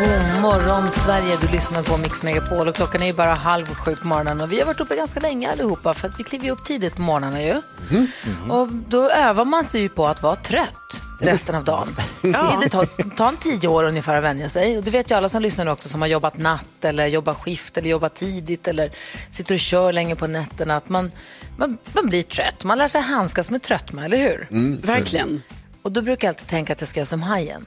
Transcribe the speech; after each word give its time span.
God 0.00 0.42
morgon 0.42 0.90
Sverige, 0.90 1.36
du 1.40 1.48
lyssnar 1.48 1.82
på 1.82 1.96
Mix 1.96 2.22
Megapol 2.22 2.68
och 2.68 2.74
klockan 2.74 3.02
är 3.02 3.06
ju 3.06 3.12
bara 3.12 3.34
halv 3.34 3.66
sju 3.66 3.96
på 3.96 4.06
morgonen 4.06 4.40
och 4.40 4.52
vi 4.52 4.58
har 4.58 4.66
varit 4.66 4.80
uppe 4.80 4.96
ganska 4.96 5.20
länge 5.20 5.50
allihopa 5.50 5.94
för 5.94 6.08
att 6.08 6.20
vi 6.20 6.24
kliver 6.24 6.50
upp 6.50 6.64
tidigt 6.64 6.96
på 6.96 7.02
morgnarna 7.02 7.42
ju. 7.42 7.62
Och 8.48 8.68
då 8.68 9.10
övar 9.10 9.44
man 9.44 9.64
sig 9.64 9.80
ju 9.80 9.88
på 9.88 10.06
att 10.06 10.22
vara 10.22 10.36
trött 10.36 11.00
resten 11.20 11.54
av 11.54 11.64
dagen. 11.64 11.96
Det 12.62 12.68
tar, 12.68 13.10
tar 13.16 13.28
en 13.28 13.36
tio 13.36 13.68
år 13.68 13.84
ungefär 13.84 14.16
att 14.16 14.24
vänja 14.24 14.48
sig 14.48 14.78
och 14.78 14.84
det 14.84 14.90
vet 14.90 15.10
ju 15.10 15.14
alla 15.14 15.28
som 15.28 15.42
lyssnar 15.42 15.66
också 15.66 15.88
som 15.88 16.00
har 16.00 16.08
jobbat 16.08 16.38
natt 16.38 16.84
eller 16.84 17.06
jobbat 17.06 17.36
skift 17.36 17.76
eller 17.78 17.90
jobbat 17.90 18.14
tidigt 18.14 18.68
eller 18.68 18.90
sitter 19.30 19.54
och 19.54 19.60
kör 19.60 19.92
länge 19.92 20.16
på 20.16 20.26
nätterna 20.26 20.76
att 20.76 20.88
man, 20.88 21.12
man, 21.56 21.78
man 21.92 22.06
blir 22.08 22.22
trött. 22.22 22.64
Man 22.64 22.78
lär 22.78 22.88
sig 22.88 23.00
handskas 23.00 23.50
med 23.50 23.62
tröttma, 23.62 24.04
eller 24.04 24.16
hur? 24.16 24.46
Verkligen. 24.86 25.42
Och 25.82 25.92
då 25.92 26.02
brukar 26.02 26.28
jag 26.28 26.32
alltid 26.32 26.48
tänka 26.48 26.72
att 26.72 26.80
jag 26.80 26.88
ska 26.88 27.00
göra 27.00 27.06
som 27.06 27.22
hajen. 27.22 27.66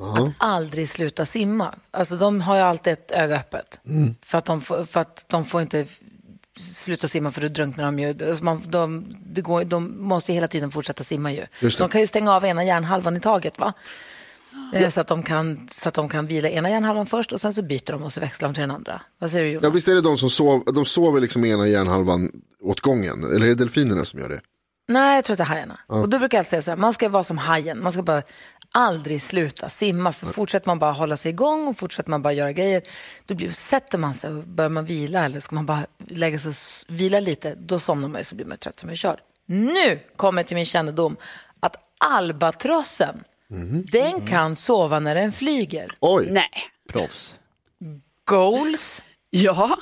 Att 0.00 0.34
aldrig 0.38 0.88
sluta 0.88 1.26
simma. 1.26 1.74
Alltså 1.90 2.16
de 2.16 2.40
har 2.40 2.56
ju 2.56 2.62
alltid 2.62 2.92
ett 2.92 3.10
öga 3.10 3.36
öppet. 3.36 3.80
För, 4.24 4.38
att 4.38 4.44
de 4.44 4.60
får, 4.60 4.84
för 4.84 5.00
att 5.00 5.24
de 5.28 5.44
får 5.44 5.62
inte 5.62 5.86
sluta 6.58 7.08
simma 7.08 7.30
för 7.30 7.40
då 7.40 7.48
drunknar 7.48 7.84
de 7.84 7.98
ju. 7.98 8.28
Alltså 8.28 8.44
man, 8.44 8.62
de, 8.66 9.04
det 9.26 9.40
går, 9.40 9.64
de 9.64 10.06
måste 10.08 10.32
ju 10.32 10.34
hela 10.34 10.48
tiden 10.48 10.70
fortsätta 10.70 11.04
simma 11.04 11.32
ju. 11.32 11.46
De 11.78 11.88
kan 11.88 12.00
ju 12.00 12.06
stänga 12.06 12.32
av 12.34 12.44
ena 12.44 12.64
hjärnhalvan 12.64 13.16
i 13.16 13.20
taget 13.20 13.58
va? 13.58 13.72
Eh, 14.74 14.88
Så, 14.88 15.00
att 15.00 15.06
de 15.06 15.22
kan, 15.22 15.68
så 15.70 15.88
att 15.88 15.94
de 15.94 16.08
kan 16.08 16.26
vila 16.26 16.48
ena 16.48 16.70
hjärnhalvan 16.70 17.06
först 17.06 17.32
och 17.32 17.40
sen 17.40 17.54
så 17.54 17.62
byter 17.62 17.92
de 17.92 18.02
och 18.02 18.12
så 18.12 18.20
växlar 18.20 18.48
de 18.48 18.54
till 18.54 18.60
den 18.60 18.70
andra. 18.70 19.02
Vad 19.18 19.30
säger 19.30 19.44
du 19.44 19.50
Jonas? 19.50 19.64
Ja, 19.64 19.70
visst 19.70 19.88
är 19.88 19.94
det 19.94 20.00
de 20.00 20.18
som 20.18 20.30
sov, 20.30 20.64
de 20.74 20.84
sover 20.84 21.20
liksom 21.20 21.44
ena 21.44 21.68
hjärnhalvan 21.68 22.30
åt 22.62 22.80
gången? 22.80 23.24
Eller 23.24 23.42
är 23.46 23.48
det 23.48 23.54
delfinerna 23.54 24.04
som 24.04 24.20
gör 24.20 24.28
det? 24.28 24.40
Nej, 24.88 25.14
jag 25.14 25.24
tror 25.24 25.34
att 25.34 25.38
det 25.38 25.44
är 25.44 25.46
hajarna. 25.46 25.78
Och 25.86 26.08
då 26.08 26.18
brukar 26.18 26.38
jag 26.38 26.40
alltid 26.40 26.50
säga 26.50 26.62
så 26.62 26.70
här, 26.70 26.78
man 26.78 26.92
ska 26.92 27.08
vara 27.08 27.22
som 27.22 27.38
hajen. 27.38 27.82
Man 27.82 27.92
ska 27.92 28.02
bara 28.02 28.22
aldrig 28.74 29.22
sluta 29.22 29.68
simma. 29.68 30.12
För 30.12 30.26
fortsätter 30.26 30.66
man 30.66 30.78
bara 30.78 30.92
hålla 30.92 31.16
sig 31.16 31.30
igång 31.30 31.68
och 31.68 31.76
fortsätter 31.76 32.10
man 32.10 32.22
bara 32.22 32.32
göra 32.32 32.52
grejer, 32.52 32.82
då 33.26 33.34
blir, 33.34 33.50
sätter 33.50 33.98
man 33.98 34.14
sig 34.14 34.30
och 34.30 34.44
börjar 34.44 34.68
man 34.68 34.84
vila 34.84 35.24
eller 35.24 35.40
ska 35.40 35.54
man 35.54 35.66
bara 35.66 35.86
lägga 36.06 36.38
sig 36.38 36.48
och 36.48 36.54
vila 37.00 37.20
lite, 37.20 37.54
då 37.54 37.78
somnar 37.78 38.08
man 38.08 38.20
ju 38.20 38.24
så 38.24 38.34
blir 38.34 38.46
man 38.46 38.58
trött 38.58 38.80
som 38.80 38.88
en 38.90 38.96
körd. 38.96 39.18
Nu 39.46 39.98
kommer 40.16 40.42
till 40.42 40.54
min 40.56 40.66
kännedom 40.66 41.16
att 41.60 41.76
albatrossen, 42.00 43.24
den 43.92 44.26
kan 44.26 44.56
sova 44.56 45.00
när 45.00 45.14
den 45.14 45.32
flyger. 45.32 45.90
Oj, 46.00 46.28
Nej. 46.30 46.50
Proffs. 46.92 47.34
Goals, 48.24 49.02
Ja. 49.30 49.78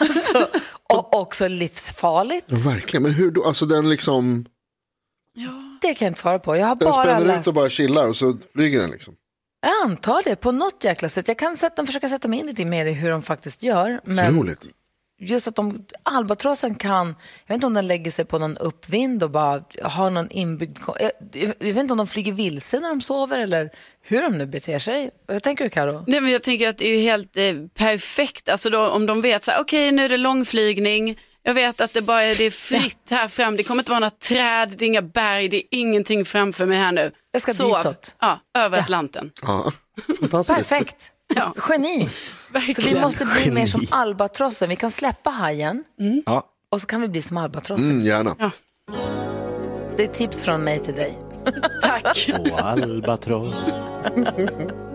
alltså, 0.00 0.48
och 0.82 1.14
också 1.20 1.48
livsfarligt. 1.48 2.50
verkligen. 2.50 3.02
Men 3.02 3.12
hur 3.12 3.30
då? 3.30 3.44
Alltså 3.44 3.66
den 3.66 3.88
liksom, 3.90 4.46
Det 5.80 5.94
kan 5.94 6.06
jag 6.06 6.10
inte 6.10 6.20
svara 6.20 6.38
på. 6.38 6.56
Jag 6.56 6.66
har 6.66 6.76
den 6.76 6.90
bara 6.90 7.04
spänner 7.04 7.26
läst 7.26 7.40
ut 7.40 7.46
och 7.46 7.54
bara 7.54 7.68
chillar 7.68 8.08
och 8.08 8.16
så 8.16 8.38
flyger 8.54 8.80
den 8.80 8.90
liksom. 8.90 9.14
Jag 9.66 9.90
antar 9.90 10.22
det 10.24 10.36
på 10.36 10.52
något 10.52 10.84
jäkla 10.84 11.08
sätt. 11.08 11.28
Jag 11.28 11.38
kan 11.38 11.56
sätta, 11.56 11.86
försöka 11.86 12.08
sätta 12.08 12.28
mig 12.28 12.38
in 12.38 12.46
lite 12.46 12.64
mer 12.64 12.86
i 12.86 12.92
hur 12.92 13.10
de 13.10 13.22
faktiskt 13.22 13.62
gör. 13.62 14.00
Men 14.04 14.36
Roligt. 14.38 14.66
just 15.20 15.48
att 15.48 15.56
de, 15.56 15.84
albatrossen 16.02 16.74
kan, 16.74 17.06
jag 17.06 17.14
vet 17.46 17.54
inte 17.54 17.66
om 17.66 17.74
den 17.74 17.86
lägger 17.86 18.10
sig 18.10 18.24
på 18.24 18.38
någon 18.38 18.56
uppvind 18.56 19.22
och 19.22 19.30
bara 19.30 19.64
har 19.82 20.10
någon 20.10 20.30
inbyggd, 20.30 20.78
jag, 21.00 21.10
jag 21.58 21.74
vet 21.74 21.76
inte 21.76 21.92
om 21.92 21.98
de 21.98 22.06
flyger 22.06 22.32
vilse 22.32 22.80
när 22.80 22.88
de 22.88 23.00
sover 23.00 23.38
eller 23.38 23.70
hur 24.02 24.22
de 24.22 24.38
nu 24.38 24.46
beter 24.46 24.78
sig. 24.78 25.10
Vad 25.26 25.42
tänker 25.42 25.64
du 25.64 25.70
Karo? 25.70 26.04
Nej, 26.06 26.20
men 26.20 26.32
jag 26.32 26.42
tänker 26.42 26.68
att 26.68 26.78
det 26.78 26.86
är 26.86 27.00
helt 27.00 27.36
eh, 27.36 27.54
perfekt. 27.74 28.48
Alltså 28.48 28.70
då, 28.70 28.88
om 28.88 29.06
de 29.06 29.20
vet 29.22 29.44
så 29.44 29.50
här, 29.50 29.60
okej 29.60 29.92
nu 29.92 30.04
är 30.04 30.08
det 30.08 30.16
långflygning. 30.16 31.18
Jag 31.46 31.54
vet 31.54 31.80
att 31.80 31.92
det 31.92 32.02
bara 32.02 32.22
är, 32.22 32.34
det 32.34 32.44
är 32.44 32.50
fritt 32.50 33.10
här 33.10 33.28
fram. 33.28 33.56
Det 33.56 33.62
kommer 33.64 33.80
inte 33.82 33.90
vara 33.90 34.00
några 34.00 34.10
träd, 34.10 34.74
det 34.78 34.84
är 34.84 34.86
inga 34.86 35.02
berg, 35.02 35.48
det 35.48 35.56
är 35.56 35.62
ingenting 35.70 36.24
framför 36.24 36.66
mig 36.66 36.78
här 36.78 36.92
nu. 36.92 37.10
Jag 37.32 37.42
ska 37.42 37.52
Sov. 37.52 37.76
ditåt. 37.78 38.14
Ja, 38.20 38.40
över 38.58 38.78
Atlanten. 38.78 39.30
Ja, 39.42 39.72
fantastiskt. 40.20 40.56
Perfekt! 40.70 41.10
Ja, 41.34 41.54
Geni! 41.68 42.00
Så 42.46 42.52
verkligen. 42.52 42.94
vi 42.94 43.00
måste 43.00 43.24
bli 43.24 43.50
mer 43.50 43.66
som 43.66 43.80
Geni. 43.80 43.92
albatrossen. 43.92 44.68
Vi 44.68 44.76
kan 44.76 44.90
släppa 44.90 45.30
hajen 45.30 45.84
Ja. 46.26 46.46
och 46.70 46.80
så 46.80 46.86
kan 46.86 47.00
vi 47.00 47.08
bli 47.08 47.22
som 47.22 47.36
albatrossen. 47.36 47.90
Mm, 47.90 48.00
gärna. 48.02 48.36
Ja. 48.38 48.50
Det 49.96 50.02
är 50.02 50.06
tips 50.06 50.42
från 50.44 50.60
mig 50.64 50.78
till 50.78 50.94
dig. 50.94 51.18
Tack. 51.82 52.30
Och 52.38 52.60
albatross. 52.60 53.54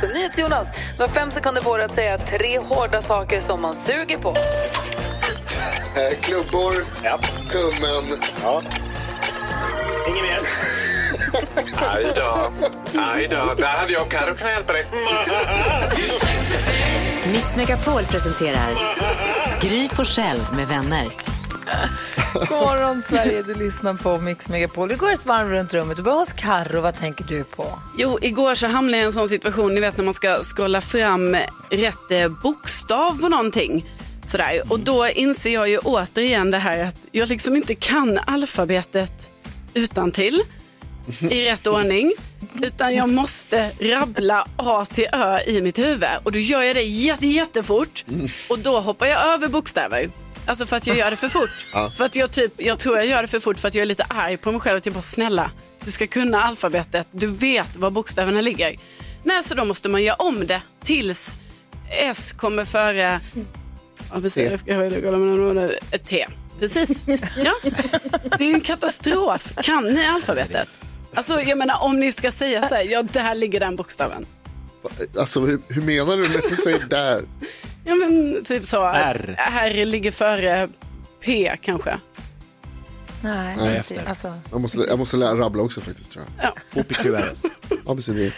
Så 0.00 0.06
NyhetsJonas, 0.06 0.68
du 0.96 1.02
har 1.02 1.08
fem 1.08 1.30
sekunder 1.30 1.62
på 1.62 1.76
dig 1.76 1.84
att 1.86 1.92
säga 1.94 2.18
tre 2.18 2.58
hårda 2.58 3.02
saker 3.02 3.40
som 3.40 3.62
man 3.62 3.74
suger 3.74 4.18
på. 4.18 4.30
Eh, 5.96 6.18
klubbor, 6.20 6.74
Ja. 7.02 7.18
tummen. 7.50 8.20
ja. 8.42 8.62
Inget 10.08 10.22
mer. 10.22 10.40
Aj 11.94 12.06
då, 12.16 12.50
aj 13.00 13.28
då. 13.30 13.54
Där 13.56 13.66
hade 13.66 13.92
jag 13.92 14.08
Carro 14.10 14.34
kunnat 14.34 14.52
hjälpa 14.52 14.72
dig. 14.72 14.86
Mix 17.32 17.56
Megapol 17.56 18.02
presenterar 18.04 18.70
Gry 19.60 19.88
Forssell 19.88 20.40
med 20.52 20.66
vänner. 20.68 21.06
God 22.34 22.50
morgon 22.50 23.02
Sverige, 23.02 23.42
du 23.42 23.54
lyssnar 23.54 23.94
på 23.94 24.18
Mix 24.18 24.48
Megapol. 24.48 24.88
Vi 24.88 24.94
går 24.94 25.12
ett 25.12 25.26
varv 25.26 25.48
runt 25.48 25.74
rummet. 25.74 25.96
Du 25.96 26.02
börjar 26.02 26.18
hos 26.18 26.32
Carro. 26.32 26.80
vad 26.80 26.94
tänker 26.94 27.24
du 27.24 27.44
på? 27.44 27.66
Jo, 27.98 28.18
igår 28.22 28.54
så 28.54 28.66
hamnade 28.66 28.96
jag 28.96 29.02
i 29.02 29.06
en 29.06 29.12
sån 29.12 29.28
situation, 29.28 29.74
ni 29.74 29.80
vet 29.80 29.96
när 29.96 30.04
man 30.04 30.14
ska 30.14 30.42
scrolla 30.42 30.80
fram 30.80 31.36
rätt 31.70 32.10
eh, 32.10 32.28
bokstav 32.28 33.20
på 33.20 33.28
någonting. 33.28 33.90
Sådär. 34.24 34.62
Och 34.68 34.80
då 34.80 35.08
inser 35.08 35.50
jag 35.50 35.68
ju 35.68 35.78
återigen 35.78 36.50
det 36.50 36.58
här 36.58 36.84
att 36.84 36.96
jag 37.12 37.28
liksom 37.28 37.56
inte 37.56 37.74
kan 37.74 38.18
alfabetet 38.18 39.30
utan 39.74 40.12
till 40.12 40.42
i 41.20 41.46
rätt 41.46 41.66
ordning. 41.66 42.12
Utan 42.62 42.94
jag 42.94 43.08
måste 43.08 43.70
rabbla 43.80 44.46
A 44.56 44.86
till 44.92 45.06
Ö 45.12 45.38
i 45.46 45.60
mitt 45.60 45.78
huvud. 45.78 46.08
Och 46.22 46.32
då 46.32 46.38
gör 46.38 46.62
jag 46.62 46.76
det 46.76 46.82
jätte, 46.82 47.26
jättefort. 47.26 48.04
Och 48.48 48.58
då 48.58 48.80
hoppar 48.80 49.06
jag 49.06 49.26
över 49.26 49.48
bokstäver. 49.48 50.10
Alltså 50.46 50.66
för 50.66 50.76
att 50.76 50.86
jag 50.86 50.96
gör 50.96 51.10
det 51.10 51.16
för 51.16 51.28
fort. 51.28 51.50
För 51.96 52.04
att 52.04 52.16
jag, 52.16 52.30
typ, 52.30 52.52
jag 52.56 52.78
tror 52.78 52.96
jag 52.96 53.06
gör 53.06 53.22
det 53.22 53.28
för 53.28 53.40
fort 53.40 53.58
för 53.58 53.68
att 53.68 53.74
jag 53.74 53.82
är 53.82 53.86
lite 53.86 54.04
arg 54.08 54.36
på 54.36 54.52
mig 54.52 54.60
själv. 54.60 54.76
Och 54.76 54.82
typ 54.82 54.94
bara, 54.94 55.02
snälla, 55.02 55.50
du 55.84 55.90
ska 55.90 56.06
kunna 56.06 56.42
alfabetet. 56.42 57.08
Du 57.12 57.26
vet 57.26 57.76
var 57.76 57.90
bokstäverna 57.90 58.40
ligger. 58.40 58.76
Nej, 59.24 59.44
så 59.44 59.54
då 59.54 59.64
måste 59.64 59.88
man 59.88 60.02
göra 60.02 60.16
om 60.16 60.46
det 60.46 60.62
tills 60.84 61.36
S 61.90 62.32
kommer 62.32 62.64
före... 62.64 63.20
Ja, 64.14 64.20
precis. 64.20 64.50
Ett 65.90 66.04
T. 66.04 66.26
Precis. 66.60 67.02
Ja. 67.36 67.52
Det 68.38 68.44
är 68.44 68.48
ju 68.48 68.54
en 68.54 68.60
katastrof. 68.60 69.52
Kan 69.62 69.84
ni 69.84 70.06
alfabetet? 70.06 70.68
Alltså, 71.14 71.40
jag 71.40 71.58
menar, 71.58 71.84
om 71.84 72.00
ni 72.00 72.12
ska 72.12 72.32
säga 72.32 72.68
så 72.68 72.74
här, 72.74 72.82
ja, 72.82 73.02
där 73.02 73.34
ligger 73.34 73.60
den 73.60 73.76
bokstaven. 73.76 74.26
Alltså 75.18 75.40
hur, 75.40 75.60
hur 75.68 75.82
menar 75.82 76.16
du 76.16 76.28
när 76.28 76.50
du 76.50 76.56
säger 76.56 76.86
där? 76.86 77.22
Ja, 77.84 77.94
men 77.94 78.44
typ 78.44 78.66
så. 78.66 78.84
R. 78.86 79.34
R 79.38 79.84
ligger 79.84 80.10
före 80.10 80.68
P 81.24 81.52
kanske. 81.62 81.98
Nej, 83.22 83.56
Nej, 83.56 83.66
inte. 83.66 83.78
efter. 83.78 84.08
Alltså, 84.08 84.34
Jag 84.50 84.60
måste, 84.60 84.78
jag 84.78 84.98
måste 84.98 85.16
lära 85.16 85.34
rabbla 85.34 85.62
också 85.62 85.80
faktiskt 85.80 86.12
tror 86.12 86.24
jag. 86.36 86.52
Ja. 86.74 86.80
OPQRS. 86.80 87.42
Ja, 87.86 87.94
precis. 87.94 88.34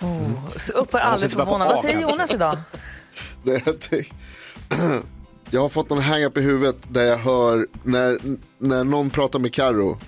Oh, 0.00 0.30
så 0.56 0.72
upphör 0.72 0.98
aldrig 0.98 1.30
sitter 1.30 1.44
bara 1.44 1.46
på 1.46 1.58
förvåna. 1.58 1.74
Vad 1.74 1.84
säger. 1.84 2.00
Jonas 2.00 2.34
idag? 2.34 2.58
jag 5.50 5.60
har 5.60 5.68
fått 5.68 5.90
någon 5.90 6.00
hang-up 6.02 6.36
i 6.36 6.40
huvudet 6.40 6.76
där 6.88 7.04
jag 7.04 7.18
hör 7.18 7.66
när, 7.82 8.18
när 8.58 8.84
någon 8.84 9.10
pratar 9.10 9.38
med 9.38 9.52
Karo 9.54 9.98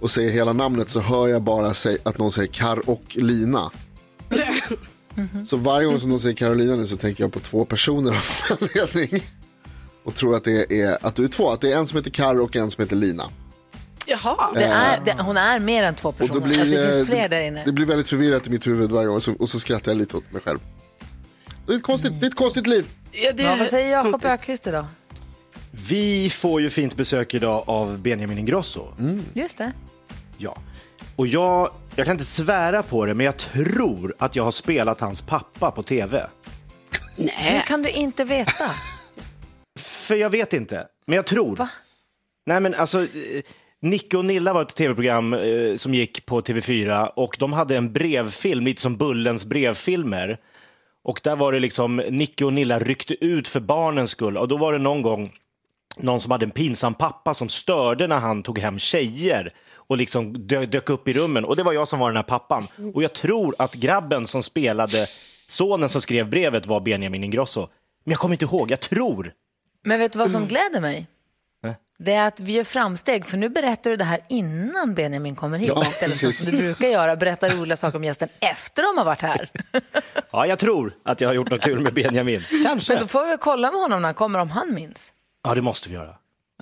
och 0.00 0.10
säger 0.10 0.30
hela 0.30 0.52
namnet 0.52 0.88
så 0.88 1.00
hör 1.00 1.28
jag 1.28 1.42
bara 1.42 1.72
att 2.04 2.18
någon 2.18 2.32
säger 2.32 2.52
Kar 2.52 2.88
och 2.90 3.02
Lina. 3.16 3.70
Så 5.46 5.56
varje 5.56 5.86
gång 5.86 6.00
som 6.00 6.10
någon 6.10 6.20
säger 6.20 6.34
Carolina 6.36 6.76
nu 6.76 6.86
så 6.86 6.96
tänker 6.96 7.24
jag 7.24 7.32
på 7.32 7.40
två 7.40 7.64
personer 7.64 8.10
av 8.10 8.24
någon 8.60 8.68
anledning. 8.82 9.22
Och 10.04 10.14
tror 10.14 10.36
att 10.36 10.44
det 10.44 10.72
är 10.80 10.98
att 11.06 11.14
du 11.14 11.24
är 11.24 11.28
två, 11.28 11.50
att 11.50 11.60
det 11.60 11.72
är 11.72 11.76
en 11.76 11.86
som 11.86 11.96
heter 11.98 12.10
Karo 12.10 12.44
och 12.44 12.56
en 12.56 12.70
som 12.70 12.82
heter 12.82 12.96
Lina. 12.96 13.24
Jaha. 14.06 14.52
Det 14.54 14.64
är, 14.64 15.00
det, 15.04 15.16
hon 15.22 15.36
är 15.36 15.58
mer 15.58 15.82
än 15.84 15.94
två 15.94 16.08
Och 16.08 16.18
personer. 16.18 16.40
då 16.40 16.46
blir, 16.46 16.58
alltså, 16.60 16.70
det 16.76 16.92
finns 16.92 17.08
fler 17.08 17.28
där 17.28 17.40
inne. 17.42 17.62
det 17.64 17.72
blir 17.72 17.86
väldigt 17.86 18.08
förvirrat 18.08 18.46
i 18.46 18.50
mitt 18.50 18.66
huvud 18.66 18.90
varje 18.90 19.06
gång 19.06 19.16
och 19.16 19.22
så, 19.22 19.32
och 19.32 19.48
så 19.50 19.58
skrattar 19.60 19.92
jag 19.92 19.98
lite 19.98 20.16
åt 20.16 20.32
mig 20.32 20.42
själv. 20.42 20.58
Det 21.66 21.72
är 21.72 21.76
ett 21.76 21.82
konstigt, 21.82 22.20
det 22.20 22.26
är 22.26 22.30
ett 22.30 22.36
konstigt 22.36 22.66
liv. 22.66 22.86
Ja, 23.12 23.32
det 23.32 23.42
Ja, 23.42 23.56
vad 23.58 23.68
säger 23.68 23.90
Jakob. 23.90 24.24
Ökvist 24.24 24.66
idag? 24.66 24.84
Vi 25.70 26.30
får 26.30 26.60
ju 26.60 26.70
fint 26.70 26.96
besök 26.96 27.34
idag 27.34 27.64
av 27.66 27.98
Benjamin 27.98 28.38
Ingrosso. 28.38 28.86
Just 29.34 29.58
det. 29.58 29.72
Ja. 30.38 30.56
Och 31.16 31.26
jag, 31.26 31.70
jag 31.96 32.06
kan 32.06 32.14
inte 32.14 32.24
svära 32.24 32.82
på 32.82 33.06
det, 33.06 33.14
men 33.14 33.26
jag 33.26 33.36
tror 33.36 34.14
att 34.18 34.36
jag 34.36 34.44
har 34.44 34.52
spelat 34.52 35.00
hans 35.00 35.22
pappa 35.22 35.70
på 35.70 35.82
tv. 35.82 36.26
Hur 37.16 37.24
Nej. 37.24 37.64
kan 37.66 37.82
du 37.82 37.90
inte 37.90 38.24
veta? 38.24 38.64
För 39.78 40.14
jag 40.14 40.30
vet 40.30 40.52
inte, 40.52 40.86
men 41.06 41.16
jag 41.16 41.26
tror. 41.26 41.56
Va? 41.56 41.68
Nej 42.46 42.60
men 42.60 42.74
alltså, 42.74 43.00
eh, 43.00 43.42
Nicke 43.82 44.16
och 44.16 44.24
Nilla 44.24 44.52
var 44.52 44.62
ett 44.62 44.76
tv-program 44.76 45.34
eh, 45.34 45.76
som 45.76 45.94
gick 45.94 46.26
på 46.26 46.40
TV4 46.40 47.06
och 47.06 47.36
de 47.38 47.52
hade 47.52 47.76
en 47.76 47.92
brevfilm, 47.92 48.64
lite 48.64 48.82
som 48.82 48.96
Bullens 48.96 49.44
brevfilmer. 49.44 50.38
Och 51.04 51.20
där 51.24 51.36
var 51.36 51.52
det 51.52 51.60
liksom, 51.60 51.96
Nicke 51.96 52.44
och 52.44 52.52
Nilla 52.52 52.78
ryckte 52.78 53.24
ut 53.24 53.48
för 53.48 53.60
barnens 53.60 54.10
skull 54.10 54.36
och 54.36 54.48
då 54.48 54.56
var 54.56 54.72
det 54.72 54.78
någon 54.78 55.02
gång 55.02 55.32
någon 55.96 56.20
som 56.20 56.32
hade 56.32 56.44
en 56.44 56.50
pinsam 56.50 56.94
pappa 56.94 57.34
som 57.34 57.48
störde 57.48 58.06
när 58.06 58.18
han 58.18 58.42
tog 58.42 58.58
hem 58.58 58.78
tjejer 58.78 59.52
och 59.86 59.96
liksom 59.96 60.32
dö- 60.46 60.66
dök 60.66 60.90
upp 60.90 61.08
i 61.08 61.12
rummen. 61.12 61.44
Och 61.44 61.56
det 61.56 61.62
var 61.62 61.72
jag 61.72 61.88
som 61.88 61.98
var 61.98 62.10
den 62.10 62.16
här 62.16 62.22
pappan. 62.22 62.66
Och 62.94 63.02
jag 63.02 63.12
tror 63.12 63.54
att 63.58 63.74
grabben 63.74 64.26
som 64.26 64.42
spelade 64.42 65.06
sonen 65.46 65.88
som 65.88 66.00
skrev 66.00 66.30
brevet 66.30 66.66
var 66.66 66.80
Benjamin 66.80 67.24
Ingrosso. 67.24 67.60
Men 68.04 68.10
jag 68.12 68.18
kommer 68.18 68.34
inte 68.34 68.44
ihåg, 68.44 68.70
jag 68.70 68.80
tror. 68.80 69.32
Men 69.84 69.98
vet 70.00 70.12
du 70.12 70.18
vad 70.18 70.30
som 70.30 70.46
gläder 70.46 70.80
mig? 70.80 71.06
Det 71.98 72.12
är 72.12 72.26
att 72.26 72.40
vi 72.40 72.52
gör 72.52 72.64
framsteg, 72.64 73.26
för 73.26 73.36
nu 73.36 73.48
berättar 73.48 73.90
du 73.90 73.96
det 73.96 74.04
här 74.04 74.20
innan 74.28 74.94
Benjamin 74.94 75.36
kommer 75.36 75.58
hit. 75.58 75.68
Ja, 75.74 75.82
istället 75.86 76.34
som 76.34 76.52
du 76.52 76.58
brukar 76.58 76.88
göra, 76.88 77.16
berätta 77.16 77.48
roliga 77.48 77.76
saker 77.76 77.96
om 77.98 78.04
gästen 78.04 78.28
efter 78.40 78.82
de 78.82 78.98
har 78.98 79.04
varit 79.04 79.22
här. 79.22 79.50
Ja, 80.30 80.46
jag 80.46 80.58
tror 80.58 80.94
att 81.02 81.20
jag 81.20 81.28
har 81.28 81.34
gjort 81.34 81.50
något 81.50 81.60
kul 81.62 81.80
med 81.80 81.94
Benjamin. 81.94 82.42
Men 82.52 82.64
Kanske. 82.64 82.96
då 82.96 83.06
får 83.06 83.26
vi 83.30 83.36
kolla 83.40 83.70
med 83.70 83.80
honom 83.80 84.02
när 84.02 84.08
han 84.08 84.14
kommer, 84.14 84.38
om 84.38 84.50
han 84.50 84.74
minns. 84.74 85.12
Ja, 85.44 85.54
det 85.54 85.60
måste 85.62 85.88
vi 85.88 85.94
göra. 85.94 86.14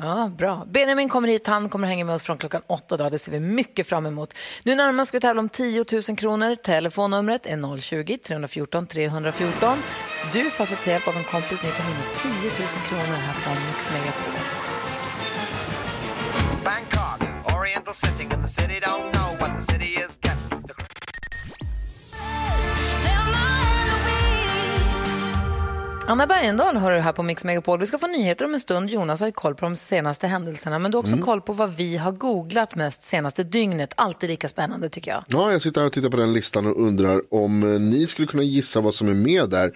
Ja, 0.03 0.31
bra. 0.39 0.65
Benjamin 0.67 1.09
kommer 1.09 1.29
hit, 1.29 1.47
han 1.47 1.69
kommer 1.69 1.89
hänga 1.89 2.05
med 2.05 2.15
oss 2.15 2.23
från 2.23 2.39
klockan 2.39 2.63
åtta 2.67 2.97
Då. 2.97 3.09
Det 3.09 3.19
ser 3.19 3.33
vi 3.33 3.41
mycket 3.41 3.87
fram 3.87 4.07
emot. 4.07 4.35
Nu 4.65 4.75
närmast 4.75 5.09
ska 5.09 5.17
vi 5.17 5.21
tävla 5.21 5.41
om 5.41 5.49
10 5.49 5.85
000 6.09 6.17
kronor. 6.17 6.55
Telefonnumret 6.55 7.47
är 7.47 7.57
020-314 7.57 8.87
314. 8.87 9.79
Du 10.33 10.51
får 10.51 10.63
alltså 10.63 10.77
ta 10.85 10.91
hjälp 10.91 11.09
av 11.09 11.17
en 11.17 11.25
kompis. 11.25 11.63
Ni 11.63 11.71
kan 11.71 11.87
vinna 11.87 12.05
10 12.15 12.33
000 12.33 12.69
kronor 12.89 13.17
här 13.17 13.33
från 13.33 13.55
Mix 13.67 13.91
Megapol. 13.91 14.35
Bangkok, 16.65 17.55
Oriental 17.57 17.95
sitting 17.95 18.33
and 18.33 18.43
the 18.45 18.49
city, 18.49 18.81
don't 18.81 19.13
know 19.13 19.37
what 19.41 19.57
the 19.57 19.73
city 19.73 19.85
is. 19.85 20.19
getting 20.23 20.42
Anna 26.07 26.27
Bergendahl 26.27 26.77
har 26.77 26.93
du 26.93 26.99
här 26.99 27.13
på 27.13 27.23
Mix 27.23 27.45
Megapol. 27.45 27.79
Vi 27.81 27.87
ska 27.87 27.99
få 27.99 28.07
nyheter 28.07 28.45
om 28.45 28.55
en 28.55 28.61
stund. 28.61 28.91
Jonas 28.91 29.21
har 29.21 29.27
ju 29.29 29.33
koll 29.33 29.55
på 29.55 29.65
de 29.65 29.77
senaste 29.77 30.27
händelserna, 30.27 30.79
men 30.79 30.91
du 30.91 30.97
har 30.97 31.03
också 31.03 31.17
koll 31.17 31.41
på 31.41 31.53
vad 31.53 31.77
vi 31.77 31.97
har 31.97 32.13
googlat 32.13 32.75
mest 32.75 33.03
senaste 33.03 33.43
dygnet. 33.45 33.93
Alltid 33.97 34.31
lika 34.31 34.49
spännande 34.49 34.89
tycker 34.89 35.11
jag. 35.11 35.25
Ja, 35.29 35.53
jag 35.53 35.63
sitter 35.63 35.81
här 35.81 35.87
och 35.87 35.93
tittar 35.93 36.09
på 36.11 36.17
den 36.17 36.33
listan 36.33 36.67
och 36.67 36.83
undrar 36.87 37.35
om 37.35 37.63
eh, 37.75 37.81
ni 37.81 38.07
skulle 38.07 38.29
kunna 38.29 38.43
gissa 38.43 38.81
vad 38.81 38.95
som 38.95 39.09
är 39.09 39.15
med 39.15 39.49
där. 39.51 39.71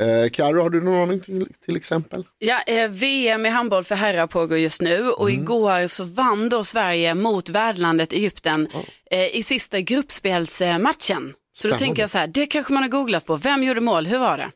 Eh, 0.00 0.30
Karo, 0.30 0.62
har 0.62 0.70
du 0.70 0.80
någon 0.80 1.02
aning 1.02 1.20
till, 1.20 1.46
till 1.64 1.76
exempel? 1.76 2.24
Ja, 2.38 2.60
eh, 2.66 2.88
VM 2.90 3.46
i 3.46 3.48
handboll 3.48 3.84
för 3.84 3.94
herrar 3.94 4.26
pågår 4.26 4.58
just 4.58 4.80
nu 4.82 5.10
och 5.10 5.30
igår 5.30 5.88
så 5.88 6.04
vann 6.04 6.48
då 6.48 6.64
Sverige 6.64 7.14
mot 7.14 7.48
värdlandet 7.48 8.12
Egypten 8.12 8.68
eh, 9.10 9.36
i 9.36 9.42
sista 9.42 9.80
gruppspelsmatchen. 9.80 11.32
Så 11.52 11.68
då 11.68 11.74
Spännande. 11.74 11.78
tänker 11.78 12.02
jag 12.02 12.10
så 12.10 12.18
här, 12.18 12.26
det 12.26 12.46
kanske 12.46 12.72
man 12.72 12.82
har 12.82 12.90
googlat 12.90 13.24
på. 13.26 13.36
Vem 13.36 13.62
gjorde 13.62 13.80
mål? 13.80 14.06
Hur 14.06 14.18
var 14.18 14.38
det? 14.38 14.50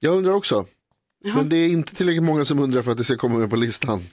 Jag 0.00 0.16
undrar 0.16 0.32
också. 0.32 0.66
Men 1.34 1.48
det 1.48 1.56
är 1.56 1.68
inte 1.68 1.94
tillräckligt 1.94 2.22
många 2.22 2.44
som 2.44 2.58
undrar 2.58 2.82
för 2.82 2.90
att 2.90 2.98
det 2.98 3.04
ska 3.04 3.16
komma 3.16 3.38
med 3.38 3.50
på 3.50 3.56
listan. 3.56 4.04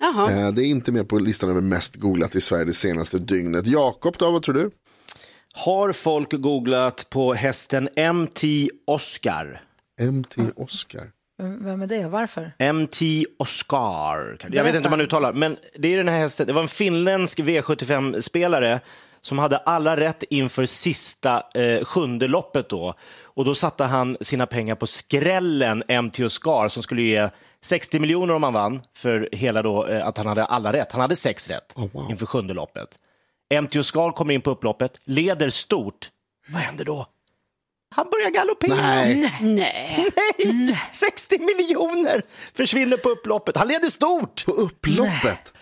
Jaha. 0.00 0.30
Eh, 0.32 0.52
det 0.52 0.62
är 0.62 0.66
inte 0.66 0.92
med 0.92 1.08
på 1.08 1.18
listan 1.18 1.50
över 1.50 1.60
mest 1.60 1.96
googlat 1.96 2.34
i 2.34 2.40
Sverige 2.40 2.64
det 2.64 2.72
senaste 2.72 3.18
dygnet. 3.18 3.66
Jakob 3.66 4.14
då, 4.18 4.30
vad 4.30 4.42
tror 4.42 4.54
du? 4.54 4.70
Har 5.52 5.92
folk 5.92 6.32
googlat 6.32 7.06
på 7.10 7.34
hästen 7.34 7.88
MT 8.14 8.42
Oscar? 8.86 9.62
MT 10.12 10.36
Oscar. 10.56 11.10
Vem 11.42 11.82
är 11.82 11.86
det 11.86 12.04
och 12.04 12.10
varför? 12.10 12.72
MT 12.72 13.00
Oscar. 13.38 14.38
Jag 14.50 14.64
vet 14.64 14.74
inte 14.74 14.88
hur 14.88 14.96
man 14.96 15.00
uttalar, 15.00 15.32
men 15.32 15.56
det 15.78 15.92
är 15.92 15.96
den 15.96 16.08
här 16.08 16.18
hästen. 16.18 16.46
Det 16.46 16.52
var 16.52 16.62
en 16.62 16.68
finländsk 16.68 17.38
V75-spelare 17.38 18.80
som 19.20 19.38
hade 19.38 19.56
alla 19.56 19.96
rätt 19.96 20.22
inför 20.30 20.66
sista 20.66 21.42
eh, 21.54 21.84
sjunde 21.84 22.28
loppet 22.28 22.68
då. 22.68 22.94
Och 23.40 23.46
då 23.46 23.54
satte 23.54 23.84
han 23.84 24.16
sina 24.20 24.46
pengar 24.46 24.74
på 24.74 24.86
skrällen 24.86 25.82
MT 26.02 26.20
Oscar 26.20 26.68
som 26.68 26.82
skulle 26.82 27.02
ge 27.02 27.28
60 27.62 27.98
miljoner 28.00 28.34
om 28.34 28.42
han 28.42 28.52
vann 28.52 28.80
för 28.96 29.28
hela 29.32 29.62
då 29.62 29.86
eh, 29.86 30.06
att 30.06 30.16
han 30.18 30.26
hade 30.26 30.44
alla 30.44 30.72
rätt. 30.72 30.92
Han 30.92 31.00
hade 31.00 31.16
sex 31.16 31.48
rätt 31.48 31.72
Oh, 31.76 31.88
wow. 31.92 32.10
inför 32.10 32.26
sjunde 32.26 32.54
loppet. 32.54 32.98
MT 33.62 33.76
Oscar 33.76 34.12
kommer 34.12 34.34
in 34.34 34.40
på 34.40 34.50
upploppet, 34.50 35.00
leder 35.04 35.50
stort. 35.50 36.10
Vad 36.48 36.62
händer 36.62 36.84
då? 36.84 37.06
Han 37.94 38.06
börjar 38.10 38.30
galoppera. 38.30 38.74
Nej, 38.74 39.32
Nej. 39.40 40.10
Nej! 40.38 40.78
60 40.92 41.38
miljoner 41.38 42.22
försvinner 42.54 42.96
på 42.96 43.08
upploppet. 43.08 43.56
Han 43.56 43.68
leder 43.68 43.90
stort! 43.90 44.44
på 44.46 44.52
upploppet. 44.52 45.54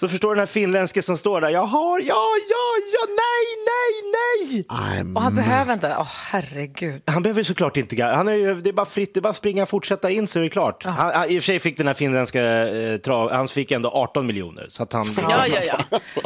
Så 0.00 0.08
förstår 0.08 0.28
du 0.28 0.34
den 0.34 0.38
här 0.40 0.46
finländske 0.46 1.02
som 1.02 1.16
står 1.16 1.40
där. 1.40 1.48
Jag 1.50 1.66
har, 1.66 2.00
ja, 2.00 2.26
ja, 2.48 2.74
ja, 2.92 3.06
nej, 3.08 3.64
nej, 3.66 4.12
nej! 4.12 4.64
Nej, 5.04 5.14
Och 5.14 5.22
han 5.22 5.34
behöver 5.36 5.72
inte, 5.74 5.96
åh 5.98 6.08
herregud. 6.16 7.02
Han 7.06 7.22
behöver 7.22 7.42
såklart 7.42 7.76
inte, 7.76 8.04
han 8.04 8.28
är 8.28 8.32
ju, 8.34 8.60
det 8.60 8.68
är 8.70 8.72
bara 8.72 8.86
fritt, 8.86 9.14
det 9.14 9.20
är 9.20 9.22
bara 9.22 9.28
att 9.28 9.36
springa 9.36 9.62
och 9.62 9.68
fortsätta 9.68 10.10
in 10.10 10.26
så 10.26 10.38
är 10.38 10.42
det 10.42 10.48
klart. 10.50 10.84
Han, 10.84 10.94
han, 10.94 11.24
I 11.30 11.38
och 11.38 11.42
för 11.42 11.46
sig 11.46 11.58
fick 11.58 11.76
den 11.76 11.86
här 11.86 11.94
finländska 11.94 12.68
eh, 12.68 12.96
trav, 12.98 13.30
han 13.30 13.48
fick 13.48 13.70
ändå 13.70 13.90
18 13.90 14.26
miljoner. 14.26 14.66
Så 14.68 14.82
att 14.82 14.92
han, 14.92 15.06
Ja, 15.30 15.46
ja, 15.46 15.60
ja. 15.66 15.78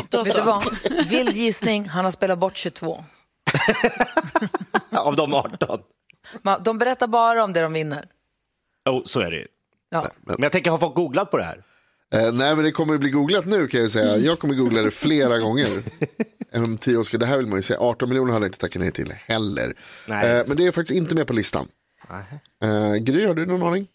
Då 0.08 0.18
Vet 0.18 0.24
du 0.24 0.30
så. 0.30 0.44
vad? 0.44 0.64
Vild 1.08 1.32
gissning, 1.36 1.88
han 1.88 2.04
har 2.04 2.10
spelat 2.12 2.38
bort 2.38 2.56
22. 2.56 3.04
av 4.90 5.16
de 5.16 5.34
18. 5.34 5.80
Ma- 6.42 6.62
De 6.62 6.78
berättar 6.78 7.06
bara 7.06 7.44
om 7.44 7.52
det 7.52 7.60
de 7.60 7.72
vinner. 7.72 8.04
Jo, 8.88 9.02
så 9.06 9.20
är 9.20 9.30
det 9.30 9.36
ju. 9.36 9.46
Ja. 9.90 10.06
Men 10.20 10.36
jag 10.42 10.52
tänker, 10.52 10.70
har 10.70 10.78
folk 10.78 10.94
googlat 10.94 11.30
på 11.30 11.36
det 11.36 11.44
här? 11.44 11.62
Eh, 12.14 12.32
nej, 12.32 12.54
men 12.56 12.64
det 12.64 12.70
kommer 12.70 12.98
bli 12.98 13.10
googlat 13.10 13.46
nu 13.46 13.66
kan 13.66 13.80
jag 13.80 13.90
säga. 13.90 14.16
Jag 14.26 14.38
kommer 14.38 14.54
googla 14.54 14.82
det 14.82 14.90
flera 14.90 15.38
gånger. 15.38 15.68
Oscar, 16.98 17.18
det 17.18 17.26
här 17.26 17.36
vill 17.36 17.46
man 17.46 17.58
ju 17.58 17.62
säga. 17.62 17.78
18 17.80 18.08
miljoner 18.08 18.32
hade 18.32 18.44
jag 18.44 18.48
inte 18.48 18.58
tackat 18.58 18.82
nej 18.82 18.90
till 18.90 19.14
heller. 19.26 19.74
Nej. 20.08 20.30
Eh, 20.38 20.44
men 20.48 20.56
det 20.56 20.66
är 20.66 20.72
faktiskt 20.72 20.96
inte 20.96 21.14
med 21.14 21.26
på 21.26 21.32
listan. 21.32 21.68
Eh, 22.62 22.94
Gry, 22.94 23.26
har 23.26 23.34
du 23.34 23.46
någon 23.46 23.62
aning? 23.62 23.86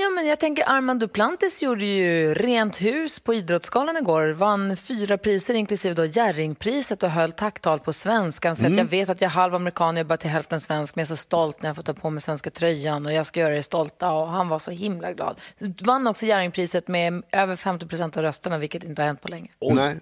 Ja, 0.00 0.10
men 0.10 0.26
jag 0.26 0.40
tänker 0.40 0.68
Armand 0.68 1.00
Duplantis 1.00 1.62
gjorde 1.62 1.84
ju 1.84 2.34
rent 2.34 2.82
hus 2.82 3.20
på 3.20 3.34
Idrottsgalan 3.34 3.96
igår. 3.96 4.28
Vann 4.28 4.76
fyra 4.76 5.18
priser 5.18 5.54
inklusive 5.54 5.94
då 5.94 6.04
Jerringpriset 6.04 7.02
och 7.02 7.10
höll 7.10 7.32
tacktal 7.32 7.78
på 7.78 7.92
svenska. 7.92 8.54
Säger 8.54 8.70
att 8.70 8.76
jag 8.76 8.84
vet 8.84 9.08
att 9.08 9.20
jag 9.20 9.28
är 9.28 9.32
halv 9.32 9.54
amerikan, 9.54 9.96
jag 9.96 10.04
är 10.04 10.08
bara 10.08 10.16
till 10.16 10.30
hälften 10.30 10.60
svensk, 10.60 10.96
men 10.96 11.00
jag 11.00 11.04
är 11.04 11.08
så 11.08 11.16
stolt 11.16 11.62
när 11.62 11.68
jag 11.68 11.76
får 11.76 11.82
ta 11.82 11.94
på 11.94 12.10
mig 12.10 12.22
svenska 12.22 12.50
tröjan 12.50 13.06
och 13.06 13.12
jag 13.12 13.26
ska 13.26 13.40
göra 13.40 13.56
er 13.56 13.62
stolta. 13.62 14.12
Och 14.12 14.28
han 14.28 14.48
var 14.48 14.58
så 14.58 14.70
himla 14.70 15.12
glad. 15.12 15.40
Vann 15.84 16.06
också 16.06 16.26
Jerringpriset 16.26 16.88
med 16.88 17.22
över 17.32 17.56
50 17.56 17.86
procent 17.86 18.16
av 18.16 18.22
rösterna, 18.22 18.58
vilket 18.58 18.84
inte 18.84 19.02
har 19.02 19.06
hänt 19.06 19.20
på 19.20 19.28
länge. 19.28 19.50
Nej. 19.60 19.96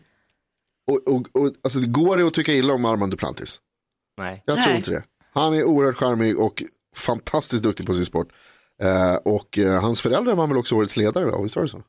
Och, 0.91 1.09
och, 1.09 1.29
och, 1.33 1.53
alltså, 1.63 1.81
går 1.81 2.17
det 2.17 2.27
att 2.27 2.35
tycka 2.35 2.53
illa 2.53 2.73
om 2.73 2.85
Armand 2.85 3.13
Duplantis? 3.13 3.61
Nej. 4.19 4.43
Jag 4.47 4.57
tror 4.57 4.67
Nej. 4.67 4.77
inte 4.77 4.91
det. 4.91 5.03
Han 5.33 5.55
är 5.55 5.65
oerhört 5.65 5.97
charmig 5.97 6.41
och 6.41 6.63
fantastiskt 6.97 7.63
duktig 7.63 7.87
på 7.87 7.95
sin 7.95 8.05
sport. 8.05 8.29
Eh, 8.83 9.15
och 9.15 9.59
eh, 9.59 9.81
hans 9.81 10.01
föräldrar 10.01 10.35
var 10.35 10.47
väl 10.47 10.57
också 10.57 10.75
årets 10.75 10.97
ledare, 10.97 11.25
va? 11.25 11.43
visst 11.43 11.57
var 11.57 11.63
det 11.63 11.69
så? 11.69 11.83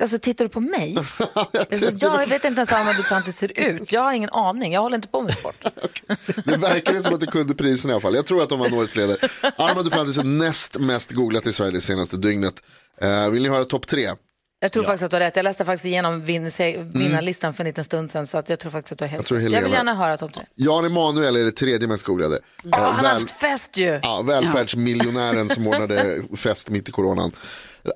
Alltså 0.00 0.18
tittar 0.18 0.44
du 0.44 0.48
på 0.48 0.60
mig? 0.60 0.96
Alltså, 1.34 1.90
jag 1.98 2.26
vet 2.26 2.44
inte 2.44 2.58
ens 2.58 2.72
hur 2.72 3.02
Duplantis 3.02 3.36
ser 3.36 3.60
ut. 3.60 3.92
Jag 3.92 4.00
har 4.00 4.12
ingen 4.12 4.30
aning, 4.30 4.72
jag 4.72 4.80
håller 4.80 4.96
inte 4.96 5.08
på 5.08 5.22
med 5.22 5.34
sport. 5.34 5.56
Det 6.44 6.56
verkar 6.56 7.00
som 7.00 7.14
att 7.14 7.20
du 7.20 7.26
kunde 7.26 7.54
prisen 7.54 7.90
i 7.90 7.94
alla 7.94 8.00
fall. 8.00 8.14
Jag 8.14 8.26
tror 8.26 8.42
att 8.42 8.48
de 8.48 8.58
var 8.58 8.74
årets 8.74 8.96
ledare. 8.96 9.28
Armand 9.56 9.86
Duplantis 9.86 10.18
är 10.18 10.24
näst 10.24 10.78
mest 10.78 11.12
googlat 11.12 11.46
i 11.46 11.52
Sverige 11.52 11.72
det 11.72 11.80
senaste 11.80 12.16
dygnet. 12.16 12.62
Eh, 12.96 13.30
vill 13.30 13.42
ni 13.42 13.48
höra 13.48 13.64
topp 13.64 13.86
tre? 13.86 14.10
Jag 14.60 14.72
tror 14.72 14.84
faktiskt 14.84 15.02
att 15.04 15.10
du 15.10 15.14
har 15.14 15.20
rätt. 15.20 15.36
Jag 15.36 15.42
läste 15.42 15.64
faktiskt 15.64 15.84
igenom 15.84 16.24
vin- 16.24 16.50
se- 16.50 16.82
vinnarlistan 16.82 17.54
för 17.54 17.64
en 17.64 17.66
liten 17.66 17.84
stund 17.84 18.10
sedan, 18.10 18.26
så 18.26 18.38
att 18.38 18.48
jag 18.48 18.58
tror 18.58 18.70
faktiskt 18.72 18.92
att 18.92 18.98
du 18.98 19.04
har 19.04 19.08
helt 19.10 19.30
Jag 19.30 19.42
Jag 19.42 19.62
vill 19.62 19.72
gärna 19.72 19.94
höra 19.94 20.16
topp 20.16 20.32
tre. 20.32 20.42
Jan 20.54 20.84
Emanuel 20.84 21.36
är 21.36 21.44
det 21.44 21.52
tredje 21.52 21.88
mest 21.88 22.04
googlade. 22.04 22.38
Ja, 22.64 22.78
Eh, 22.78 22.84
han 22.84 22.94
har 22.94 23.02
väl- 23.02 23.12
haft 23.12 23.30
fest 23.30 23.76
ju. 23.76 24.00
Ja, 24.02 24.22
välfärdsmiljonären 24.22 25.48
som 25.48 25.66
ordnade 25.66 26.22
fest 26.36 26.70
mitt 26.70 26.88
i 26.88 26.92
coronan. 26.92 27.32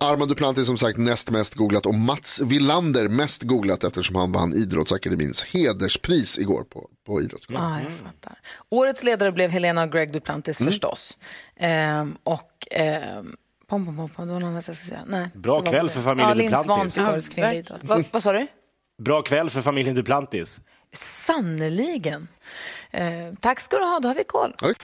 Armand 0.01 0.31
Duplantis 0.31 0.67
som 0.67 0.79
sagt 0.79 0.99
näst 0.99 1.31
mest 1.31 1.55
googlat 1.55 1.87
och 1.87 1.95
Mats 1.95 2.41
Villander 2.45 3.09
mest 3.09 3.43
googlat 3.43 3.85
eftersom 3.85 4.17
han 4.17 4.33
vann 4.33 4.55
Idrottsakademins 4.55 5.45
hederspris 5.45 6.39
igår 6.39 6.65
på, 6.65 6.89
på 7.07 7.21
Idrottsgalan. 7.23 7.73
Ja, 7.73 7.81
jag 7.85 7.93
fattar. 7.93 8.39
Årets 8.71 9.03
ledare 9.05 9.33
blev 9.33 9.51
Helena 9.51 9.83
och 9.83 9.93
Greg 9.93 10.13
Duplantis 10.13 10.61
Mm. 10.61 10.71
förstås. 10.73 11.19
Ehm, 11.57 12.17
och... 12.25 12.49
Ehm, 12.71 13.37
pom, 13.73 13.87
pom, 13.87 13.97
pom, 13.97 14.09
pom, 14.09 14.27
det 14.27 14.33
var 14.33 14.41
något 14.41 14.47
annat 14.49 14.67
jag 14.67 14.77
skulle 14.77 14.89
säga. 14.89 15.01
Nej, 15.07 15.29
Bra 15.35 15.61
kväll 15.63 15.91
för 15.91 16.01
familjen 16.01 16.29
ja, 16.29 16.35
Linn 16.35 16.51
Duplantis. 16.53 16.97
Ja, 16.97 17.11
verkligen. 17.13 17.53
idrott. 17.53 17.81
Vad, 17.85 18.05
vad 18.11 18.23
sa 18.23 18.33
du? 18.33 18.47
Bra 19.03 19.23
kväll 19.23 19.51
för 19.51 19.63
familjen 19.63 19.95
Duplantis. 19.95 20.61
Sannerligen. 20.93 22.29
Ehm, 22.91 23.37
tack 23.37 23.61
ska 23.61 23.77
du 23.77 23.85
ha, 23.85 24.01
då 24.01 24.09
har 24.09 24.15
vi 24.15 24.25
koll. 24.25 24.55
Oj. 24.63 24.75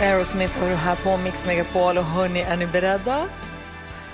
Aerosmith 0.00 0.58
hör 0.58 0.70
du 0.70 0.74
här 0.76 0.96
på 0.96 1.16
Mix 1.16 1.46
Megapol 1.46 1.98
och 1.98 2.04
hörni, 2.04 2.40
är 2.40 2.56
ni 2.56 2.66
beredda? 2.66 3.26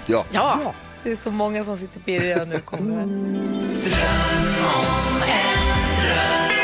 Ja. 0.07 0.25
Ja, 0.31 0.75
Det 1.03 1.11
är 1.11 1.17
så 1.17 1.31
många 1.31 1.65
som 1.65 1.77
sitter 1.77 2.01
pirriga 2.01 2.45
nu 2.45 2.59
kommer 2.59 2.97
det. 2.97 3.07
När 3.07 3.43
våren 5.29 6.58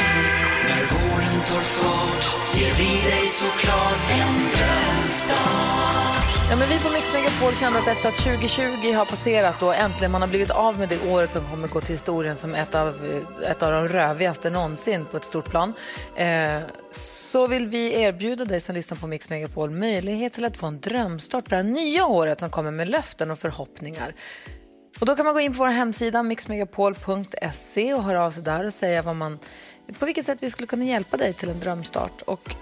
tar 1.46 1.60
fart 1.60 2.56
ger 2.56 2.74
vi 2.74 3.08
dig 3.10 3.26
såklart 3.26 4.10
en 4.10 4.34
drömstart. 4.34 6.14
Ja, 6.50 6.56
men 6.58 6.68
vi 6.68 6.78
på 6.78 6.90
Mix 6.92 7.12
Megapol 7.12 7.54
känner 7.54 7.78
att 7.78 7.88
efter 7.88 8.08
att 8.08 8.14
2020 8.14 8.92
har 8.92 9.04
passerat 9.04 9.62
och 9.62 9.74
äntligen 9.74 10.12
man 10.12 10.20
har 10.20 10.28
blivit 10.28 10.50
av 10.50 10.78
med 10.78 10.88
det 10.88 11.12
året 11.12 11.32
som 11.32 11.44
kommer 11.50 11.68
gå 11.68 11.80
till 11.80 11.94
historien 11.94 12.36
som 12.36 12.54
ett 12.54 12.74
av, 12.74 12.88
eh, 12.88 13.50
ett 13.50 13.62
av 13.62 13.72
de 13.72 13.88
rövigaste 13.88 14.50
någonsin 14.50 15.04
på 15.10 15.16
ett 15.16 15.24
stort 15.24 15.50
plan, 15.50 15.72
eh, 16.16 16.60
så 16.90 17.46
vill 17.46 17.68
vi 17.68 18.02
erbjuda 18.02 18.44
dig 18.44 18.60
som 18.60 18.74
lyssnar 18.74 18.98
på 18.98 19.06
Mix 19.06 19.30
Megapol 19.30 19.70
möjlighet 19.70 20.32
till 20.32 20.44
att 20.44 20.56
få 20.56 20.66
en 20.66 20.80
drömstart 20.80 21.44
på 21.44 21.50
det 21.50 21.56
här 21.56 21.62
nya 21.62 22.06
året 22.06 22.40
som 22.40 22.50
kommer 22.50 22.70
med 22.70 22.88
löften 22.88 23.30
och 23.30 23.38
förhoppningar. 23.38 24.14
Och 25.00 25.06
då 25.06 25.16
kan 25.16 25.24
man 25.24 25.34
gå 25.34 25.40
in 25.40 25.52
på 25.52 25.58
vår 25.58 25.68
hemsida 25.68 26.22
mixmegapol.se 26.22 27.94
och 27.94 28.02
höra 28.02 28.24
av 28.24 28.30
sig 28.30 28.42
där 28.42 28.64
och 28.64 28.74
säga 28.74 29.02
vad 29.02 29.16
man, 29.16 29.38
på 29.98 30.06
vilket 30.06 30.26
sätt 30.26 30.42
vi 30.42 30.50
skulle 30.50 30.66
kunna 30.66 30.84
hjälpa 30.84 31.16
dig 31.16 31.32
till 31.32 31.48
en 31.48 31.60
drömstart. 31.60 32.22
Och 32.22 32.54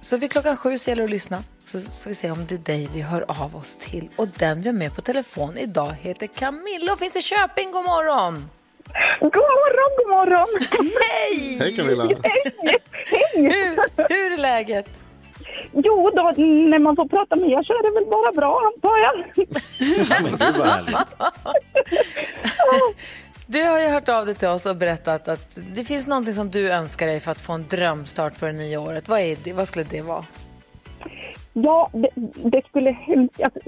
så 0.00 0.16
vid 0.16 0.30
klockan 0.30 0.56
sju 0.56 0.78
så 0.78 0.90
gäller 0.90 1.02
det 1.02 1.04
att 1.04 1.10
lyssna. 1.10 1.42
Så, 1.64 1.80
så 1.80 2.08
vi 2.08 2.14
ser 2.14 2.32
om 2.32 2.46
det 2.46 2.54
är 2.54 2.58
dig 2.58 2.88
vi 2.94 3.00
hör 3.00 3.24
av 3.42 3.56
oss 3.56 3.76
till. 3.76 4.08
Och 4.16 4.28
den 4.28 4.60
vi 4.60 4.68
har 4.68 4.74
med 4.74 4.94
på 4.94 5.02
telefon 5.02 5.58
idag 5.58 5.92
heter 6.00 6.26
Camilla 6.26 6.92
och 6.92 6.98
finns 6.98 7.16
i 7.16 7.22
Köping. 7.22 7.70
God 7.70 7.84
morgon! 7.84 8.50
God 9.20 9.34
morgon, 9.34 9.90
god 9.98 10.08
morgon! 10.16 10.46
Hej! 11.00 11.58
Hej 11.60 11.76
Camilla. 11.76 12.04
Hur, 13.34 14.08
hur 14.08 14.32
är 14.32 14.38
läget? 14.38 15.00
Jo, 15.72 16.10
då, 16.16 16.22
när 16.70 16.78
man 16.78 16.96
får 16.96 17.08
prata 17.08 17.36
med 17.36 17.50
er 17.50 17.62
så 17.62 17.72
är 17.72 17.82
det 17.82 17.90
väl 18.00 18.10
bara 18.10 18.32
bra, 18.32 18.72
antar 18.74 18.98
jag. 18.98 19.14
Ja, 20.10 20.16
men 20.22 20.30
gud 20.30 20.56
vad 20.56 20.66
härligt. 20.66 21.14
Du 23.46 23.62
har 23.62 23.80
ju 23.80 23.86
hört 23.86 24.08
av 24.08 24.26
dig 24.26 24.34
till 24.34 24.48
oss 24.48 24.66
och 24.66 24.76
berättat 24.76 25.28
att 25.28 25.58
det 25.74 25.84
finns 25.84 26.06
någonting 26.06 26.34
som 26.34 26.50
du 26.50 26.70
önskar 26.70 27.06
dig 27.06 27.20
för 27.20 27.30
att 27.30 27.40
få 27.40 27.52
en 27.52 27.64
drömstart 27.68 28.40
på 28.40 28.46
det 28.46 28.52
nya 28.52 28.80
året. 28.80 29.08
Vad, 29.08 29.20
är 29.20 29.36
det? 29.44 29.52
Vad 29.52 29.68
skulle 29.68 29.84
det 29.84 30.00
vara? 30.00 30.24
Ja, 31.52 31.90
det, 31.92 32.08
det 32.50 32.62
skulle 32.68 32.90
hemskt... 32.90 33.42
Alltså, 33.42 33.60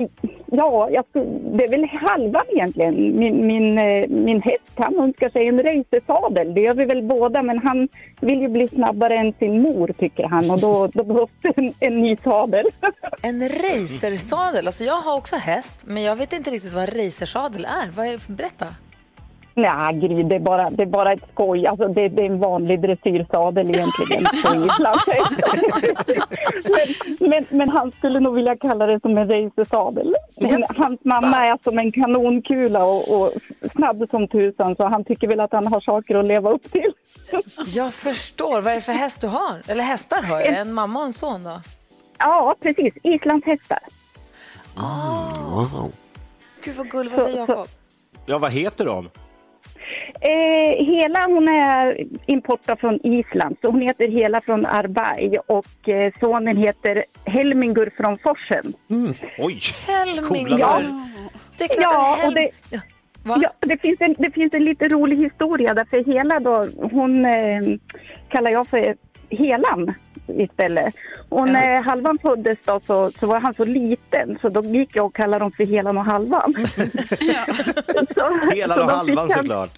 ja, 0.47 0.89
jag 0.91 1.05
skulle, 1.11 1.25
det 1.25 1.65
är 1.65 1.69
väl 1.69 1.85
halva 1.85 2.43
egentligen. 2.49 3.19
Min, 3.19 3.47
min, 3.47 3.79
eh, 3.79 4.09
min 4.09 4.43
häst, 4.43 4.65
han 4.75 4.99
önskar 4.99 5.31
sig 5.31 5.49
en 5.49 5.63
racersadel. 5.63 6.55
Det 6.55 6.61
gör 6.61 6.75
vi 6.75 6.85
väl 6.85 7.03
båda, 7.03 7.43
men 7.43 7.59
han 7.59 7.89
vill 8.21 8.41
ju 8.41 8.49
bli 8.49 8.69
snabbare 8.69 9.17
än 9.17 9.33
sin 9.39 9.63
mor, 9.63 9.95
tycker 9.99 10.25
han. 10.25 10.51
Och 10.51 10.61
då, 10.61 10.87
då 10.87 11.05
behövs 11.05 11.31
en, 11.57 11.73
en 11.81 12.03
ny 12.03 12.17
sadel. 12.25 12.67
En 13.23 13.49
racersadel? 13.49 14.67
Alltså 14.67 14.85
jag 14.85 15.01
har 15.01 15.17
också 15.17 15.37
häst, 15.37 15.85
men 15.87 16.03
jag 16.03 16.17
vet 16.17 16.33
inte 16.33 16.51
riktigt 16.51 16.73
vad 16.73 16.83
en 16.83 17.05
racersadel 17.05 17.65
är. 17.65 17.91
Vad 17.91 18.07
är 18.07 18.33
berätta. 18.33 18.67
Nej, 19.59 19.95
Gry, 19.95 20.23
det 20.23 20.37
är 20.37 20.41
bara, 20.41 20.71
det 20.71 20.83
är 20.83 20.87
bara 20.87 21.13
ett 21.13 21.23
skoj. 21.33 21.67
Alltså, 21.67 21.89
det, 21.89 22.09
det 22.09 22.23
är 22.23 22.27
en 22.27 22.39
vanlig 22.39 22.81
dressyrsadel 22.81 23.71
egentligen 23.71 24.25
men, 26.65 27.31
men, 27.31 27.45
men 27.51 27.69
han 27.69 27.93
skulle 27.93 28.21
nog 28.21 28.35
vilja 28.35 28.57
kalla 28.57 28.87
det 28.87 29.01
som 29.01 29.19
en 29.19 29.31
racersadel. 29.31 30.15
Men 30.37 30.65
hans 30.77 31.01
mamma 31.05 31.47
är 31.47 31.59
som 31.65 31.79
en 31.79 31.93
kanonkula 31.93 32.85
och, 32.85 33.21
och 33.21 33.33
snabb 33.73 34.09
som 34.11 34.29
tusan 34.29 34.77
så 34.77 34.87
han 34.87 35.05
tycker 35.05 35.29
väl 35.29 35.41
att 35.41 35.53
han 35.53 35.67
har 35.67 35.81
saker 35.81 36.15
att 36.15 36.25
leva 36.25 36.51
upp 36.51 36.73
till. 36.73 36.93
Jag 37.67 37.95
förstår. 37.95 38.61
Vad 38.61 38.67
är 38.67 38.75
det 38.75 38.81
för 38.81 38.93
häst 38.93 39.21
du 39.21 39.27
har? 39.27 39.63
Eller 39.67 39.85
hästar 39.85 40.23
har 40.23 40.41
jag. 40.41 40.47
En 40.57 40.73
mamma 40.73 40.99
och 40.99 41.07
en 41.07 41.13
son 41.13 41.45
då? 41.45 41.61
Ja, 42.19 42.55
precis. 42.61 42.95
Islandshästar. 43.03 43.81
Wow. 44.75 45.93
Gud 46.65 46.77
vad 46.77 46.91
gulligt. 46.91 47.17
Vad 47.17 47.25
säger 47.25 47.39
Jakob? 47.39 47.69
Ja, 48.27 48.39
vad 48.39 48.53
heter 48.53 48.85
de? 48.85 49.09
Eh, 50.21 50.85
hela 50.85 51.27
hon 51.27 51.49
är 51.49 52.07
importad 52.27 52.77
från 52.77 53.07
Island, 53.07 53.57
så 53.61 53.71
hon 53.71 53.81
heter 53.81 54.09
Hela 54.09 54.41
från 54.41 54.67
Arberg 54.67 55.39
och 55.47 55.89
eh, 55.89 56.13
sonen 56.21 56.57
heter 56.57 57.05
Helmingur 57.25 57.91
från 57.97 58.19
Forsen. 58.19 58.73
Oj, 59.39 59.61
Helming. 59.89 60.25
coola 60.25 60.59
Ja, 60.59 60.81
det 61.59 61.65
är 61.65 61.69
klart 61.69 61.93
Ja, 61.93 62.17
Hel... 62.21 62.29
och 62.29 62.35
det-. 62.35 62.51
Va? 63.25 63.39
Ja, 63.43 63.51
det 63.61 63.79
finns, 63.79 64.01
en, 64.01 64.15
det 64.19 64.31
finns 64.31 64.55
en 64.55 64.65
lite 64.65 64.89
rolig 64.89 65.17
historia 65.17 65.75
därför 65.75 66.05
Hela 66.05 66.41
då, 66.41 66.69
hon 66.93 67.25
eh, 67.25 67.63
kallar 68.29 68.51
jag 68.51 68.69
för 68.69 68.97
Helan 69.31 69.95
istället. 70.29 70.95
Och 71.29 71.49
när 71.49 71.83
Halvan 71.83 72.19
föddes 72.19 72.59
då 72.65 72.81
så, 72.87 73.11
så 73.21 73.27
var 73.27 73.41
han 73.41 73.55
så 73.55 73.65
liten 73.65 74.39
så 74.41 74.49
då 74.49 74.65
gick 74.65 74.97
jag 74.97 75.07
och 75.07 75.15
kallade 75.15 75.45
dem 75.45 75.53
för 75.53 75.65
Helan 75.67 75.99
och 75.99 76.05
Halvan. 76.05 76.55
så, 78.15 78.51
Helan 78.55 78.77
så 78.77 78.83
och 78.83 78.89
då 78.89 78.95
Halvan 78.95 79.19
han- 79.19 79.29
såklart. 79.29 79.71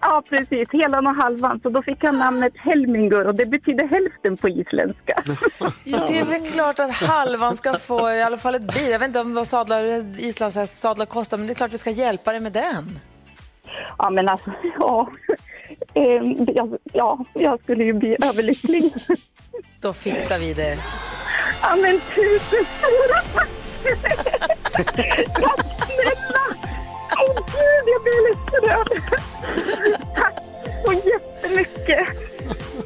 Ja, 0.00 0.22
precis. 0.28 0.68
Helan 0.72 1.06
och 1.06 1.14
Halvan. 1.14 1.60
Så 1.62 1.70
då 1.70 1.82
fick 1.82 2.04
han 2.04 2.18
namnet 2.18 2.52
Helmingur 2.56 3.26
och 3.26 3.34
det 3.34 3.46
betyder 3.46 3.86
hälften 3.88 4.36
på 4.36 4.48
isländska. 4.48 5.22
Det 5.84 6.18
är 6.18 6.24
väl 6.24 6.48
klart 6.50 6.80
att 6.80 6.92
halvan 6.92 7.56
ska 7.56 7.74
få 7.74 8.10
i 8.10 8.22
alla 8.22 8.36
fall 8.36 8.54
ett 8.54 8.74
bil. 8.74 8.90
Jag 8.90 8.98
vet 8.98 9.08
inte 9.08 9.20
om 9.20 9.34
vad 9.34 9.46
sadlar, 9.46 9.84
islandshästsadlar 10.20 11.06
kostar, 11.06 11.36
men 11.38 11.46
det 11.46 11.52
är 11.52 11.54
klart 11.54 11.72
vi 11.72 11.78
ska 11.78 11.90
hjälpa 11.90 12.30
dig 12.32 12.40
med 12.40 12.52
den. 12.52 12.98
Ja, 13.98 14.10
men 14.10 14.28
alltså, 14.28 14.50
ja. 14.78 15.08
Ehm, 15.94 16.46
jag, 16.54 16.78
ja, 16.92 17.24
jag 17.34 17.62
skulle 17.62 17.84
ju 17.84 17.92
bli 17.92 18.16
överlycklig. 18.22 18.92
Då 19.80 19.92
fixar 19.92 20.38
vi 20.38 20.54
det. 20.54 20.78
Ja, 21.62 21.76
men 21.76 22.00
tusen 22.14 22.64
stora 22.64 23.20
tack! 23.34 23.48
Tack 25.34 25.66
snälla! 25.86 26.44
Åh 27.22 27.36
gud, 27.36 27.84
jag 27.86 28.02
blir 28.02 28.28
lite 28.28 28.56
rörd. 28.66 29.02
Tack 30.16 30.34
så 30.84 30.92
jättemycket. 30.92 32.08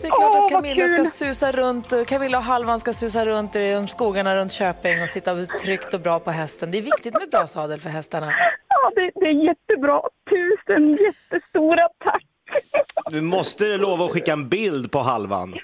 Det 0.00 0.08
är 0.08 0.12
klart 0.16 0.36
att 0.44 0.50
Camilla 0.50 0.88
ska 0.88 1.04
susa 1.04 1.52
runt, 1.52 2.06
Camilla 2.06 2.38
och 2.38 2.44
Halvan 2.44 2.80
ska 2.80 2.92
susa 2.92 3.26
runt 3.26 3.56
i 3.56 3.86
skogarna 3.88 4.36
runt 4.36 4.52
Köping 4.52 5.02
och 5.02 5.08
sitta 5.08 5.46
tryggt 5.46 5.94
och 5.94 6.00
bra 6.00 6.20
på 6.20 6.30
hästen. 6.30 6.70
Det 6.70 6.78
är 6.78 6.82
viktigt 6.82 7.14
med 7.14 7.30
bra 7.30 7.46
sadel 7.46 7.80
för 7.80 7.90
hästarna. 7.90 8.32
Ja, 8.68 8.92
det, 8.94 9.10
det 9.14 9.26
är 9.26 9.44
jättebra. 9.46 10.02
Tusen 10.30 10.92
jättestora 10.92 11.88
tack. 12.04 12.22
Du 13.10 13.20
måste 13.20 13.76
lova 13.76 14.04
att 14.04 14.10
skicka 14.12 14.32
en 14.32 14.48
bild 14.48 14.90
på 14.92 14.98
halvan. 14.98 15.54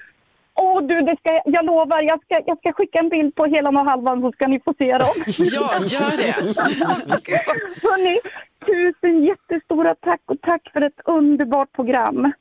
Åh 0.55 0.83
du, 0.83 1.01
det 1.01 1.17
ska, 1.21 1.41
jag 1.45 1.65
lovar, 1.65 2.03
jag 2.03 2.23
ska, 2.25 2.41
jag 2.47 2.59
ska 2.59 2.73
skicka 2.73 2.99
en 2.99 3.09
bild 3.09 3.35
på 3.35 3.45
hela 3.45 3.69
och 3.71 3.91
halvan 3.91 4.21
så 4.21 4.33
ska 4.33 4.47
ni 4.47 4.61
få 4.61 4.75
se 4.79 4.99
dem. 4.99 5.09
ja 5.39 5.71
gör 5.87 6.17
det. 6.17 6.33
Hörni, 7.83 8.21
tusen 8.67 9.25
jättestora 9.25 9.95
tack 9.95 10.21
och 10.27 10.41
tack 10.43 10.71
för 10.73 10.81
ett 10.85 11.01
underbart 11.05 11.73
program. 11.73 12.33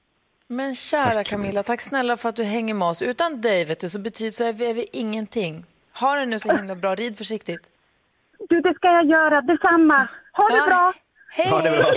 Men 0.48 0.76
kära 0.76 1.24
Camilla, 1.24 1.64
tack 1.64 1.82
snälla 1.82 2.18
för 2.18 2.30
att 2.30 2.36
du 2.36 2.44
hänger 2.44 2.74
med 2.74 2.88
oss. 2.88 3.02
Utan 3.02 3.42
dig 3.42 3.66
vet 3.66 3.80
du, 3.80 3.90
så 3.90 4.00
betyder 4.00 4.32
så 4.32 4.44
är 4.44 4.54
vi, 4.54 4.70
är 4.70 4.74
vi 4.74 4.86
ingenting. 4.92 5.66
Ha 6.00 6.16
det 6.16 6.26
nu 6.26 6.40
så 6.40 6.56
himla 6.56 6.76
bra. 6.76 6.96
Rid 6.96 7.18
försiktigt. 7.18 7.62
Du, 8.50 8.62
det 8.62 8.74
ska 8.74 8.88
jag 8.88 9.06
göra. 9.06 9.42
Detsamma. 9.42 10.08
Ha 10.34 10.48
det 10.50 10.56
Ja. 10.58 10.66
bra. 10.68 10.94
Hej! 11.32 11.48
Ha 11.50 11.62
det 11.62 11.70
bra. 11.70 11.94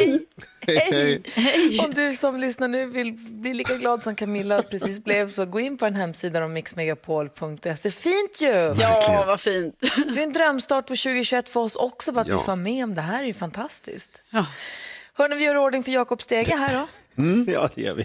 Hej! 0.67 1.79
Om 1.81 1.95
du 1.95 2.15
som 2.15 2.41
lyssnar 2.41 2.69
nu 2.69 2.87
vill 2.87 3.13
bli 3.13 3.55
lika 3.55 3.75
glad 3.77 4.03
som 4.03 4.15
Camilla 4.17 4.63
precis 4.63 5.05
blev 5.05 5.31
så 5.31 5.47
gå 5.47 5.61
in 5.61 5.77
på 5.77 5.85
den 5.85 5.95
hemsidan 5.95 6.43
om 6.43 6.53
mixmegapol.se. 6.53 7.91
Fint 7.91 8.41
ju! 8.41 8.75
Ja, 8.81 9.25
vad 9.27 9.41
fint. 9.41 9.75
Det 9.81 10.21
är 10.21 10.25
en 10.25 10.33
drömstart 10.33 10.87
på 10.87 10.95
2021 10.97 11.49
för 11.49 11.61
oss 11.61 11.77
också, 11.77 12.13
bara 12.13 12.21
att 12.21 12.29
Ja. 12.29 12.39
vi 12.39 12.45
får 12.45 12.57
med 12.57 12.85
om 12.85 12.95
det 12.95 13.01
här 13.01 13.23
är 13.23 13.27
ju 13.27 13.35
fantastiskt. 13.35 14.23
Ja. 14.31 14.47
Hörni, 15.15 15.37
vi 15.37 15.45
gör 15.45 15.57
ordning 15.57 15.83
för 15.83 15.93
Jakob 15.93 16.23
Stege 16.23 16.57
här 16.57 16.73
då. 16.75 16.87
Ja, 17.53 17.69
det 17.75 17.83
gör 17.83 17.95
vi. 17.95 18.05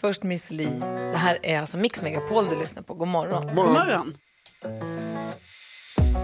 Först 0.00 0.22
Miss 0.22 0.50
Li. 0.50 0.68
Det 1.12 1.18
här 1.18 1.38
är 1.42 1.60
alltså 1.60 1.76
Mix 1.78 2.02
Megapol 2.02 2.48
du 2.48 2.58
lyssnar 2.58 2.82
på. 2.82 2.94
God 2.94 3.08
morgon. 3.08 3.46
God 3.46 3.54
morgon. 3.54 4.16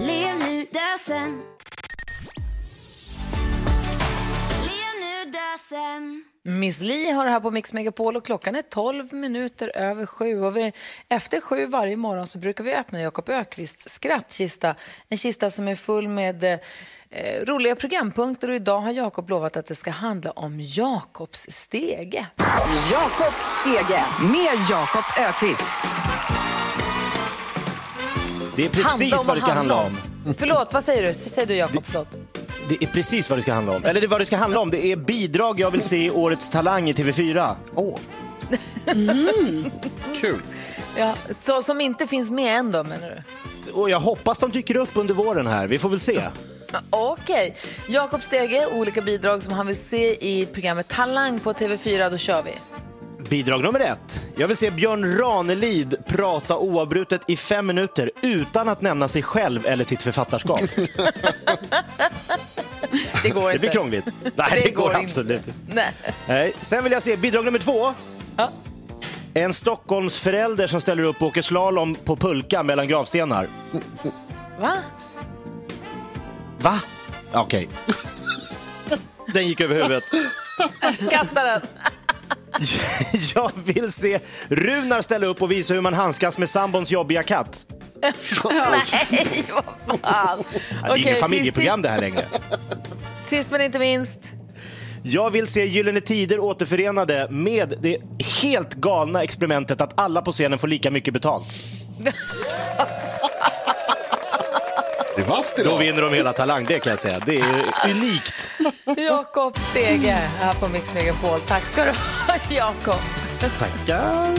Lev 0.01 0.39
nu, 0.39 0.67
dö 0.73 0.99
sen. 0.99 1.43
dö 5.33 5.59
sen. 5.69 6.25
Miss 6.45 6.83
Li 6.83 7.11
har 7.11 7.25
det 7.25 7.31
här 7.31 7.41
på 7.41 7.51
Mix 7.51 7.73
Megapol 7.73 8.17
och 8.17 8.25
klockan 8.25 8.57
är 8.57 8.63
12 8.63 9.13
minuter 9.13 9.77
över 9.77 10.07
sju. 10.07 10.43
Och 10.43 10.57
vi, 10.57 10.73
efter 11.09 11.41
sju 11.41 11.67
varje 11.67 11.97
morgon 11.97 12.27
så 12.27 12.39
brukar 12.39 12.65
vi 12.65 12.75
öppna 12.75 13.01
Jakob 13.01 13.29
Ökvists 13.29 13.89
skrattkista. 13.89 14.75
En 15.09 15.19
kista 15.19 15.51
som 15.51 15.69
är 15.69 15.75
full 15.75 16.09
med 16.09 16.45
eh, 16.45 16.59
roliga 17.45 17.77
programpunkter 17.77 18.49
och 18.49 18.55
idag 18.55 18.81
har 18.81 18.93
Jakob 18.93 19.31
lovat 19.31 19.57
att 19.57 19.67
det 19.67 19.75
ska 19.75 19.91
handla 19.91 20.31
om 20.31 20.61
Jakobs 20.61 21.47
stege. 21.51 22.27
Jakob 22.91 23.35
Stege 23.41 24.05
med 24.33 24.59
Jakob 24.71 25.05
Ökvist. 25.19 25.75
Det 28.57 28.65
är 28.65 28.69
precis 28.69 29.27
vad 29.27 29.37
det 29.37 29.41
ska 29.41 29.53
handla 29.53 29.75
om. 29.75 29.97
Förlåt, 30.39 30.75
vad 30.75 30.85
säger 30.85 31.03
du? 31.03 31.15
Säger 31.15 31.49
du 31.49 31.57
Jakob? 31.57 31.85
Förlåt. 31.87 32.32
Det 32.69 32.83
är 32.83 32.87
precis 32.87 33.31
vad 33.31 33.39
det 33.39 33.43
ska 33.43 33.53
handla 33.53 33.73
om. 33.73 33.85
Eller 33.85 34.01
det, 34.01 34.07
vad 34.07 34.21
det 34.21 34.27
ska 34.27 34.37
handla 34.37 34.61
om, 34.61 34.71
det 34.71 34.87
är 34.87 34.97
bidrag 34.97 35.61
jag 35.61 35.71
vill 35.71 35.83
se 35.83 36.05
i 36.05 36.11
Årets 36.11 36.51
Talang 36.51 36.91
i 36.91 36.93
TV4. 36.93 37.55
Åh. 37.75 37.99
Kul. 40.21 40.43
Ja, 40.97 41.15
så, 41.41 41.63
som 41.63 41.81
inte 41.81 42.07
finns 42.07 42.31
med 42.31 42.59
än 42.59 42.71
då 42.71 42.85
menar 42.85 43.11
du? 43.11 43.23
och 43.73 43.91
jag 43.91 44.01
hoppas 44.01 44.39
de 44.39 44.51
dyker 44.51 44.77
upp 44.77 44.91
under 44.95 45.15
våren 45.15 45.47
här. 45.47 45.69
Vi 45.69 45.79
får 45.79 45.89
väl 45.89 46.01
se. 46.01 46.21
Okej. 46.91 47.55
Jakob 47.89 48.23
Stege, 48.23 48.67
olika 48.73 49.01
bidrag 49.01 49.43
som 49.43 49.53
han 49.53 49.67
vill 49.67 49.77
se 49.77 50.29
i 50.33 50.47
programmet 50.47 50.89
Talang 50.89 51.41
på 51.41 51.53
TV4. 51.53 52.11
Då 52.11 52.17
kör 52.17 52.43
vi. 52.43 52.55
Bidrag 53.29 53.63
nummer 53.63 53.81
ett. 53.81 54.21
Jag 54.37 54.49
vill 54.49 54.57
se 54.57 54.71
Björn 54.71 55.19
Ranelid 55.19 55.95
prata 56.07 56.57
oavbrutet 56.57 57.21
i 57.29 57.37
fem 57.37 57.67
minuter 57.67 58.11
utan 58.23 58.69
att 58.69 58.83
nämna 58.83 59.09
sig 59.09 59.23
själv 59.23 59.67
eller 59.67 59.85
sitt 59.85 60.03
författarskap. 60.03 60.61
Det 63.23 63.29
går 63.31 63.43
Det 63.49 63.53
inte. 63.55 63.59
blir 63.59 63.71
krångligt. 63.71 64.05
Nej, 64.23 64.47
Det 64.51 64.61
det, 64.65 64.71
går, 64.71 64.83
går 64.89 64.95
absolut 64.95 65.47
inte. 65.47 65.53
Nej. 65.69 65.91
Nej. 66.29 66.53
Sen 66.61 66.85
vill 66.85 66.93
jag 66.93 67.03
se 67.03 67.17
bidrag 67.17 67.45
nummer 67.45 67.59
två. 67.59 67.95
Ja. 68.37 68.51
En 69.35 69.53
Stockholmsförälder 69.53 70.67
som 70.67 70.81
ställer 70.81 71.03
upp 71.03 71.23
och 71.23 71.29
åker 71.29 71.43
slalom 71.43 71.95
på 71.95 72.17
pulka 72.17 72.63
mellan 72.63 72.89
gravstenar. 72.89 73.47
Va? 74.61 74.77
Va? 76.59 76.81
Okej. 77.33 77.69
Den 79.35 79.49
gick 79.49 79.61
över 79.61 79.75
huvudet. 79.75 80.05
Kasta 81.11 81.45
den. 81.45 81.61
Jag 83.35 83.53
vill 83.65 83.93
se 83.93 84.19
Runar 84.49 85.03
ställa 85.03 85.27
upp 85.27 85.43
och 85.43 85.53
visa 85.53 85.75
hur 85.75 85.81
man 85.81 85.95
handskas 85.95 86.39
med 86.39 86.49
sambons 86.49 86.91
jobbiga 86.91 87.23
katt. 87.23 87.67
Nej, 88.01 88.13
vad 89.87 90.01
fan. 90.01 90.01
Ja, 90.03 90.45
det 90.83 90.87
är 90.87 90.91
Okej, 90.91 91.01
inget 91.01 91.05
till 91.05 91.17
familjeprogram 91.17 91.83
det 91.83 91.89
här 91.89 92.01
längre. 92.01 92.19
Sist, 92.19 92.51
sist 93.23 93.51
men 93.51 93.61
inte 93.61 93.79
minst. 93.79 94.33
Jag 95.03 95.31
vill 95.31 95.47
se 95.47 95.65
Gyllene 95.65 96.01
Tider 96.01 96.39
återförenade 96.41 97.27
med 97.31 97.75
det 97.81 97.99
helt 98.43 98.75
galna 98.75 99.23
experimentet 99.23 99.81
att 99.81 100.01
alla 100.01 100.23
på 100.23 100.33
scenen 100.33 100.59
får 100.59 100.69
lika 100.69 100.91
mycket 100.91 101.15
betalt. 101.15 101.47
Det 105.17 105.23
är 105.23 105.27
vasst 105.27 105.57
Då 105.57 105.63
idag. 105.63 105.79
vinner 105.79 106.03
de 106.03 106.13
hela 106.15 106.33
Talang, 106.33 106.65
det 106.65 106.79
kan 106.79 106.91
jag 106.91 106.99
säga. 106.99 107.19
Det 107.27 107.41
är 107.41 107.65
unikt. 107.91 108.51
Jakob 108.97 109.59
Stege 109.59 110.19
här 110.41 110.55
på 110.55 110.69
Mix 110.69 110.95
Megapol. 110.95 111.41
Tack 111.41 111.67
ska 111.67 111.85
du 111.85 111.91
ha, 111.91 112.35
Jakob. 112.51 113.01
Tackar. 113.59 114.35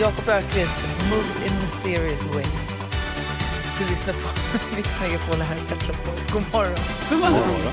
Jakob 0.00 0.28
Ökvist, 0.28 0.76
Moves 1.10 1.36
in 1.46 1.52
mysterious 1.62 2.26
ways. 2.26 2.82
Du 3.78 3.84
lyssnar 3.90 4.12
på 4.14 4.28
Mix 4.76 4.88
Megapol 5.00 5.36
här 5.40 5.56
i 5.56 5.68
Pet 5.68 5.82
Shop 5.82 5.94
Boys. 6.10 6.26
God 6.32 6.42
morgon. 6.52 6.74
God 7.10 7.18
morgon. 7.20 7.72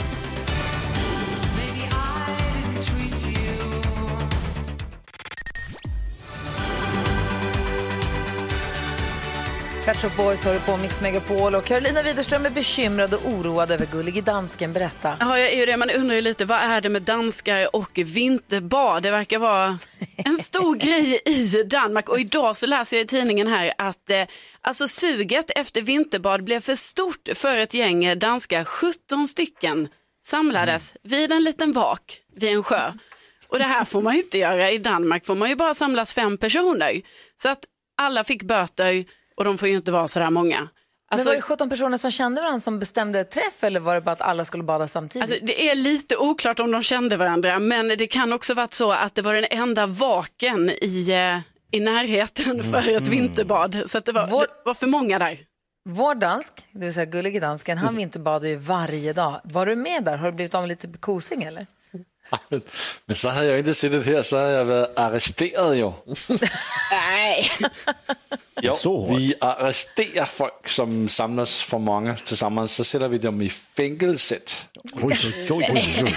Pet 9.85 10.01
Shop 10.01 10.09
Boys 10.17 10.45
hör 10.45 10.59
på 10.59 10.77
Mix 10.77 11.01
Megapol 11.01 11.55
och 11.55 11.65
Carolina 11.65 12.03
Widerström 12.03 12.45
är 12.45 12.49
bekymrad 12.49 13.13
och 13.13 13.27
oroad 13.27 13.71
över 13.71 13.85
Gullige 13.85 14.21
Dansken. 14.21 14.73
Berätta. 14.73 15.17
Ja, 15.19 15.39
jag 15.39 15.53
är 15.53 15.57
ju 15.57 15.65
det. 15.65 15.77
Man 15.77 15.89
undrar 15.89 16.15
ju 16.15 16.21
lite, 16.21 16.45
vad 16.45 16.57
är 16.59 16.81
det 16.81 16.89
med 16.89 17.01
danskar 17.01 17.75
och 17.75 17.91
vinterbad? 17.95 19.03
Det 19.03 19.11
verkar 19.11 19.39
vara 19.39 19.79
en 20.17 20.37
stor 20.37 20.75
grej 20.85 21.21
i 21.25 21.63
Danmark. 21.63 22.09
Och 22.09 22.19
idag 22.19 22.57
så 22.57 22.65
läser 22.65 22.97
jag 22.97 23.03
i 23.03 23.07
tidningen 23.07 23.47
här 23.47 23.73
att 23.77 24.09
eh, 24.09 24.25
alltså 24.61 24.87
suget 24.87 25.51
efter 25.55 25.81
vinterbad 25.81 26.43
blev 26.43 26.59
för 26.59 26.75
stort 26.75 27.29
för 27.33 27.57
ett 27.57 27.73
gäng 27.73 28.19
danskar. 28.19 28.63
17 28.63 29.27
stycken 29.27 29.87
samlades 30.25 30.95
vid 31.03 31.31
en 31.31 31.43
liten 31.43 31.73
vak 31.73 32.19
vid 32.35 32.49
en 32.49 32.63
sjö. 32.63 32.91
Och 33.47 33.57
det 33.57 33.65
här 33.65 33.85
får 33.85 34.01
man 34.01 34.13
ju 34.13 34.21
inte 34.21 34.37
göra. 34.37 34.71
I 34.71 34.77
Danmark 34.77 35.25
får 35.25 35.35
man 35.35 35.49
ju 35.49 35.55
bara 35.55 35.73
samlas 35.73 36.13
fem 36.13 36.37
personer. 36.37 37.01
Så 37.41 37.49
att 37.49 37.59
alla 37.97 38.23
fick 38.23 38.43
böter 38.43 39.05
och 39.37 39.43
de 39.43 39.57
får 39.57 39.67
ju 39.67 39.75
inte 39.75 39.91
vara 39.91 40.07
så 40.07 40.19
där 40.19 40.29
många. 40.29 40.59
Men 40.59 40.69
Alltså- 41.11 41.29
var 41.29 41.35
det 41.35 41.41
17 41.41 41.69
personer 41.69 41.97
som 41.97 42.11
kände 42.11 42.41
varandra 42.41 42.59
som 42.59 42.79
bestämde 42.79 43.23
träff 43.23 43.63
eller 43.63 43.79
var 43.79 43.95
det 43.95 44.01
bara 44.01 44.11
att 44.11 44.21
alla 44.21 44.45
skulle 44.45 44.63
bada 44.63 44.87
samtidigt? 44.87 45.29
Alltså, 45.31 45.45
det 45.45 45.69
är 45.69 45.75
lite 45.75 46.17
oklart 46.17 46.59
om 46.59 46.71
de 46.71 46.83
kände 46.83 47.17
varandra, 47.17 47.59
men 47.59 47.87
det 47.87 48.07
kan 48.07 48.33
också 48.33 48.53
varit 48.53 48.73
så 48.73 48.91
att 48.91 49.15
det 49.15 49.21
var 49.21 49.33
den 49.33 49.45
enda 49.49 49.87
vaken 49.87 50.69
i, 50.81 51.09
eh, 51.11 51.77
i 51.77 51.79
närheten 51.79 52.63
för 52.63 52.89
ett 52.89 53.07
vinterbad. 53.07 53.83
Så 53.85 53.97
att 53.97 54.05
det, 54.05 54.11
var, 54.11 54.27
Vår- 54.27 54.41
det 54.41 54.47
var 54.65 54.73
för 54.73 54.87
många 54.87 55.19
där. 55.19 55.39
Vår 55.89 56.15
dansk, 56.15 56.53
det 56.71 56.79
vill 56.79 56.93
säga 56.93 57.05
gullige 57.05 57.39
dansken, 57.39 57.77
han 57.77 57.95
vinterbadar 57.95 58.47
ju 58.47 58.55
varje 58.55 59.13
dag. 59.13 59.41
Var 59.43 59.65
du 59.65 59.75
med 59.75 60.03
där? 60.03 60.17
Har 60.17 60.25
du 60.31 60.35
blivit 60.35 60.55
av 60.55 60.61
med 60.61 60.67
lite 60.69 60.87
kosing 60.99 61.43
eller? 61.43 61.65
Men 63.05 63.15
så 63.15 63.29
hade 63.29 63.47
jag 63.47 63.59
inte 63.59 63.73
suttit 63.73 64.05
här 64.05 64.23
så 64.23 64.37
hade 64.37 64.51
jag 64.51 64.65
varit 64.65 64.89
arresterad 64.95 65.75
ju. 65.77 65.91
Nej. 66.91 67.51
Jo, 68.61 68.73
Så 68.73 69.15
vi 69.15 69.35
arresterar 69.41 70.25
folk 70.25 70.67
som 70.67 71.09
samlas 71.09 71.63
för 71.63 71.77
många 71.77 72.15
tillsammans 72.15 72.75
så 72.75 72.83
sätter 72.83 73.07
vi 73.07 73.17
dem 73.17 73.41
i 73.41 73.49
fängelset. 73.49 74.67
Oj, 74.93 75.17
oj, 75.25 75.47
oj, 75.51 75.69
oj, 75.73 76.03
oj. 76.03 76.15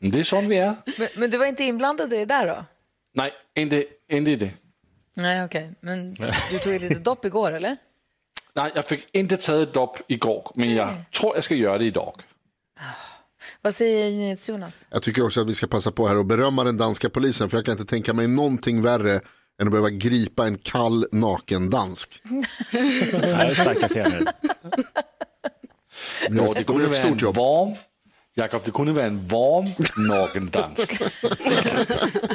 Men 0.00 0.10
Det 0.10 0.20
är 0.20 0.24
sån 0.24 0.48
vi 0.48 0.56
är. 0.58 0.74
Men, 0.98 1.08
men 1.16 1.30
du 1.30 1.38
var 1.38 1.46
inte 1.46 1.64
inblandad 1.64 2.12
i 2.12 2.16
det 2.16 2.24
där 2.24 2.46
då? 2.46 2.64
Nej, 3.14 3.30
inte, 3.54 3.84
inte 4.08 4.30
i 4.30 4.36
det. 4.36 4.50
Nej, 5.14 5.44
okej. 5.44 5.70
Men 5.80 6.14
du 6.50 6.58
tog 6.58 6.74
ett 6.74 6.82
litet 6.82 7.04
dopp 7.04 7.24
igår 7.24 7.52
eller? 7.52 7.76
Nej, 8.54 8.70
jag 8.74 8.84
fick 8.84 9.08
inte 9.12 9.36
ta 9.36 9.62
ett 9.62 9.74
dopp 9.74 9.98
igår, 10.06 10.52
men 10.54 10.74
jag 10.74 10.88
tror 11.20 11.34
jag 11.34 11.44
ska 11.44 11.54
göra 11.54 11.78
det 11.78 11.84
idag. 11.84 12.20
Vad 13.62 13.74
säger 13.74 14.50
Jonas? 14.50 14.86
Jag 14.90 15.02
tycker 15.02 15.24
också 15.24 15.40
att 15.40 15.48
vi 15.48 15.54
ska 15.54 15.66
passa 15.66 15.92
på 15.92 16.08
här 16.08 16.16
och 16.16 16.26
berömma 16.26 16.64
den 16.64 16.76
danska 16.76 17.10
polisen 17.10 17.50
för 17.50 17.56
jag 17.56 17.64
kan 17.64 17.72
inte 17.72 17.84
tänka 17.84 18.14
mig 18.14 18.26
någonting 18.28 18.82
värre 18.82 19.20
än 19.60 19.68
att 19.68 19.70
behöva 19.70 19.90
gripa 19.90 20.46
en 20.46 20.58
kall 20.58 21.06
naken 21.12 21.70
dansk. 21.70 22.22
Det 23.10 23.34
här 23.34 23.50
är 23.50 23.54
starka 23.54 23.88
scener. 23.88 24.32
Ja, 26.28 26.54
det 26.56 26.64
kunde 26.64 26.84
ett 26.84 26.90
vara 26.90 27.08
stort 27.08 27.22
jobb. 27.22 27.36
varm, 27.36 27.74
Jakob, 28.34 28.62
det 28.64 28.70
kunde 28.70 28.92
vara 28.92 29.04
en 29.04 29.26
varm 29.26 29.64
naken 30.08 30.50
dansk. 30.50 31.02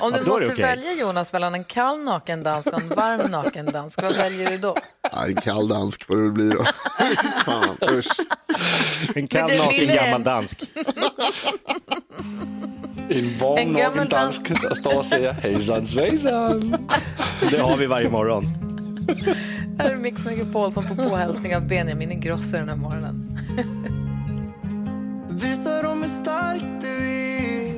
Om 0.01 0.11
du 0.13 0.23
måste 0.29 0.45
okej. 0.45 0.61
välja 0.65 0.93
Jonas 0.93 1.33
mellan 1.33 1.53
en 1.53 1.63
kall 1.63 2.03
naken 2.03 2.43
dansk 2.43 2.73
och 2.73 2.81
en 2.81 2.89
varm 2.89 3.31
naken 3.31 3.65
dansk, 3.65 4.01
vad 4.01 4.15
väljer 4.15 4.51
du 4.51 4.57
då? 4.57 4.75
Ja, 5.11 5.27
en 5.27 5.35
kall 5.35 5.67
dansk 5.67 6.09
vad 6.09 6.17
det 6.17 6.31
blir 6.31 6.51
då. 6.51 6.63
Fan, 7.45 7.77
usch. 7.91 8.19
En 9.15 9.27
kall, 9.27 9.57
naken, 9.57 9.87
gammal 9.87 10.23
dansk. 10.23 10.63
En 13.09 13.37
varm 13.37 13.57
En 13.57 13.73
naken 13.73 14.09
dansk 14.09 14.75
står 14.77 14.97
och 14.97 15.05
säger 15.05 15.31
hejsan 15.31 15.87
svejsan. 15.87 16.87
Det 17.51 17.57
har 17.59 17.77
vi 17.77 17.85
varje 17.85 18.09
morgon. 18.09 18.45
Här 19.79 19.91
är 19.91 19.97
Mix 19.97 20.25
Megapol 20.25 20.71
som 20.71 20.83
får 20.83 20.95
påhälsning 20.95 21.55
av 21.55 21.67
Benjamin 21.67 22.11
Ingrosso 22.11 22.51
den 22.51 22.69
här 22.69 22.75
morgonen. 22.75 23.37
Visa 25.41 25.81
dem 25.81 26.01
hur 26.01 26.09
stark 26.09 26.81
du 26.81 26.87
är 26.87 27.73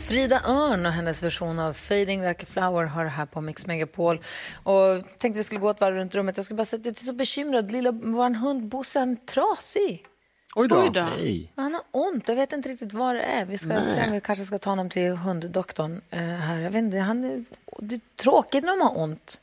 Frida 0.00 0.40
Örn 0.46 0.86
och 0.86 0.92
hennes 0.92 1.22
version 1.22 1.58
av 1.58 1.72
Fading 1.72 2.22
Like 2.22 2.42
a 2.42 2.46
Flower 2.50 2.84
har 2.84 3.04
det 3.04 3.10
här 3.10 3.26
på 3.26 3.40
Mix 3.40 3.66
Megapol. 3.66 4.20
Och 4.62 5.02
tänkte 5.18 5.38
vi 5.38 5.42
skulle 5.42 5.60
gå 5.60 5.70
ett 5.70 5.80
varv 5.80 5.94
runt 5.94 6.14
rummet. 6.14 6.36
Jag 6.36 6.44
skulle 6.44 6.56
bara 6.56 6.64
säga 6.64 6.80
att 6.80 6.86
jag 6.86 6.96
är 7.00 7.04
så 7.04 7.12
bekymrad. 7.12 7.72
Lilla, 7.72 7.92
vår 7.92 8.34
hund 8.34 8.68
Bosse 8.68 9.00
är 9.00 9.16
trasig. 9.26 10.06
Oj 10.54 10.68
då. 10.68 10.82
Oj 10.82 10.88
då. 10.92 11.00
Hej. 11.00 11.52
Han 11.56 11.74
har 11.74 11.82
ont. 11.90 12.28
Jag 12.28 12.36
vet 12.36 12.52
inte 12.52 12.68
riktigt 12.68 12.92
vad 12.92 13.14
det 13.14 13.22
är. 13.22 13.44
Vi 13.44 13.58
ska 13.58 13.68
se 13.68 14.06
om 14.06 14.12
vi 14.12 14.20
kanske 14.20 14.44
ska 14.44 14.58
ta 14.58 14.70
honom 14.70 14.90
till 14.90 15.10
hunddoktorn 15.10 16.00
eh, 16.10 16.18
här. 16.20 16.58
Jag 16.58 16.70
vet 16.70 16.82
inte, 16.82 16.98
han 16.98 17.24
är, 17.24 17.44
det 17.78 17.94
är 17.94 18.00
tråkigt 18.16 18.64
när 18.64 18.78
de 18.78 18.80
har 18.80 19.02
ont. 19.02 19.40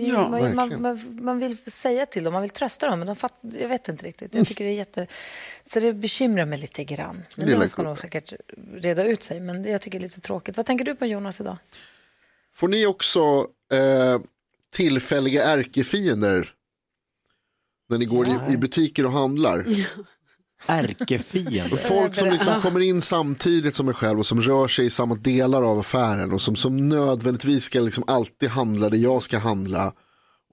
Ja, 0.00 0.28
man, 0.28 0.54
man, 0.54 0.82
man, 0.82 1.18
man 1.22 1.38
vill 1.38 1.56
säga 1.56 2.06
till 2.06 2.24
dem, 2.24 2.32
man 2.32 2.42
vill 2.42 2.50
trösta 2.50 2.90
dem, 2.90 2.98
men 2.98 3.06
de 3.06 3.16
fatt, 3.16 3.34
jag 3.40 3.68
vet 3.68 3.88
inte 3.88 4.04
riktigt. 4.04 4.34
Jag 4.34 4.46
tycker 4.46 4.64
det 4.64 4.70
är 4.70 4.74
jätte... 4.74 5.06
Så 5.66 5.80
det 5.80 5.92
bekymrar 5.92 6.44
mig 6.44 6.58
lite 6.58 6.84
grann. 6.84 7.22
Men 7.36 7.46
Lilla 7.46 7.60
det 7.60 7.68
ska 7.68 7.82
nog 7.82 7.98
säkert 7.98 8.32
reda 8.74 9.04
ut 9.04 9.22
sig, 9.22 9.40
men 9.40 9.62
det 9.62 9.70
jag 9.70 9.80
tycker 9.80 9.98
det 9.98 10.02
är 10.02 10.08
lite 10.08 10.20
tråkigt. 10.20 10.56
Vad 10.56 10.66
tänker 10.66 10.84
du 10.84 10.94
på 10.94 11.06
Jonas 11.06 11.40
idag? 11.40 11.56
Får 12.54 12.68
ni 12.68 12.86
också 12.86 13.46
eh, 13.72 14.20
tillfälliga 14.70 15.44
ärkefiender 15.44 16.52
när 17.88 17.98
ni 17.98 18.04
går 18.04 18.28
i, 18.28 18.52
i 18.52 18.56
butiker 18.56 19.06
och 19.06 19.12
handlar? 19.12 19.66
Ärkefiende. 20.66 21.76
Folk 21.88 22.14
som 22.14 22.28
liksom 22.30 22.60
kommer 22.60 22.80
in 22.80 23.02
samtidigt 23.02 23.74
som 23.74 23.88
er 23.88 23.92
själv 23.92 24.18
och 24.18 24.26
som 24.26 24.40
rör 24.40 24.68
sig 24.68 24.86
i 24.86 24.90
samma 24.90 25.14
delar 25.14 25.62
av 25.62 25.78
affären 25.78 26.32
och 26.32 26.40
som, 26.40 26.56
som 26.56 26.88
nödvändigtvis 26.88 27.64
ska 27.64 27.80
liksom 27.80 28.04
alltid 28.06 28.48
handla 28.48 28.88
det 28.88 28.96
jag 28.96 29.22
ska 29.22 29.38
handla 29.38 29.92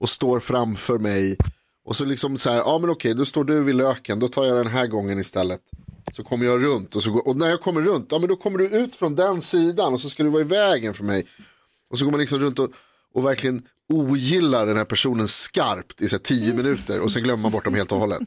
och 0.00 0.08
står 0.08 0.40
framför 0.40 0.98
mig. 0.98 1.36
Och 1.84 1.96
så 1.96 2.04
liksom 2.04 2.38
så 2.38 2.50
här, 2.50 2.56
ja 2.56 2.78
men 2.78 2.90
okej, 2.90 3.14
då 3.14 3.24
står 3.24 3.44
du 3.44 3.62
vid 3.62 3.74
löken, 3.74 4.18
då 4.18 4.28
tar 4.28 4.44
jag 4.44 4.56
den 4.56 4.72
här 4.72 4.86
gången 4.86 5.18
istället. 5.18 5.60
Så 6.12 6.24
kommer 6.24 6.46
jag 6.46 6.64
runt 6.64 6.96
och, 6.96 7.02
så 7.02 7.10
går, 7.10 7.28
och 7.28 7.36
när 7.36 7.48
jag 7.50 7.60
kommer 7.60 7.82
runt, 7.82 8.06
ja 8.10 8.18
men 8.18 8.28
då 8.28 8.36
kommer 8.36 8.58
du 8.58 8.68
ut 8.68 8.96
från 8.96 9.14
den 9.14 9.40
sidan 9.40 9.94
och 9.94 10.00
så 10.00 10.10
ska 10.10 10.22
du 10.22 10.28
vara 10.28 10.42
i 10.42 10.44
vägen 10.44 10.94
för 10.94 11.04
mig. 11.04 11.26
Och 11.90 11.98
så 11.98 12.04
går 12.04 12.12
man 12.12 12.20
liksom 12.20 12.38
runt 12.38 12.58
och, 12.58 12.70
och 13.14 13.26
verkligen 13.26 13.62
ogillar 13.92 14.66
den 14.66 14.76
här 14.76 14.84
personen 14.84 15.28
skarpt 15.28 16.00
i 16.00 16.08
så 16.08 16.16
här 16.16 16.22
tio 16.22 16.54
minuter 16.54 17.00
och 17.02 17.12
sen 17.12 17.22
glömmer 17.22 17.42
man 17.42 17.52
bort 17.52 17.64
dem 17.64 17.74
helt 17.74 17.92
och 17.92 17.98
hållet. 17.98 18.20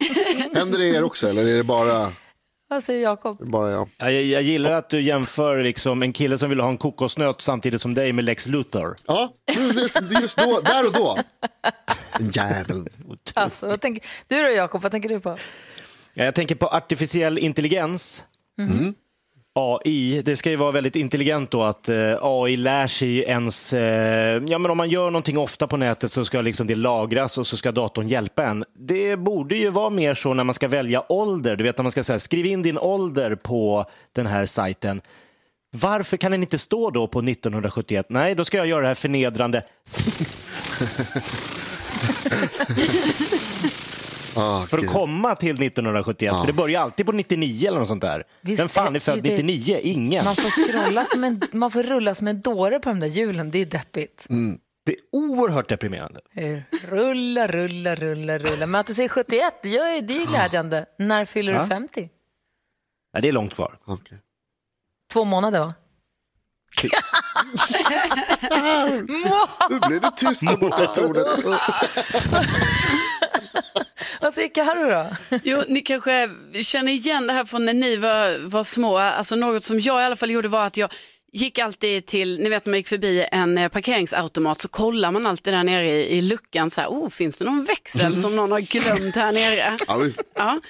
Händer 0.54 0.78
det 0.78 0.86
er 0.88 1.02
också 1.02 1.28
eller 1.28 1.44
är 1.48 1.56
det 1.56 1.64
bara 1.64 2.12
Vad 2.68 2.82
säger 2.82 3.02
Jakob? 3.02 3.50
Bara 3.50 3.70
jag. 3.70 3.88
Ja, 3.96 4.10
Jag, 4.10 4.22
jag 4.22 4.42
gillar 4.42 4.70
att 4.72 4.90
du 4.90 5.02
jämför 5.02 5.62
liksom 5.62 6.02
en 6.02 6.12
kille 6.12 6.38
som 6.38 6.50
vill 6.50 6.60
ha 6.60 6.68
en 6.68 6.78
kokosnöt 6.78 7.40
samtidigt 7.40 7.80
som 7.80 7.94
dig 7.94 8.12
med 8.12 8.24
Lex 8.24 8.46
Luthor. 8.46 8.96
Ja, 9.06 9.32
det 9.46 9.52
är 9.54 10.20
just 10.20 10.38
då, 10.38 10.60
där 10.64 10.86
och 10.86 10.92
då. 10.92 11.18
En 12.18 12.30
jävel. 12.30 12.88
Alltså, 13.34 13.76
tänker, 13.76 14.04
du 14.28 14.42
då 14.42 14.48
Jakob, 14.50 14.82
vad 14.82 14.92
tänker 14.92 15.08
du 15.08 15.20
på? 15.20 15.36
Ja, 16.14 16.24
jag 16.24 16.34
tänker 16.34 16.54
på 16.54 16.66
artificiell 16.66 17.38
intelligens. 17.38 18.24
Mhm. 18.58 18.94
AI, 19.54 20.22
det 20.24 20.36
ska 20.36 20.50
ju 20.50 20.56
vara 20.56 20.72
väldigt 20.72 20.96
intelligent 20.96 21.50
då 21.50 21.62
att 21.62 21.88
eh, 21.88 22.16
AI 22.20 22.56
lär 22.56 22.86
sig 22.86 23.18
ens, 23.18 23.72
eh, 23.72 24.42
ja 24.46 24.58
men 24.58 24.70
om 24.70 24.76
man 24.76 24.90
gör 24.90 25.10
någonting 25.10 25.38
ofta 25.38 25.66
på 25.66 25.76
nätet 25.76 26.12
så 26.12 26.24
ska 26.24 26.40
liksom 26.40 26.66
det 26.66 26.74
lagras 26.74 27.38
och 27.38 27.46
så 27.46 27.56
ska 27.56 27.72
datorn 27.72 28.08
hjälpa 28.08 28.44
en. 28.44 28.64
Det 28.78 29.16
borde 29.16 29.56
ju 29.56 29.70
vara 29.70 29.90
mer 29.90 30.14
så 30.14 30.34
när 30.34 30.44
man 30.44 30.54
ska 30.54 30.68
välja 30.68 31.12
ålder, 31.12 31.56
du 31.56 31.64
vet 31.64 31.78
när 31.78 31.82
man 31.82 31.92
ska 31.92 32.04
säga 32.04 32.18
skriv 32.18 32.46
in 32.46 32.62
din 32.62 32.78
ålder 32.78 33.34
på 33.34 33.84
den 34.12 34.26
här 34.26 34.46
sajten. 34.46 35.00
Varför 35.74 36.16
kan 36.16 36.32
den 36.32 36.42
inte 36.42 36.58
stå 36.58 36.90
då 36.90 37.08
på 37.08 37.18
1971? 37.18 38.06
Nej, 38.08 38.34
då 38.34 38.44
ska 38.44 38.56
jag 38.56 38.66
göra 38.66 38.80
det 38.80 38.86
här 38.86 38.94
förnedrande. 38.94 39.62
Ah, 44.36 44.60
för 44.66 44.76
att 44.78 44.82
gud. 44.82 44.92
komma 44.92 45.34
till 45.34 45.62
1971, 45.62 46.34
för 46.40 46.46
det 46.46 46.52
börjar 46.52 46.80
alltid 46.80 47.06
på 47.06 47.12
99 47.12 47.68
eller 47.68 47.78
något 47.78 47.88
sånt 47.88 48.02
där. 48.02 48.24
Visst 48.40 48.60
Vem 48.60 48.68
fan 48.68 48.96
är 48.96 49.00
född 49.00 49.22
det- 49.22 49.30
99? 49.42 49.78
Ingen. 49.82 50.24
Man 50.24 50.36
får, 50.36 50.50
scrolla 50.68 51.04
som 51.04 51.24
en, 51.24 51.42
man 51.52 51.70
får 51.70 51.82
rulla 51.82 52.14
som 52.14 52.28
en 52.28 52.40
dåre 52.40 52.78
på 52.80 52.88
de 52.88 53.00
där 53.00 53.06
hjulen, 53.08 53.50
det 53.50 53.58
är 53.58 53.66
deppigt. 53.66 54.26
Det 54.86 54.92
är 54.92 54.98
oerhört 55.12 55.68
deprimerande. 55.68 56.20
Rulla, 56.88 57.46
rulla, 57.46 57.94
rulla, 57.94 58.38
rulla. 58.38 58.66
Men 58.66 58.80
att 58.80 58.86
du 58.86 58.94
säger 58.94 59.08
71, 59.08 59.54
det 59.62 59.76
är 59.78 59.94
ju 59.94 60.00
det 60.00 60.14
är 60.14 60.18
ju 60.20 60.26
glädjande. 60.26 60.86
När 60.98 61.24
fyller 61.24 61.52
Ja. 61.52 61.62
du 61.62 61.66
50? 61.68 62.08
Ja, 63.12 63.20
det 63.20 63.28
är 63.28 63.32
långt 63.32 63.54
kvar. 63.54 63.78
Två 65.12 65.24
månader 65.24 65.60
va? 65.60 65.74
Nu 69.70 69.78
blir 69.88 70.00
det 70.00 70.10
tyst 70.16 70.46
där 70.46 70.56
borta 70.56 70.84
i 70.84 70.86
tornet. 70.86 71.26
Vad 74.22 74.34
säger 74.34 74.48
Carro 74.48 74.90
då? 74.90 75.38
Jo, 75.44 75.62
ni 75.68 75.80
kanske 75.80 76.30
känner 76.62 76.92
igen 76.92 77.26
det 77.26 77.32
här 77.32 77.44
från 77.44 77.64
när 77.64 77.74
ni 77.74 77.96
var, 77.96 78.48
var 78.48 78.64
små. 78.64 78.98
Alltså 78.98 79.36
något 79.36 79.64
som 79.64 79.80
jag 79.80 80.02
i 80.02 80.04
alla 80.04 80.16
fall 80.16 80.30
gjorde 80.30 80.48
var 80.48 80.66
att 80.66 80.76
jag 80.76 80.90
gick 81.32 81.58
alltid 81.58 82.06
till, 82.06 82.38
ni 82.40 82.48
vet 82.48 82.66
när 82.66 82.70
man 82.70 82.78
gick 82.78 82.88
förbi 82.88 83.26
en 83.32 83.58
eh, 83.58 83.68
parkeringsautomat 83.68 84.60
så 84.60 84.68
kollar 84.68 85.10
man 85.12 85.26
alltid 85.26 85.54
där 85.54 85.64
nere 85.64 85.86
i, 85.86 86.18
i 86.18 86.22
luckan 86.22 86.70
så 86.70 86.80
här, 86.80 86.88
oh, 86.88 87.08
finns 87.08 87.38
det 87.38 87.44
någon 87.44 87.64
växel 87.64 88.16
som 88.20 88.36
någon 88.36 88.52
har 88.52 88.60
glömt 88.60 89.16
här 89.16 89.32
nere? 89.32 89.76
Ja, 89.88 89.96
visst. 89.96 90.22
Ja. 90.34 90.60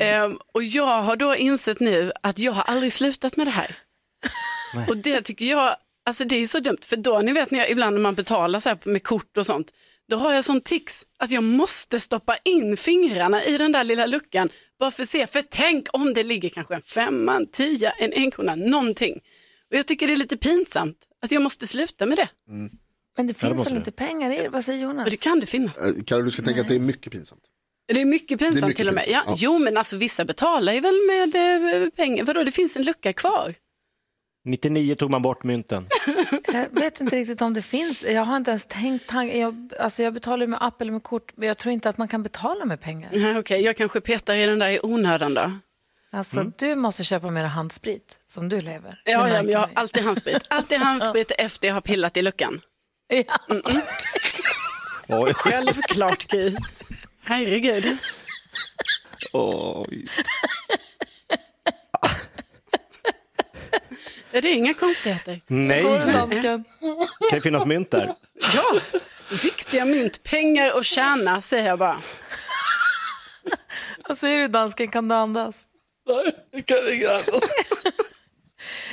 Ehm, 0.00 0.38
och 0.52 0.62
jag 0.62 1.02
har 1.02 1.16
då 1.16 1.36
insett 1.36 1.80
nu 1.80 2.12
att 2.22 2.38
jag 2.38 2.52
har 2.52 2.62
aldrig 2.62 2.92
slutat 2.92 3.36
med 3.36 3.46
det 3.46 3.50
här. 3.50 3.76
Och 4.88 4.96
det 4.96 5.22
tycker 5.22 5.44
jag, 5.44 5.76
alltså 6.06 6.24
det 6.24 6.36
är 6.36 6.46
så 6.46 6.58
dumt, 6.58 6.78
för 6.82 6.96
då 6.96 7.18
ni 7.18 7.32
vet 7.32 7.50
när 7.50 7.58
jag, 7.58 7.70
ibland 7.70 7.94
när 7.96 8.00
man 8.02 8.14
betalar 8.14 8.60
så 8.60 8.68
här 8.68 8.78
med 8.84 9.02
kort 9.02 9.36
och 9.36 9.46
sånt, 9.46 9.72
då 10.08 10.16
har 10.16 10.32
jag 10.34 10.44
sån 10.44 10.60
tics 10.60 11.06
att 11.18 11.30
jag 11.30 11.44
måste 11.44 12.00
stoppa 12.00 12.36
in 12.44 12.76
fingrarna 12.76 13.44
i 13.44 13.58
den 13.58 13.72
där 13.72 13.84
lilla 13.84 14.06
luckan 14.06 14.48
bara 14.78 14.90
för 14.90 15.02
att 15.02 15.08
se, 15.08 15.26
för 15.26 15.42
tänk 15.50 15.86
om 15.92 16.14
det 16.14 16.22
ligger 16.22 16.48
kanske 16.48 16.74
en 16.74 16.82
femma, 16.82 17.36
en 17.36 17.46
tia, 17.46 17.90
en 17.90 18.12
enkrona, 18.12 18.54
någonting. 18.54 19.20
Och 19.70 19.76
jag 19.76 19.86
tycker 19.86 20.06
det 20.06 20.12
är 20.12 20.16
lite 20.16 20.36
pinsamt 20.36 20.98
att 21.22 21.32
jag 21.32 21.42
måste 21.42 21.66
sluta 21.66 22.06
med 22.06 22.18
det. 22.18 22.28
Men 23.16 23.26
det 23.26 23.42
Ja, 23.42 23.48
det 23.48 23.54
finns 23.54 23.66
väl 23.66 23.76
inte 23.76 23.92
pengar 23.92 24.30
i 24.30 24.36
det? 24.36 24.48
Vad 24.48 24.64
säger 24.64 24.82
Jonas? 24.82 25.04
Och 25.04 25.10
det 25.10 25.16
kan 25.16 25.40
det 25.40 25.46
finnas. 25.46 25.76
Eh, 25.78 26.04
Carro, 26.04 26.22
du 26.22 26.30
ska 26.30 26.42
tänka 26.42 26.60
att 26.60 26.68
det 26.68 26.74
är 26.74 26.78
mycket 26.78 27.12
pinsamt. 27.12 27.42
Det 27.92 28.00
är 28.00 28.04
mycket 28.04 28.38
pinsamt 28.38 28.62
är 28.62 28.66
mycket 28.66 28.76
till 28.76 28.88
och 28.88 28.94
med. 28.94 29.04
Ja, 29.08 29.22
ja. 29.26 29.34
Jo 29.38 29.58
men 29.58 29.76
alltså 29.76 29.96
vissa 29.96 30.24
betalar 30.24 30.72
ju 30.72 30.80
väl 30.80 31.00
med 31.06 31.34
eh, 31.82 31.88
pengar, 31.88 32.24
vadå 32.24 32.44
det 32.44 32.52
finns 32.52 32.76
en 32.76 32.82
lucka 32.82 33.12
kvar. 33.12 33.54
99 34.44 34.94
tog 34.94 35.10
man 35.10 35.22
bort 35.22 35.44
mynten. 35.44 35.88
Jag 36.52 36.68
vet 36.70 37.00
inte 37.00 37.16
riktigt 37.16 37.42
om 37.42 37.54
det 37.54 37.62
finns. 37.62 38.04
Jag 38.04 38.24
har 38.24 38.36
inte 38.36 38.50
ens 38.50 38.66
tänkt 38.66 39.06
tanken. 39.06 39.40
Jag, 39.40 39.72
alltså 39.78 40.02
jag 40.02 40.14
betalar 40.14 40.46
med 40.46 40.62
app 40.62 40.80
eller 40.80 40.92
med 40.92 41.02
kort, 41.02 41.32
men 41.34 41.48
jag 41.48 41.58
tror 41.58 41.72
inte 41.72 41.88
att 41.88 41.98
man 41.98 42.08
kan 42.08 42.22
betala 42.22 42.64
med 42.64 42.80
pengar. 42.80 43.10
Nej, 43.14 43.38
Okej, 43.38 43.60
jag 43.60 43.76
kanske 43.76 44.00
petar 44.00 44.34
i 44.34 44.46
den 44.46 44.58
där 44.58 44.68
i 44.68 44.80
onödan 44.82 45.34
då. 45.34 45.50
Alltså 46.14 46.52
du 46.58 46.74
måste 46.74 47.04
köpa 47.04 47.30
mer 47.30 47.44
handsprit 47.44 48.18
som 48.26 48.48
du 48.48 48.60
lever. 48.60 49.02
Ja, 49.04 49.28
ja 49.28 49.42
jag 49.42 49.58
har 49.58 49.70
alltid 49.74 50.02
handsprit. 50.02 50.42
Alltid 50.50 50.78
handsprit 50.78 51.32
efter 51.38 51.68
jag 51.68 51.74
har 51.74 51.80
pillat 51.80 52.16
i 52.16 52.22
luckan. 52.22 52.60
Ja. 53.08 53.38
Oj. 55.08 55.34
Självklart 55.34 56.26
Gry. 56.26 56.56
Herregud. 57.22 57.96
Oj. 59.32 60.06
Är 64.32 64.42
det 64.42 64.48
inga 64.50 64.74
konstigheter? 64.74 65.40
Nej, 65.46 65.82
kan 65.82 66.64
det 67.32 67.40
finnas 67.40 67.66
mynt 67.66 67.90
där? 67.90 68.12
Ja, 68.56 68.80
viktiga 69.42 69.84
mynt. 69.84 70.22
Pengar 70.22 70.76
och 70.76 70.84
tjäna 70.84 71.42
säger 71.42 71.68
jag 71.68 71.78
bara. 71.78 71.98
Vad 74.08 74.18
säger 74.18 74.38
du 74.40 74.48
dansken, 74.48 74.88
kan 74.88 75.08
du 75.08 75.14
andas? 75.14 75.56
Nej, 76.08 76.36
det 76.52 76.62
kan 76.62 76.76
jag 76.76 76.94
inte 76.94 77.10
andas. 77.14 77.42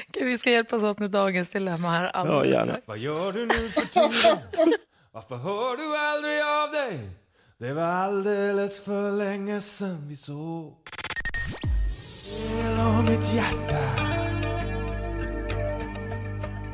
Okej, 0.09 0.23
vi 0.25 0.37
ska 0.37 0.51
hjälpas 0.51 0.83
åt 0.83 0.99
med 0.99 1.11
dagens 1.11 1.49
dilemma 1.49 1.89
här 1.91 2.03
Ja, 2.03 2.09
alldeles 2.19 2.53
gärna. 2.53 2.65
strax. 2.71 2.83
Vad 2.87 2.97
gör 2.97 3.31
du 3.31 3.45
nu 3.45 3.69
för 3.69 3.81
tiden? 3.85 4.73
Varför 5.11 5.35
hör 5.35 5.77
du 5.77 5.97
aldrig 5.97 6.41
av 6.41 6.71
dig? 6.71 7.09
Det 7.59 7.73
var 7.73 7.83
alldeles 7.83 8.85
för 8.85 9.11
länge 9.11 9.61
sen 9.61 10.09
vi 10.09 10.15
såg 10.15 10.73
om 12.79 13.05
mitt 13.05 13.33
hjärta 13.33 14.08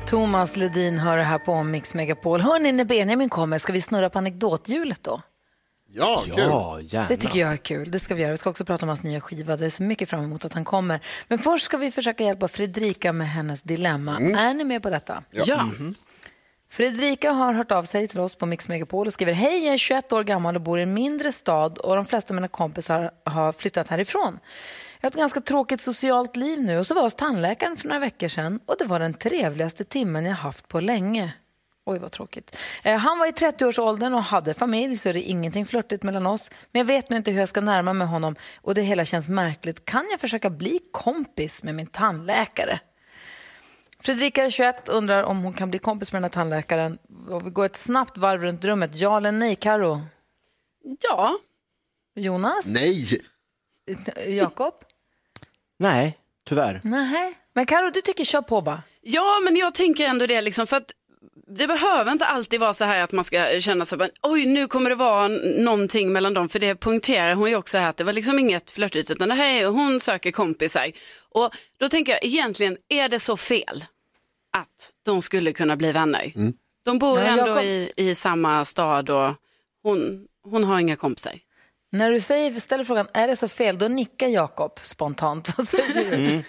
Thomas 0.06 0.56
Ledin 0.56 0.98
hör 0.98 1.16
det 1.16 1.22
här 1.22 1.38
på 1.38 1.62
Mix 1.62 1.94
Megapol. 1.94 2.40
Hörni, 2.40 2.72
när 2.72 2.84
Benjamin 2.84 3.28
kommer, 3.28 3.58
ska 3.58 3.72
vi 3.72 3.80
snurra 3.80 4.10
på 4.10 4.18
anekdothjulet 4.18 5.02
då? 5.02 5.20
Ja, 5.88 6.22
kul. 6.24 6.34
Ja, 6.38 6.80
gärna. 6.80 7.08
Det 7.08 7.16
tycker 7.16 7.40
jag 7.40 7.52
är 7.52 7.56
kul. 7.56 7.90
Det 7.90 7.98
ska 7.98 8.14
vi 8.14 8.22
göra. 8.22 8.30
Vi 8.30 8.36
ska 8.36 8.50
också 8.50 8.64
prata 8.64 8.84
om 8.84 8.88
hans 8.88 9.02
nya 9.02 9.20
skiva. 9.20 9.56
Det 9.56 9.66
är 9.66 9.70
så 9.70 9.82
mycket 9.82 10.08
fram 10.08 10.24
emot 10.24 10.44
att 10.44 10.52
han 10.52 10.64
kommer. 10.64 11.00
Men 11.28 11.38
först 11.38 11.64
ska 11.64 11.76
vi 11.76 11.90
försöka 11.90 12.24
hjälpa 12.24 12.48
Fredrika 12.48 13.12
med 13.12 13.28
hennes 13.28 13.62
dilemma. 13.62 14.16
Är 14.16 14.54
ni 14.54 14.64
med 14.64 14.82
på 14.82 14.90
detta? 14.90 15.22
Ja. 15.30 15.70
Fredrika 16.70 17.32
har 17.32 17.52
hört 17.52 17.72
av 17.72 17.84
sig 17.84 18.08
till 18.08 18.20
oss 18.20 18.36
på 18.36 18.46
Mix 18.46 18.68
Megapol 18.68 19.06
och 19.06 19.12
skriver 19.12 19.32
Hej, 19.32 19.64
jag 19.64 19.74
är 19.74 19.78
21 19.78 20.12
år 20.12 20.24
gammal 20.24 20.56
och 20.56 20.62
bor 20.62 20.78
i 20.78 20.82
en 20.82 20.94
mindre 20.94 21.32
stad 21.32 21.78
och 21.78 21.96
de 21.96 22.04
flesta 22.04 22.30
av 22.30 22.34
mina 22.34 22.48
kompisar 22.48 23.10
har 23.24 23.52
flyttat 23.52 23.88
härifrån. 23.88 24.38
Jag 25.06 25.10
har 25.10 25.14
ett 25.14 25.20
ganska 25.20 25.40
tråkigt 25.40 25.80
socialt 25.80 26.36
liv 26.36 26.62
nu 26.62 26.78
och 26.78 26.86
så 26.86 26.94
var 26.94 26.98
jag 26.98 27.04
hos 27.04 27.14
tandläkaren 27.14 27.76
för 27.76 27.88
några 27.88 28.00
veckor 28.00 28.28
sedan 28.28 28.60
och 28.66 28.74
det 28.78 28.84
var 28.84 28.98
den 28.98 29.14
trevligaste 29.14 29.84
timmen 29.84 30.24
jag 30.24 30.34
haft 30.34 30.68
på 30.68 30.80
länge. 30.80 31.34
Oj, 31.84 31.98
vad 31.98 32.12
tråkigt. 32.12 32.56
Eh, 32.82 32.96
han 32.96 33.18
var 33.18 33.26
i 33.26 33.30
30-årsåldern 33.30 34.14
och 34.14 34.22
hade 34.22 34.54
familj, 34.54 34.96
så 34.96 35.12
det 35.12 35.28
är 35.28 35.30
ingenting 35.30 35.66
flörtigt 35.66 36.02
mellan 36.02 36.26
oss. 36.26 36.50
Men 36.72 36.80
jag 36.80 36.86
vet 36.86 37.10
nu 37.10 37.16
inte 37.16 37.30
hur 37.30 37.40
jag 37.40 37.48
ska 37.48 37.60
närma 37.60 37.92
mig 37.92 38.06
honom 38.06 38.36
och 38.56 38.74
det 38.74 38.82
hela 38.82 39.04
känns 39.04 39.28
märkligt. 39.28 39.84
Kan 39.84 40.06
jag 40.10 40.20
försöka 40.20 40.50
bli 40.50 40.80
kompis 40.92 41.62
med 41.62 41.74
min 41.74 41.86
tandläkare? 41.86 42.80
Fredrika, 44.00 44.50
21, 44.50 44.88
undrar 44.88 45.22
om 45.22 45.42
hon 45.42 45.52
kan 45.52 45.70
bli 45.70 45.78
kompis 45.78 46.12
med 46.12 46.22
den 46.22 46.24
här 46.24 46.34
tandläkaren. 46.34 46.98
Och 47.28 47.46
vi 47.46 47.50
går 47.50 47.64
ett 47.64 47.76
snabbt 47.76 48.18
varv 48.18 48.42
runt 48.42 48.64
rummet. 48.64 48.90
Ja 48.94 49.16
eller 49.16 49.32
nej, 49.32 49.56
Karo? 49.56 50.00
Ja. 51.00 51.38
Jonas? 52.14 52.66
Nej! 52.66 53.20
Jakob? 54.26 54.74
Nej, 55.78 56.18
tyvärr. 56.48 56.80
Nej. 56.84 57.34
Men 57.54 57.66
Karo, 57.66 57.90
du 57.90 58.00
tycker 58.00 58.24
kör 58.24 58.42
på 58.42 58.60
bara. 58.60 58.82
Ja, 59.02 59.40
men 59.44 59.56
jag 59.56 59.74
tänker 59.74 60.04
ändå 60.04 60.26
det 60.26 60.40
liksom 60.40 60.66
för 60.66 60.76
att 60.76 60.92
det 61.48 61.66
behöver 61.66 62.12
inte 62.12 62.26
alltid 62.26 62.60
vara 62.60 62.74
så 62.74 62.84
här 62.84 63.00
att 63.00 63.12
man 63.12 63.24
ska 63.24 63.60
känna 63.60 63.84
sig, 63.84 63.98
bara, 63.98 64.08
oj 64.22 64.46
nu 64.46 64.66
kommer 64.66 64.90
det 64.90 64.96
vara 64.96 65.28
någonting 65.58 66.12
mellan 66.12 66.34
dem, 66.34 66.48
för 66.48 66.58
det 66.58 66.74
poängterar 66.74 67.34
hon 67.34 67.50
ju 67.50 67.56
också 67.56 67.78
här 67.78 67.88
att 67.88 67.96
det 67.96 68.04
var 68.04 68.12
liksom 68.12 68.38
inget 68.38 68.70
flörtigt, 68.70 69.10
utan 69.10 69.28
det 69.28 69.34
här 69.34 69.50
är, 69.50 69.66
hon 69.66 70.00
söker 70.00 70.30
kompisar. 70.30 70.92
Och 71.30 71.50
då 71.78 71.88
tänker 71.88 72.12
jag 72.12 72.24
egentligen, 72.24 72.76
är 72.88 73.08
det 73.08 73.20
så 73.20 73.36
fel 73.36 73.84
att 74.56 74.90
de 75.04 75.22
skulle 75.22 75.52
kunna 75.52 75.76
bli 75.76 75.92
vänner? 75.92 76.32
De 76.84 76.98
bor 76.98 77.18
Ja, 77.18 77.24
ändå 77.24 77.46
Jakob. 77.46 77.62
i, 77.64 77.92
i 77.96 78.14
samma 78.14 78.64
stad 78.64 79.10
och 79.10 79.34
hon, 79.82 80.26
hon 80.50 80.64
har 80.64 80.78
inga 80.80 80.96
kompisar. 80.96 81.32
När 81.96 82.10
du 82.10 82.20
säger, 82.20 82.50
ställer 82.50 82.84
frågan, 82.84 83.08
är 83.14 83.28
det 83.28 83.36
så 83.36 83.48
fel? 83.48 83.78
Då 83.78 83.88
nickar 83.88 84.28
Jakob 84.28 84.80
spontant. 84.82 85.52
Vad 85.58 85.68
säger 85.68 85.94
du? 85.94 86.14
Mm. 86.14 86.42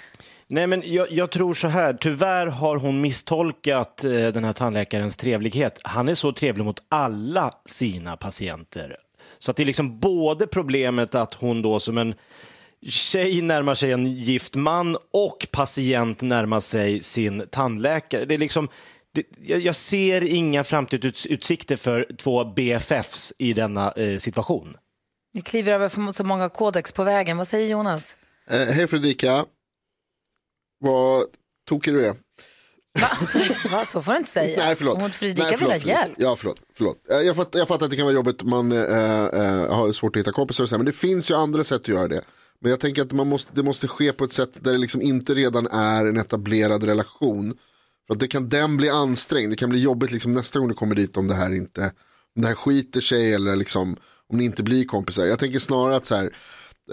Nej, 0.48 0.68
men 0.68 0.84
jag, 0.86 1.12
jag 1.12 1.32
tror 1.32 1.54
så 1.54 1.68
här, 1.68 1.94
tyvärr 1.94 2.48
har 2.48 2.78
hon 2.78 3.02
misstolkat 3.02 4.04
eh, 4.04 4.12
den 4.12 4.44
här 4.44 4.54
tandläkarens 4.54 5.18
trevlighet. 5.18 5.80
Han 5.84 6.10
är 6.10 6.16
så 6.16 6.32
trevlig 6.32 6.66
mot 6.66 6.84
alla 6.90 7.52
sina 7.66 8.18
patienter. 8.18 8.98
Så 9.40 9.52
att 9.52 9.58
det 9.58 9.64
är 9.64 9.66
liksom 9.66 10.00
både 10.00 10.48
problemet 10.48 11.16
att 11.16 11.34
hon 11.34 11.62
då 11.62 11.80
som 11.80 11.98
en 11.98 12.14
tjej 12.88 13.42
närmar 13.42 13.74
sig 13.74 13.92
en 13.92 14.06
gift 14.06 14.56
man 14.56 14.98
och 15.14 15.48
patient 15.52 16.22
närmar 16.22 16.60
sig 16.60 17.00
sin 17.00 17.44
tandläkare. 17.52 18.26
Det 18.26 18.34
är 18.34 18.38
liksom, 18.38 18.70
det, 19.14 19.24
jag, 19.46 19.60
jag 19.60 19.76
ser 19.76 20.24
inga 20.24 20.64
framtidsutsikter 20.64 21.76
för 21.76 22.08
två 22.18 22.46
BFFs 22.46 23.34
i 23.38 23.54
denna 23.54 23.92
eh, 23.92 24.18
situation. 24.18 24.78
Vi 25.38 25.42
kliver 25.42 25.72
över 25.74 25.90
för 25.90 26.12
så 26.12 26.24
många 26.24 26.50
kodex 26.50 26.92
på 26.92 27.04
vägen. 27.04 27.38
Vad 27.38 27.48
säger 27.48 27.68
Jonas? 27.68 28.18
Eh, 28.50 28.60
Hej 28.60 28.88
Fredrika. 28.88 29.46
Vad 30.80 31.26
tokig 31.70 31.94
du 31.94 32.06
är. 32.06 32.16
Va, 33.72 33.86
så 33.86 34.02
får 34.02 34.12
du 34.12 34.18
inte 34.18 34.32
säga. 34.32 34.66
Nej, 34.66 34.76
förlåt. 34.76 35.02
Hon 35.02 35.10
Fredrika 35.10 35.44
Nej, 35.44 35.58
vill 35.58 35.68
ha 35.68 35.80
förlåt, 35.80 35.82
förlåt. 35.82 35.98
hjälp. 36.06 36.14
Ja, 36.18 36.36
förlåt. 36.36 36.62
förlåt. 36.74 36.98
Eh, 37.10 37.18
Jag, 37.18 37.36
fattar, 37.36 37.60
jag 37.60 37.68
fattar 37.68 37.86
att 37.86 37.92
det 37.92 37.98
kan 37.98 38.06
vara 38.06 38.16
jobbigt, 38.16 38.44
man 38.44 38.72
eh, 38.72 38.80
eh, 38.80 39.74
har 39.76 39.92
svårt 39.92 40.16
att 40.16 40.20
hitta 40.20 40.32
kompisar 40.32 40.64
och 40.64 40.70
så 40.70 40.76
här, 40.76 40.80
men 40.80 40.86
det 40.86 40.92
finns 40.92 41.32
ju 41.32 41.36
andra 41.36 41.64
sätt 41.64 41.82
att 41.82 41.88
göra 41.88 42.08
det. 42.08 42.22
Men 42.60 42.72
jag 42.72 42.80
tänker 42.80 43.02
att 43.02 43.12
man 43.12 43.28
måste, 43.28 43.52
det 43.56 43.64
måste 43.64 43.88
ske 43.88 44.14
på 44.14 44.24
ett 44.24 44.34
sätt 44.34 44.64
där 44.64 44.72
det 44.72 44.78
liksom 44.78 45.02
inte 45.02 45.34
redan 45.36 45.68
är 45.68 46.06
en 46.06 46.18
etablerad 46.18 46.84
relation. 46.84 47.58
För 48.08 48.14
att 48.14 48.20
det 48.20 48.28
kan 48.28 48.50
den 48.50 48.78
bli 48.78 48.90
ansträngd, 48.90 49.52
det 49.52 49.56
kan 49.56 49.70
bli 49.70 49.80
jobbigt 49.82 50.12
liksom 50.12 50.32
nästa 50.34 50.60
gång 50.60 50.68
du 50.68 50.74
kommer 50.74 50.96
dit 50.96 51.18
om 51.18 51.28
det 51.28 51.36
här 51.36 51.54
inte, 51.54 51.92
om 52.36 52.42
det 52.42 52.48
här 52.48 52.56
skiter 52.56 53.02
sig 53.02 53.34
eller 53.34 53.56
liksom 53.56 53.98
om 54.30 54.38
ni 54.38 54.46
inte 54.46 54.64
blir 54.64 54.86
kompisar. 54.86 55.26
Jag 55.26 55.40
tänker 55.40 55.60
snarare 55.60 55.96
att 55.96 56.06
så 56.06 56.16
här, 56.16 56.34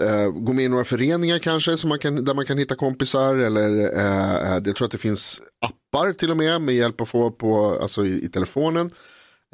eh, 0.01 0.29
gå 0.31 0.53
med 0.53 0.65
i 0.65 0.67
några 0.67 0.83
föreningar 0.83 1.39
kanske 1.39 1.77
som 1.77 1.89
man 1.89 1.99
kan, 1.99 2.25
där 2.25 2.33
man 2.33 2.45
kan 2.45 2.57
hitta 2.57 2.75
kompisar 2.75 3.35
eller 3.35 3.69
eh, 3.97 4.53
eh, 4.55 4.61
jag 4.65 4.75
tror 4.75 4.85
att 4.85 4.91
det 4.91 4.97
finns 4.97 5.41
appar 5.65 6.13
till 6.13 6.31
och 6.31 6.37
med 6.37 6.61
med 6.61 6.75
hjälp 6.75 7.01
att 7.01 7.09
få 7.09 7.31
på, 7.31 7.79
alltså 7.81 8.05
i, 8.05 8.25
i 8.25 8.29
telefonen. 8.29 8.89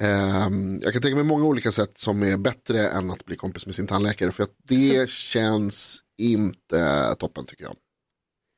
Eh, 0.02 0.50
jag 0.82 0.94
kan 0.94 1.02
tänka 1.02 1.16
mig 1.16 1.24
många 1.24 1.46
olika 1.46 1.72
sätt 1.72 1.98
som 2.00 2.24
är 2.24 2.38
bättre 2.38 2.88
än 2.90 3.12
att 3.12 3.26
bli 3.26 3.36
kompis 3.36 3.66
med 3.66 3.76
sin 3.76 3.88
tandläkare 3.88 4.32
för 4.32 4.44
att 4.44 4.56
det 4.68 5.10
känns 5.10 6.00
inte 6.22 7.16
toppen 7.20 7.46
tycker 7.46 7.64
jag. 7.64 7.76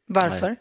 Varför? 0.07 0.55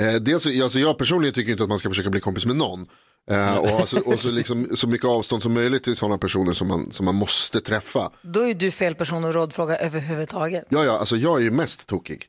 Eh, 0.00 0.14
dels, 0.14 0.42
så- 0.42 0.62
alltså 0.62 0.78
jag 0.78 0.98
personligen 0.98 1.34
tycker 1.34 1.52
inte 1.52 1.62
att 1.62 1.68
man 1.68 1.78
ska 1.78 1.88
försöka 1.88 2.10
bli 2.10 2.20
kompis 2.20 2.46
med 2.46 2.56
någon. 2.56 2.86
Eh, 3.30 3.56
och 3.56 3.68
ha 3.68 3.86
så, 3.86 3.98
och 4.04 4.20
så, 4.20 4.30
liksom, 4.30 4.76
så 4.76 4.88
mycket 4.88 5.06
avstånd 5.06 5.42
som 5.42 5.54
möjligt 5.54 5.82
till 5.82 5.96
sådana 5.96 6.18
personer 6.18 6.52
som 6.52 6.68
man, 6.68 6.92
som 6.92 7.04
man 7.04 7.14
måste 7.14 7.60
träffa. 7.60 8.10
Då 8.22 8.40
är 8.48 8.54
du 8.54 8.70
fel 8.70 8.94
person 8.94 9.24
att 9.24 9.34
rådfråga 9.34 9.76
överhuvudtaget. 9.76 10.64
Ja, 10.68 10.84
ja, 10.84 10.98
alltså 10.98 11.16
jag 11.16 11.38
är 11.40 11.44
ju 11.44 11.50
mest 11.50 11.86
tokig. 11.86 12.26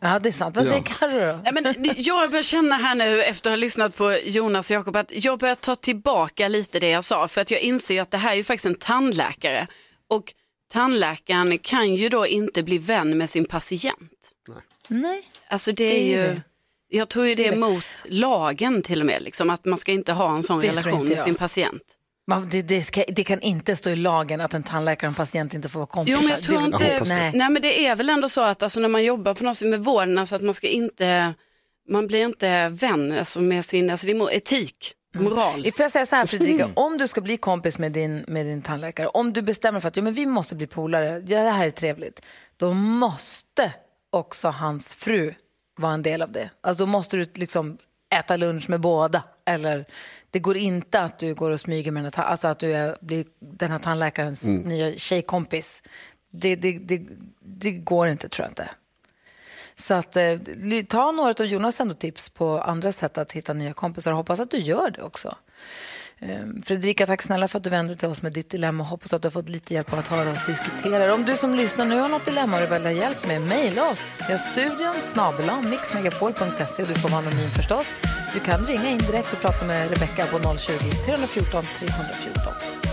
Ja, 0.00 0.18
det 0.18 0.28
är 0.28 0.32
sant. 0.32 0.56
Vad 0.56 0.64
Ja. 0.66 0.70
säger 0.70 0.82
Carro 0.82 1.32
då? 1.32 1.40
Nej, 1.42 1.52
men 1.52 1.62
det- 1.82 1.94
jag 1.98 2.30
börjar 2.30 2.42
känna 2.42 2.74
här 2.76 2.94
nu 2.94 3.22
efter 3.22 3.50
att 3.50 3.52
ha 3.52 3.56
lyssnat 3.56 3.96
på 3.96 4.18
Jonas 4.24 4.70
och 4.70 4.74
Jakob 4.74 4.96
att 4.96 5.12
jag 5.24 5.38
börjar 5.38 5.54
ta 5.54 5.74
tillbaka 5.74 6.48
lite 6.48 6.80
det 6.80 6.88
jag 6.90 7.04
sa 7.04 7.28
för 7.28 7.40
att 7.40 7.50
jag 7.50 7.60
inser 7.60 8.00
att 8.02 8.10
det 8.10 8.16
här 8.18 8.32
är 8.32 8.36
ju 8.36 8.44
faktiskt 8.44 8.66
en 8.66 8.74
tandläkare 8.74 9.66
och 10.08 10.34
tandläkaren 10.72 11.58
kan 11.58 11.94
ju 11.94 12.08
då 12.08 12.26
inte 12.26 12.62
bli 12.62 12.78
vän 12.78 13.18
med 13.18 13.30
sin 13.30 13.44
patient. 13.44 14.10
Nej. 14.88 15.22
Alltså 15.48 15.72
det 15.72 15.84
Det 15.84 16.14
är 16.14 16.18
är 16.22 16.28
ju, 16.28 16.34
det. 16.34 16.42
Jag 16.92 17.08
tror 17.08 17.26
ju 17.26 17.34
det 17.34 17.46
är 17.46 17.56
mot 17.56 17.84
lagen 18.04 18.82
till 18.82 19.00
och 19.00 19.06
med, 19.06 19.22
liksom, 19.22 19.50
att 19.50 19.64
man 19.64 19.78
ska 19.78 19.92
inte 19.92 20.12
ha 20.12 20.36
en 20.36 20.42
sån 20.42 20.60
Det 20.60 20.68
relation 20.68 21.04
med 21.04 21.18
jag. 21.18 21.20
sin 21.24 21.34
patient. 21.34 21.82
Man, 22.26 22.48
det, 22.48 22.62
det, 22.62 22.82
ska, 22.82 23.04
det 23.08 23.24
kan 23.24 23.40
inte 23.40 23.76
stå 23.76 23.90
i 23.90 23.96
lagen 23.96 24.40
att 24.40 24.54
en 24.54 24.62
tandläkare 24.62 25.08
och 25.08 25.12
en 25.12 25.14
patient 25.14 25.54
inte 25.54 25.68
får 25.68 25.80
vara 25.80 25.86
kompisar. 25.86 26.18
Jo 26.18 26.28
men 26.28 26.30
jag 26.30 26.42
tror 26.42 26.58
Det 26.58 26.64
inte, 26.64 27.14
Nej. 27.14 27.32
nej 27.34 27.50
men 27.50 27.62
det 27.62 27.86
är 27.86 27.96
väl 27.96 28.08
ändå 28.08 28.28
så 28.28 28.40
att 28.40 28.62
alltså, 28.62 28.80
när 28.80 28.88
man 28.88 29.04
jobbar 29.04 29.34
på 29.34 29.44
något 29.44 29.56
sätt 29.56 29.68
med 29.68 29.84
vården, 29.84 30.18
alltså 30.18 30.36
att 30.36 30.42
man 30.42 30.54
ska 30.54 30.66
inte, 30.68 31.34
man 31.88 32.06
blir 32.06 32.24
inte 32.24 32.68
vän 32.68 33.12
alltså, 33.18 33.40
med 33.40 33.64
sin, 33.64 33.90
alltså 33.90 34.06
det 34.06 34.12
är 34.12 34.32
etik, 34.32 34.94
moral. 35.14 35.60
Mm. 35.60 35.72
Får 35.72 35.82
jag 35.82 35.90
säga 35.90 36.06
så 36.06 36.16
här 36.16 36.26
Fredrika, 36.26 36.68
om 36.76 36.98
du 36.98 37.08
ska 37.08 37.20
bli 37.20 37.36
kompis 37.36 37.78
med 37.78 37.92
din, 37.92 38.24
med 38.28 38.46
din 38.46 38.62
tandläkare, 38.62 39.06
om 39.06 39.32
du 39.32 39.42
bestämmer 39.42 39.80
för 39.80 39.88
att 39.88 39.96
ja, 39.96 40.02
men 40.02 40.14
vi 40.14 40.26
måste 40.26 40.54
bli 40.54 40.66
polare, 40.66 41.24
ja, 41.26 41.42
det 41.42 41.50
här 41.50 41.66
är 41.66 41.70
trevligt, 41.70 42.20
då 42.56 42.72
måste 42.72 43.72
också 44.10 44.48
hans 44.48 44.94
fru 44.94 45.34
vara 45.76 45.94
en 45.94 46.02
del 46.02 46.22
av 46.22 46.32
det. 46.32 46.50
Alltså 46.60 46.86
måste 46.86 47.16
du 47.16 47.26
liksom 47.34 47.78
äta 48.14 48.36
lunch 48.36 48.70
med 48.70 48.80
båda. 48.80 49.22
Eller 49.44 49.84
det 50.30 50.38
går 50.38 50.56
inte 50.56 51.00
att 51.00 51.18
du 51.18 51.34
går 51.34 51.50
och 51.50 51.60
smyger 51.60 51.90
med 51.90 52.04
den 52.04 52.12
här, 52.16 52.24
alltså 52.24 52.48
att 52.48 52.58
du 52.58 52.72
är, 52.76 52.96
blir 53.00 53.24
den 53.38 53.70
här 53.70 53.78
tandläkarens 53.78 54.44
Mm. 54.44 54.60
nya 54.62 54.96
tjejkompis. 54.96 55.82
Det, 56.30 56.56
det, 56.56 56.78
det, 56.78 57.02
det 57.40 57.70
går 57.70 58.08
inte 58.08 58.28
tror 58.28 58.44
jag 58.44 58.50
inte. 58.50 58.70
Så 59.76 59.94
att, 59.94 60.16
eh, 60.16 60.38
ta 60.88 61.12
några 61.12 61.30
av 61.30 61.46
Jonas 61.46 61.80
ändå 61.80 61.94
tips 61.94 62.28
på 62.30 62.60
andra 62.60 62.92
sätt 62.92 63.18
att 63.18 63.32
hitta 63.32 63.52
nya 63.52 63.72
kompisar. 63.72 64.12
Hoppas 64.12 64.40
att 64.40 64.50
du 64.50 64.58
gör 64.58 64.90
det 64.90 65.02
också. 65.02 65.36
Ehm, 66.22 66.62
Fredrika, 66.62 67.06
tack 67.06 67.22
snälla 67.22 67.48
för 67.48 67.58
att 67.58 67.64
du 67.64 67.70
vände 67.70 67.92
dig 67.92 67.98
till 67.98 68.08
oss 68.08 68.22
med 68.22 68.32
ditt 68.32 68.50
dilemma. 68.50 68.84
Hoppas 68.84 69.12
att 69.12 69.22
du 69.22 69.26
har 69.26 69.30
fått 69.30 69.48
lite 69.48 69.74
hjälp 69.74 69.92
av 69.92 69.98
att 69.98 70.08
höra 70.08 70.30
oss 70.30 70.46
diskutera. 70.46 71.14
Om 71.14 71.24
du 71.24 71.36
som 71.36 71.54
lyssnar 71.54 71.84
nu 71.84 71.98
har 71.98 72.08
något 72.08 72.24
dilemma 72.24 72.56
och 72.56 72.68
du 72.68 72.74
vill 72.74 72.82
ha 72.82 72.90
hjälp 72.90 73.26
med, 73.26 73.42
mejla 73.42 73.90
oss. 73.90 74.14
Vi 74.18 74.32
har 74.32 74.38
studion 74.38 75.02
snabel 75.02 75.68
mixmegapol.se 75.70 76.82
och 76.82 76.88
du 76.88 76.94
får 76.94 77.08
vara 77.08 77.18
anonym 77.18 77.50
förstås. 77.50 77.86
Du 78.34 78.40
kan 78.40 78.66
ringa 78.66 78.88
in 78.88 78.98
direkt 78.98 79.32
och 79.32 79.40
prata 79.40 79.64
med 79.64 79.90
Rebecca 79.90 80.26
på 80.26 80.38
020-314 80.38 81.62
314 81.78 82.91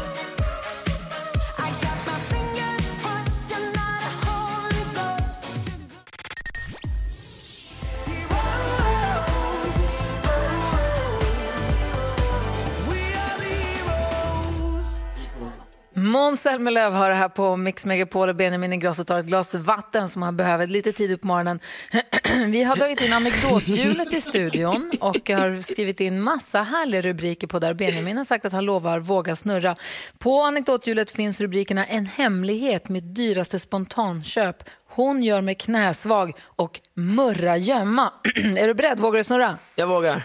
Zelmerlöw 16.39 16.91
har 16.95 17.09
det 17.09 17.15
här 17.15 17.29
på 17.29 17.55
Mix 17.55 17.85
Megapol 17.85 18.29
och 18.29 18.35
Benjamin 18.35 18.73
Ingrosso 18.73 19.03
tar 19.03 19.17
ett 19.17 19.25
glas 19.25 19.55
vatten 19.55 20.09
som 20.09 20.21
han 20.21 20.37
behöver 20.37 20.67
lite 20.67 20.91
tidigt 20.91 21.21
på 21.21 21.27
morgonen. 21.27 21.59
Vi 22.47 22.63
har 22.63 22.75
dragit 22.75 23.01
in 23.01 23.13
anekdothjulet 23.13 24.13
i 24.13 24.21
studion 24.21 24.91
och 25.01 25.29
har 25.29 25.61
skrivit 25.61 25.99
in 25.99 26.21
massa 26.21 26.61
härliga 26.63 27.01
rubriker 27.01 27.47
på 27.47 27.59
där. 27.59 27.73
Benjamin 27.73 28.17
har 28.17 28.23
sagt 28.23 28.45
att 28.45 28.53
han 28.53 28.65
lovar 28.65 28.99
våga 28.99 29.35
snurra. 29.35 29.75
På 30.17 30.41
anekdothjulet 30.41 31.11
finns 31.11 31.41
rubrikerna 31.41 31.85
En 31.85 32.05
hemlighet, 32.05 32.89
mitt 32.89 33.15
dyraste 33.15 33.59
spontanköp, 33.59 34.63
Hon 34.91 35.23
gör 35.23 35.41
mig 35.41 35.55
knäsvag 35.55 36.33
och 36.45 36.79
Murra 36.93 37.57
gömma. 37.57 38.13
Är 38.35 38.67
du 38.67 38.73
beredd? 38.73 38.99
Vågar 38.99 39.17
du 39.17 39.23
snurra? 39.23 39.57
Jag 39.75 39.87
vågar. 39.87 40.23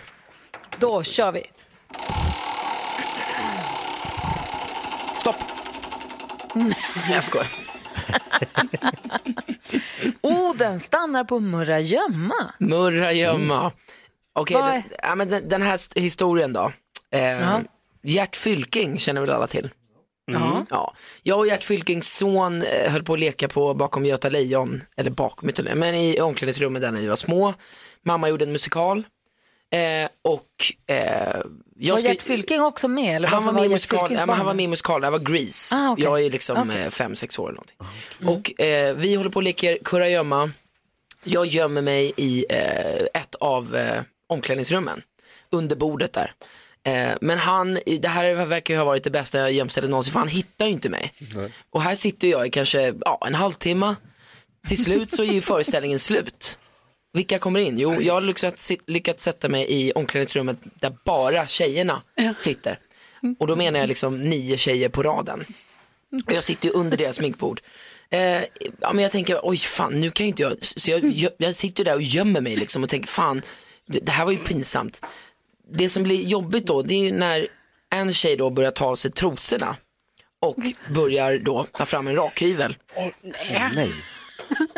Då 0.79 1.03
kör 1.03 1.33
vi. 1.33 1.43
Jag 7.11 7.25
skojar. 7.25 7.47
Orden 10.21 10.81
stannar 10.81 11.25
på 11.25 11.41
Murra 11.41 11.81
gömma. 11.81 12.35
Murra 12.59 13.13
gömma. 13.13 13.73
Okej, 14.33 14.57
den, 14.57 14.83
ja, 15.03 15.15
men 15.15 15.31
den, 15.31 15.49
den 15.49 15.63
här 15.63 15.75
st- 15.75 16.01
historien 16.01 16.53
då. 16.53 16.73
Eh, 17.11 17.59
Gert 18.03 18.37
Fylking 18.37 18.99
känner 18.99 19.21
väl 19.21 19.31
alla 19.31 19.47
till? 19.47 19.71
Ja. 20.33 20.67
Ja. 20.71 20.95
Jag 21.23 21.39
och 21.39 21.47
Gert 21.47 21.63
Fylkings 21.65 22.17
son 22.17 22.63
eh, 22.63 22.93
höll 22.93 23.03
på 23.03 23.13
att 23.13 23.19
leka 23.21 23.49
på 23.49 23.75
bakom 23.75 24.05
Göta 24.05 24.29
Lejon, 24.29 24.83
eller 24.97 25.11
bakom 25.11 25.49
Göta 25.49 25.63
Lejon, 25.63 25.79
men 25.79 25.95
i 25.95 26.21
omklädningsrummet 26.21 26.83
där 26.83 26.91
när 26.93 27.01
vi 27.01 27.07
var 27.07 27.17
små. 27.17 27.55
Mamma 28.03 28.29
gjorde 28.29 28.45
en 28.45 28.53
musikal. 28.53 29.03
Eh, 29.71 30.09
och 30.23 30.93
eh, 30.95 31.41
jag 31.79 31.93
var 31.95 31.99
ska- 31.99 32.09
Gert 32.09 32.23
Fylking 32.23 32.61
också 32.63 32.89
med? 32.89 33.17
Eller 33.17 33.29
han 33.29 33.45
var, 33.45 33.53
med 33.53 33.63
Gert 33.63 33.71
musikal, 33.73 34.11
men 34.11 34.29
han 34.29 34.47
var 34.47 34.55
med? 34.55 34.65
i 34.65 34.69
musikalen, 34.69 35.13
det 35.13 35.19
var 35.19 35.33
Grease. 35.35 35.75
Ah, 35.77 35.91
okej. 35.93 36.05
Jag 36.05 36.21
är 36.25 36.31
liksom 36.31 36.69
Okej. 36.69 36.83
eh, 36.83 36.91
fem, 36.91 37.15
sex 37.15 37.39
år 37.39 37.49
eller 37.49 37.61
någonting. 37.61 38.29
Och 38.29 38.61
eh, 38.61 38.95
vi 38.97 39.15
håller 39.15 39.31
på 39.31 39.37
och 39.37 39.43
leker 39.43 39.79
kurragömma. 39.85 40.51
Jag 41.25 41.47
gömmer 41.47 41.83
mig 41.83 42.13
i 42.17 42.47
eh, 42.49 43.21
ett 43.21 43.35
av 43.41 43.77
eh, 43.77 44.03
omklädningsrummen, 44.27 45.03
under 45.51 45.77
bordet 45.77 46.13
där. 46.13 46.35
Eh, 46.87 47.13
men 47.21 47.39
han, 47.39 47.79
det 48.01 48.09
här 48.09 48.35
verkar 48.35 48.75
ju 48.75 48.79
ha 48.79 48.85
varit 48.85 49.05
det 49.05 49.11
bästa 49.11 49.39
jag 49.39 49.53
gömstället 49.53 49.91
någonsin, 49.91 50.13
för 50.13 50.19
han 50.21 50.29
hittar 50.29 50.67
ju 50.67 50.73
inte 50.73 50.89
mig. 50.89 51.13
Och 51.71 51.83
här 51.83 51.95
sitter 51.95 52.29
jag 52.29 52.47
i 52.47 52.51
kanske 52.51 52.95
ja, 53.01 53.25
en 53.27 53.35
halvtimme. 53.35 53.95
Till 54.69 54.85
slut 54.85 55.13
så 55.15 55.23
är 55.23 55.33
ju 55.33 55.41
föreställningen 55.41 55.99
slut. 55.99 56.59
Vilka 57.15 57.39
kommer 57.39 57.61
in? 57.61 57.79
Jo, 57.79 58.01
jag 58.01 58.15
har 58.15 58.21
lyckats, 58.21 58.73
lyckats 58.87 59.25
sätta 59.25 59.49
mig 59.49 59.67
i 59.69 59.93
omklädningsrummet 59.93 60.59
där 60.63 60.93
bara 61.05 61.47
tjejerna 61.47 62.03
sitter. 62.41 62.79
Och 63.39 63.47
då 63.47 63.57
menar 63.57 63.81
jag 63.81 63.89
liksom 63.89 64.21
nio 64.21 64.57
tjejer 64.57 64.89
på 64.89 65.03
raden. 65.03 65.45
Och 66.27 66.33
jag 66.33 66.45
sitter 66.45 66.69
ju 66.69 66.75
under 66.75 66.97
deras 66.97 67.17
sminkbord. 67.17 67.61
Eh, 68.11 68.43
ja, 68.81 68.93
men 68.93 68.99
jag 68.99 69.13
tänker, 69.13 69.41
oj 69.43 69.57
fan, 69.57 70.01
nu 70.01 70.11
kan 70.11 70.27
ju 70.27 70.29
inte 70.29 70.43
jag, 70.43 70.57
så 70.61 70.91
jag, 70.91 71.05
jag, 71.05 71.33
jag 71.37 71.55
sitter 71.55 71.81
ju 71.81 71.85
där 71.85 71.95
och 71.95 72.03
gömmer 72.03 72.41
mig 72.41 72.57
liksom 72.57 72.83
och 72.85 72.91
tänker, 72.91 73.09
fan, 73.09 73.43
det, 73.87 73.99
det 74.01 74.13
här 74.13 74.25
var 74.25 74.33
ju 74.33 74.39
pinsamt. 74.39 75.05
Det 75.73 75.89
som 75.89 76.03
blir 76.03 76.23
jobbigt 76.23 76.67
då, 76.67 76.83
det 76.83 76.95
är 76.95 76.99
ju 76.99 77.13
när 77.13 77.47
en 77.91 78.13
tjej 78.13 78.37
då 78.37 78.51
börjar 78.51 78.71
ta 78.71 78.87
av 78.87 78.97
sig 78.97 79.11
trosorna 79.11 79.77
och 80.41 80.57
börjar 80.89 81.39
då 81.39 81.65
ta 81.73 81.87
fram 81.87 82.07
en 82.07 82.17
rakhyvel. 82.17 82.77
Nej. 83.75 83.93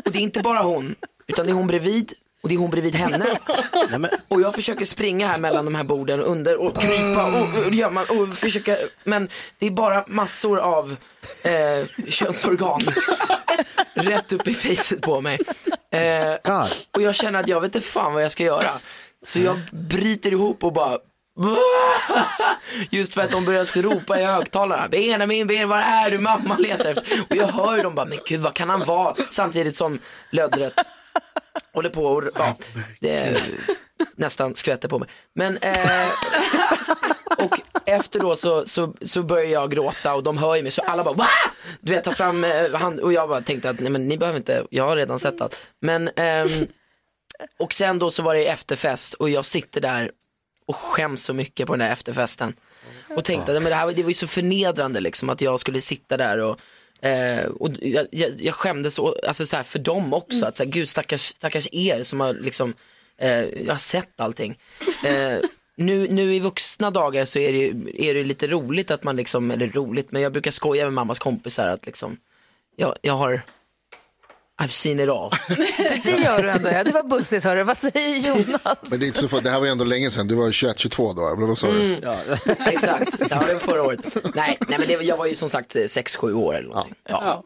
Och 0.05 0.13
det 0.13 0.19
är 0.19 0.23
inte 0.23 0.41
bara 0.41 0.63
hon, 0.63 0.95
utan 1.27 1.47
det 1.47 1.53
är 1.53 1.55
hon 1.55 1.67
bredvid 1.67 2.13
och 2.47 2.51
det 2.51 2.55
är 2.55 2.59
hon 2.59 2.71
bredvid 2.71 2.95
henne. 2.95 3.27
Och 4.29 4.41
jag 4.41 4.55
försöker 4.55 4.85
springa 4.85 5.27
här 5.27 5.39
mellan 5.39 5.65
de 5.65 5.75
här 5.75 5.85
borden 5.85 6.21
under 6.21 6.57
och 6.57 6.77
krypa 6.77 7.27
och, 7.27 7.67
och 7.67 7.75
gömma 7.75 8.03
och 8.03 8.35
försöka, 8.35 8.77
men 9.05 9.29
det 9.59 9.67
är 9.67 9.71
bara 9.71 10.05
massor 10.07 10.59
av 10.59 10.97
eh, 11.45 12.07
könsorgan 12.09 12.81
rätt 13.95 14.33
upp 14.33 14.49
i 14.49 14.55
facet 14.55 15.01
på 15.01 15.21
mig. 15.21 15.39
Eh, 15.91 16.55
och 16.91 17.03
jag 17.03 17.15
känner 17.15 17.41
att 17.41 17.49
jag 17.49 17.61
vet 17.61 17.75
inte 17.75 17.89
fan 17.89 18.13
vad 18.13 18.25
jag 18.25 18.33
ska 18.33 18.45
göra. 18.45 18.71
Så 19.25 19.41
jag 19.41 19.61
bryter 19.73 20.33
ihop 20.33 20.65
och 20.65 20.73
bara 20.73 20.99
Just 22.91 23.15
för 23.15 23.23
att 23.23 23.31
de 23.31 23.45
börjar 23.45 23.83
ropa 23.83 24.21
i 24.21 24.25
högtalarna. 24.25 24.89
Benjamin, 24.89 25.47
Ben, 25.47 25.69
var 25.69 25.79
är 25.79 26.11
du? 26.11 26.19
Mamma 26.19 26.57
letar 26.57 26.91
efter. 26.91 27.21
Och 27.31 27.37
jag 27.37 27.47
hör 27.47 27.77
ju 27.77 27.83
dem 27.83 27.95
bara, 27.95 28.07
men 28.07 28.19
gud 28.27 28.41
vad 28.41 28.55
kan 28.55 28.71
han 28.71 28.85
vara? 28.85 29.15
Samtidigt 29.31 29.77
som 29.77 29.99
löddret 30.31 30.75
Håller 31.73 31.91
på 31.91 32.05
och 32.07 32.25
ja, 32.35 32.57
det 33.01 33.43
nästan 34.17 34.55
skvätter 34.55 34.89
på 34.89 34.99
mig. 34.99 35.09
Men 35.35 35.57
eh, 35.57 36.09
och 37.39 37.61
efter 37.87 38.21
då 38.21 38.37
så, 38.37 38.67
så, 38.67 38.95
så 39.01 39.23
börjar 39.23 39.45
jag 39.45 39.71
gråta 39.71 40.15
och 40.15 40.23
de 40.23 40.39
hör 40.39 40.57
ju 40.57 40.63
mig 40.63 40.73
så 40.73 40.83
alla 40.83 41.05
bara 41.05 41.15
Va? 41.15 41.29
Du 41.81 41.93
vet, 41.93 42.05
ta 42.05 42.13
fram 42.13 42.45
eh, 42.45 42.73
hand 42.75 43.01
och 43.01 43.13
jag 43.13 43.29
bara 43.29 43.41
tänkte 43.41 43.71
att 43.71 43.81
nej 43.81 43.91
men 43.91 44.09
ni 44.09 44.19
behöver 44.19 44.39
inte, 44.39 44.67
jag 44.71 44.85
har 44.85 44.97
redan 44.97 45.19
sett 45.19 45.41
allt. 45.41 45.61
Men 45.81 46.11
ehm, 46.17 46.49
och 47.59 47.73
sen 47.73 47.99
då 47.99 48.11
så 48.11 48.23
var 48.23 48.35
det 48.35 48.47
efterfest 48.47 49.15
och 49.15 49.31
jag 49.31 49.45
sitter 49.45 49.81
där 49.81 50.11
och 50.67 50.77
skäms 50.77 51.25
så 51.25 51.35
mycket 51.35 51.67
på 51.67 51.73
den 51.73 51.81
där 51.81 51.93
efterfesten. 51.93 52.55
Och 53.17 53.25
tänkte 53.25 53.57
att 53.57 53.63
men 53.63 53.71
det, 53.71 53.77
här, 53.77 53.93
det 53.93 54.03
var 54.03 54.11
ju 54.11 54.15
så 54.15 54.27
förnedrande 54.27 55.01
liksom 55.01 55.31
att 55.31 55.41
jag 55.41 55.61
skulle 55.61 55.81
sitta 55.81 56.17
där 56.17 56.39
och 56.39 56.61
Eh, 57.01 57.45
och 57.45 57.71
jag, 57.81 58.07
jag, 58.11 58.31
jag 58.41 58.55
skämdes 58.55 58.95
så, 58.95 59.17
alltså 59.27 59.47
så 59.47 59.57
här, 59.57 59.63
för 59.63 59.79
dem 59.79 60.15
också, 60.15 60.47
att 60.47 60.57
så 60.57 60.65
här, 60.65 60.71
gud 60.71 60.89
stackars, 60.89 61.21
stackars 61.21 61.69
er 61.73 62.03
som 62.03 62.21
har 62.21 62.35
liksom, 62.35 62.75
eh, 63.19 63.41
jag 63.45 63.73
har 63.73 63.79
sett 63.79 64.21
allting. 64.21 64.59
Eh, 65.05 65.39
nu, 65.77 66.09
nu 66.11 66.35
i 66.35 66.39
vuxna 66.41 66.91
dagar 66.91 67.25
så 67.25 67.39
är 67.39 67.53
det, 67.53 67.59
ju- 67.59 67.93
är 68.09 68.15
det 68.15 68.25
lite 68.25 68.47
roligt 68.47 68.91
att 68.91 69.05
man 69.05 69.17
liksom, 69.17 69.51
eller 69.51 69.69
roligt, 69.69 70.13
men 70.13 70.23
jag 70.23 70.33
brukar 70.33 70.51
skoja 70.51 70.85
med 70.85 70.93
mammas 70.93 71.19
kompisar 71.19 71.69
att 71.69 71.87
liksom, 71.87 72.17
jag, 72.77 72.97
jag 73.03 73.13
har, 73.15 73.41
I've 74.63 74.69
seen 74.69 75.01
it 75.01 75.09
all. 75.09 75.31
Det, 76.05 76.11
gör 76.11 76.43
du 76.43 76.51
ändå, 76.51 76.69
ja. 76.69 76.85
Det 76.85 76.93
var 76.93 77.03
bussigt, 77.03 77.45
hörru. 77.45 77.63
Vad 77.63 77.77
säger 77.77 78.29
Jonas? 78.29 78.79
Men 78.91 78.99
det, 78.99 79.05
är 79.05 79.07
inte 79.07 79.19
så 79.19 79.29
för, 79.29 79.41
det 79.41 79.51
här 79.51 79.59
var 79.59 79.67
ju 79.67 79.73
ändå 79.73 79.85
länge 79.85 80.11
sedan, 80.11 80.27
du 80.27 80.35
var 80.35 80.49
21-22 80.49 81.15
då, 81.17 81.29
eller 81.37 81.47
vad 81.47 81.59
sa 81.59 81.67
du? 81.67 81.95
Mm. 81.95 82.19
Exakt, 82.67 83.17
ja, 83.21 83.27
det 83.27 83.35
var 83.35 83.61
förra 83.61 83.83
året. 83.83 84.17
Nej, 84.35 84.59
nej 84.69 84.79
men 84.79 84.89
det, 84.89 84.93
jag 85.05 85.17
var 85.17 85.27
ju 85.27 85.35
som 85.35 85.49
sagt 85.49 85.77
6-7 85.77 86.33
år 86.33 86.55
eller 86.55 86.69
någonting. 86.69 86.95
Ja. 87.09 87.45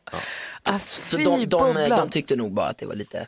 Ah, 0.62 0.78
Så 0.86 1.18
fy, 1.18 1.24
de, 1.24 1.46
de, 1.46 1.74
bubblan. 1.74 1.98
de 1.98 2.08
tyckte 2.08 2.36
nog 2.36 2.52
bara 2.52 2.66
att 2.66 2.78
det 2.78 2.86
var 2.86 2.94
lite, 2.94 3.26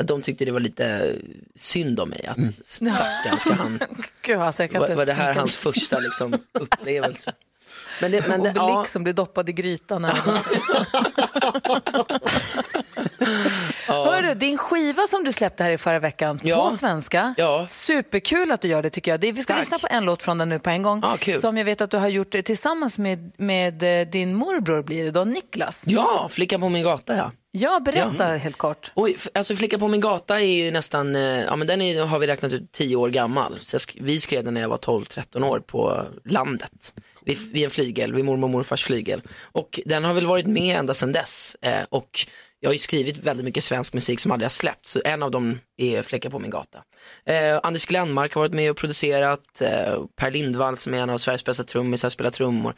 att 0.00 0.06
de 0.06 0.22
tyckte 0.22 0.44
det 0.44 0.52
var 0.52 0.60
lite 0.60 1.14
synd 1.56 2.00
om 2.00 2.08
mig. 2.08 2.26
Att 2.26 2.38
stackarn 2.64 3.38
ska 3.38 3.54
han, 3.54 3.80
Gud, 4.22 4.38
alltså, 4.38 4.62
jag 4.62 4.70
kan 4.70 4.80
var, 4.80 4.94
var 4.94 5.06
det 5.06 5.12
här 5.12 5.34
hans 5.34 5.56
första 5.56 5.98
liksom, 5.98 6.34
upplevelse? 6.52 7.32
Men 8.00 8.10
det, 8.10 8.28
men 8.28 8.42
det, 8.42 8.50
Obelix 8.50 8.68
ja, 8.68 8.84
som 8.84 9.02
blir 9.02 9.14
doppad 9.14 9.48
i 9.48 9.52
grytan. 9.52 10.06
Hörru, 13.88 14.34
din 14.34 14.58
skiva 14.58 15.02
som 15.06 15.24
du 15.24 15.32
släppte 15.32 15.62
här 15.64 15.70
i 15.70 15.78
förra 15.78 15.98
veckan 15.98 16.40
Ja. 16.42 16.70
på 16.70 16.76
svenska. 16.76 17.34
Ja. 17.36 17.66
Superkul 17.68 18.52
att 18.52 18.60
du 18.60 18.68
gör 18.68 18.82
det 18.82 18.90
tycker 18.90 19.10
jag. 19.10 19.18
Vi 19.18 19.42
ska 19.42 19.52
Tack. 19.52 19.60
lyssna 19.60 19.78
på 19.78 19.86
en 19.90 20.04
låt 20.04 20.22
från 20.22 20.38
den 20.38 20.48
nu 20.48 20.58
på 20.58 20.70
en 20.70 20.82
gång. 20.82 21.00
Ah. 21.04 21.16
Som 21.40 21.56
jag 21.58 21.64
vet 21.64 21.80
att 21.80 21.90
du 21.90 21.96
har 21.96 22.08
gjort 22.08 22.30
tillsammans 22.44 22.98
med, 22.98 23.32
med 23.38 24.00
eh, 24.00 24.06
din 24.08 24.34
morbror 24.34 24.82
blir 24.82 25.04
det 25.04 25.10
då, 25.10 25.24
Niklas. 25.24 25.84
ja, 25.86 26.28
Flickan 26.30 26.60
på 26.60 26.68
min 26.68 26.84
gata 26.84 27.16
ja. 27.16 27.32
Ja, 27.58 27.80
berätta 27.80 28.24
helt 28.26 28.56
kort. 28.56 28.92
Oj, 28.94 29.16
alltså 29.34 29.56
Flicka 29.56 29.78
på 29.78 29.88
min 29.88 30.00
gata 30.00 30.40
är 30.40 30.44
ju 30.44 30.70
nästan, 30.70 31.16
eh, 31.16 31.22
ja 31.22 31.56
men 31.56 31.66
den 31.66 31.82
är, 31.82 32.02
har 32.04 32.18
vi 32.18 32.26
räknat 32.26 32.52
ut 32.52 32.72
10 32.72 32.96
år 32.96 33.08
gammal. 33.08 33.58
Så 33.62 33.76
sk- 33.76 33.98
vi 34.00 34.20
skrev 34.20 34.44
den 34.44 34.54
när 34.54 34.60
jag 34.60 34.68
var 34.68 34.78
12-13 34.78 35.44
år 35.44 35.60
på 35.60 36.02
landet. 36.24 36.92
Vid, 37.24 37.38
vid 37.52 37.64
en 37.64 37.70
flygel, 37.70 38.12
vid 38.14 38.24
mormor 38.24 38.46
och 38.46 38.50
morfars 38.50 38.84
flygel. 38.84 39.22
Och 39.40 39.80
den 39.86 40.04
har 40.04 40.14
väl 40.14 40.26
varit 40.26 40.46
med 40.46 40.76
ända 40.78 40.94
sedan 40.94 41.12
dess. 41.12 41.56
Eh, 41.62 41.84
och 41.88 42.26
jag 42.60 42.68
har 42.68 42.72
ju 42.72 42.78
skrivit 42.78 43.18
väldigt 43.18 43.44
mycket 43.44 43.64
svensk 43.64 43.94
musik 43.94 44.20
som 44.20 44.32
aldrig 44.32 44.44
har 44.44 44.50
släppts. 44.50 44.90
Så 44.90 45.00
en 45.04 45.22
av 45.22 45.30
dem 45.30 45.58
är 45.76 46.02
Flicka 46.02 46.30
på 46.30 46.38
min 46.38 46.50
gata. 46.50 46.78
Eh, 47.26 47.60
Anders 47.62 47.86
Glenmark 47.86 48.34
har 48.34 48.40
varit 48.40 48.54
med 48.54 48.70
och 48.70 48.76
producerat. 48.76 49.60
Eh, 49.60 50.02
per 50.16 50.30
Lindvall 50.30 50.76
som 50.76 50.94
är 50.94 50.98
en 50.98 51.10
av 51.10 51.18
Sveriges 51.18 51.44
bästa 51.44 51.64
trummisar, 51.64 52.08
spelar 52.08 52.30
trummor. 52.30 52.74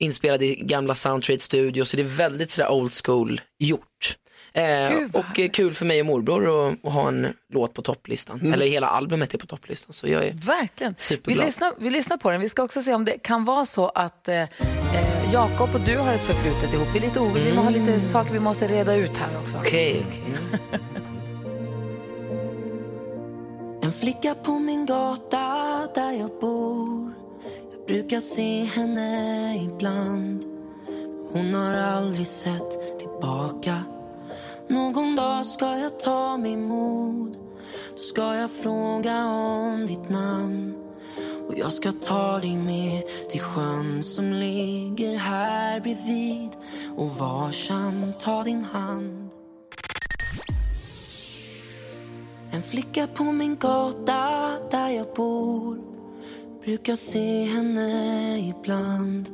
Inspelad 0.00 0.42
i 0.42 0.54
gamla 0.54 0.94
Soundtrade 0.94 1.40
Studio, 1.40 1.84
så 1.84 1.96
det 1.96 2.02
är 2.02 2.06
väldigt 2.16 2.50
sådär 2.50 2.70
old 2.72 2.92
school 3.04 3.40
gjort. 3.58 4.16
Eh, 4.52 4.90
och 5.12 5.38
eh, 5.40 5.50
kul 5.50 5.74
för 5.74 5.86
mig 5.86 6.00
och 6.00 6.06
morbror 6.06 6.68
att, 6.68 6.74
att 6.86 6.92
ha 6.92 7.08
en 7.08 7.26
låt 7.52 7.74
på 7.74 7.82
topplistan. 7.82 8.52
Eller 8.52 8.66
hela 8.66 8.86
albumet 8.86 9.34
är 9.34 9.38
på 9.38 9.46
topplistan. 9.46 9.92
Så 9.92 10.08
jag 10.08 10.24
är 10.26 10.32
Verkligen. 10.32 10.92
Vi 10.98 11.02
Superglad. 11.02 11.46
lyssnar, 11.46 11.72
vi 11.78 11.90
lyssnar 11.90 12.16
på 12.16 12.30
den. 12.30 12.40
Vi 12.40 12.48
ska 12.48 12.62
också 12.62 12.82
se 12.82 12.94
om 12.94 13.04
det 13.04 13.18
kan 13.22 13.44
vara 13.44 13.64
så 13.64 13.88
att 13.88 14.28
eh, 14.28 14.36
eh, 14.42 14.46
Jakob 15.32 15.74
och 15.74 15.80
du 15.80 15.96
har 15.98 16.12
ett 16.12 16.24
förflutet 16.24 16.74
ihop. 16.74 16.88
Vi, 16.94 16.98
är 16.98 17.02
lite, 17.02 17.20
o- 17.20 17.32
vi 17.34 17.50
har 17.50 17.70
lite 17.70 18.00
saker 18.00 18.32
vi 18.32 18.40
måste 18.40 18.66
reda 18.66 18.94
ut 18.94 19.16
här 19.16 19.38
också. 19.42 19.56
okej, 19.58 20.04
okej. 20.08 20.80
En 23.82 23.92
flicka 23.92 24.34
på 24.34 24.58
min 24.58 24.86
gata 24.86 25.38
där 25.94 26.12
jag 26.12 26.30
bor 26.40 27.12
brukar 27.88 28.20
se 28.20 28.64
henne 28.64 29.56
ibland. 29.64 30.44
Hon 31.32 31.54
har 31.54 31.74
aldrig 31.74 32.26
sett 32.26 32.98
tillbaka. 32.98 33.82
Någon 34.68 35.16
dag 35.16 35.46
ska 35.46 35.78
jag 35.78 36.00
ta 36.00 36.36
mig 36.36 36.56
mod. 36.56 37.36
Då 37.94 37.98
ska 37.98 38.34
jag 38.34 38.50
fråga 38.50 39.26
om 39.26 39.86
ditt 39.86 40.08
namn. 40.08 40.74
Och 41.48 41.58
jag 41.58 41.72
ska 41.72 41.92
ta 41.92 42.38
dig 42.38 42.56
med 42.56 43.02
till 43.28 43.40
sjön 43.40 44.02
som 44.02 44.32
ligger 44.32 45.16
här 45.16 45.80
bredvid. 45.80 46.50
Och 46.96 47.10
varsamt 47.10 48.20
ta 48.20 48.44
din 48.44 48.64
hand. 48.64 49.30
En 52.52 52.62
flicka 52.62 53.06
på 53.06 53.24
min 53.24 53.56
gata 53.56 54.52
där 54.70 54.88
jag 54.88 55.06
bor. 55.16 55.97
Brukar 56.68 56.96
se 56.96 57.44
henne 57.44 58.38
ibland 58.38 59.28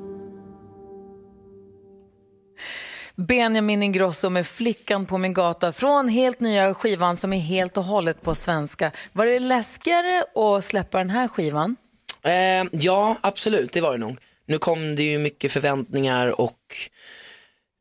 Benjamin 3.14 3.82
Ingrosso 3.82 4.30
med 4.30 4.46
Flickan 4.46 5.06
på 5.06 5.18
min 5.18 5.34
gata 5.34 5.72
från 5.72 6.08
helt 6.08 6.40
nya 6.40 6.74
skivan 6.74 7.16
som 7.16 7.32
är 7.32 7.38
helt 7.38 7.76
och 7.76 7.84
hållet 7.84 8.22
på 8.22 8.34
svenska. 8.34 8.92
Var 9.12 9.26
det 9.26 9.38
läskigare 9.38 10.24
att 10.34 10.64
släppa 10.64 10.98
den 10.98 11.10
här 11.10 11.28
skivan? 11.28 11.76
Eh, 12.22 12.64
ja, 12.72 13.16
absolut, 13.20 13.72
det 13.72 13.80
var 13.80 13.92
det 13.92 13.98
nog. 13.98 14.18
Nu 14.46 14.58
kom 14.58 14.96
det 14.96 15.02
ju 15.02 15.18
mycket 15.18 15.52
förväntningar 15.52 16.40
och 16.40 16.76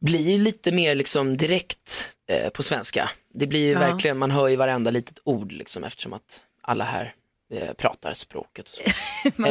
blir 0.01 0.37
lite 0.37 0.71
mer 0.71 0.95
liksom 0.95 1.37
direkt 1.37 2.09
eh, 2.29 2.49
på 2.49 2.63
svenska. 2.63 3.09
Det 3.33 3.47
blir 3.47 3.65
ju 3.65 3.71
Ja. 3.71 3.79
verkligen, 3.79 4.17
man 4.17 4.31
hör 4.31 4.47
ju 4.47 4.55
varenda 4.55 4.91
litet 4.91 5.19
ord 5.23 5.51
liksom 5.51 5.83
eftersom 5.83 6.13
att 6.13 6.39
alla 6.61 6.83
här 6.83 7.15
pratar 7.77 8.13
språket 8.13 8.69
och 8.69 8.75
så. 8.75 8.81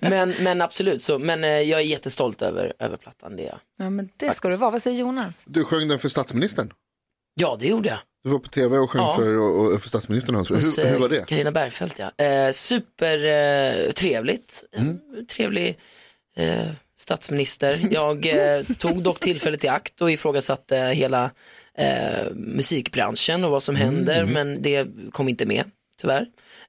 Men, 0.00 0.34
men, 0.40 0.62
absolut, 0.62 1.02
så, 1.02 1.18
men 1.18 1.44
eh, 1.44 1.50
jag 1.50 1.80
är 1.80 1.84
jättestolt 1.84 2.42
över, 2.42 2.72
över 2.78 2.96
plattan. 2.96 3.36
Det 3.36 3.42
jag. 3.42 3.58
ja, 3.78 3.90
men 3.90 4.08
det 4.16 4.34
ska 4.34 4.48
det 4.48 4.56
vara. 4.56 4.70
Vad 4.70 4.82
säger 4.82 4.98
Jonas? 5.00 5.42
Du 5.46 5.64
sjöng 5.64 5.88
den 5.88 5.98
för 5.98 6.08
statsministern. 6.08 6.72
Ja, 7.40 7.56
det 7.60 7.66
gjorde 7.66 7.88
jag. 7.88 7.98
Du 8.24 8.30
var 8.30 8.38
på 8.38 8.48
tv 8.48 8.78
och 8.78 8.90
sjöng 8.90 9.02
Ja. 9.02 9.16
för, 9.16 9.36
och, 9.38 9.72
och 9.74 9.82
för 9.82 9.88
statsministern. 9.88 10.34
och 10.34 10.38
hans 10.38 10.48
fru. 10.48 10.56
Hos, 10.56 10.78
Hur, 10.78 10.84
hur 10.84 10.94
eh, 10.94 11.00
var 11.00 11.08
det? 11.08 11.26
Carina 11.26 11.50
Bergfeldt 11.50 11.98
ja. 11.98 12.24
Eh, 12.24 12.50
super 12.52 13.24
eh, 13.24 13.92
trevligt. 13.92 14.64
Mm. 14.76 14.88
Eh, 14.90 15.24
trevlig 15.24 15.78
eh, 16.36 16.66
statsminister. 16.98 17.88
Jag 17.90 18.26
eh, 18.26 18.62
tog 18.78 19.02
dock 19.02 19.20
tillfället 19.20 19.64
i 19.64 19.68
akt 19.68 20.00
och 20.00 20.10
ifrågasatte 20.10 20.76
hela 20.76 21.30
eh, 21.78 22.30
musikbranschen 22.34 23.44
och 23.44 23.50
vad 23.50 23.62
som 23.62 23.76
Mm. 23.76 23.88
händer 23.94 24.24
men 24.26 24.62
det 24.62 24.86
kom 25.12 25.28
inte 25.28 25.46
med 25.46 25.64
tyvärr. 26.00 26.26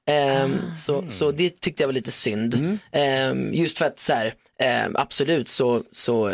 Eh, 0.08 0.48
så, 0.74 1.04
så 1.08 1.30
det 1.30 1.60
tyckte 1.60 1.82
jag 1.82 1.88
var 1.88 1.92
lite 1.94 2.10
synd. 2.10 2.54
Mm. 2.54 2.78
Eh, 3.52 3.60
just 3.60 3.78
för 3.78 3.84
att 3.84 4.00
så 4.00 4.12
här, 4.12 4.34
eh, 4.60 4.90
absolut 4.94 5.48
så, 5.48 5.82
så 5.92 6.32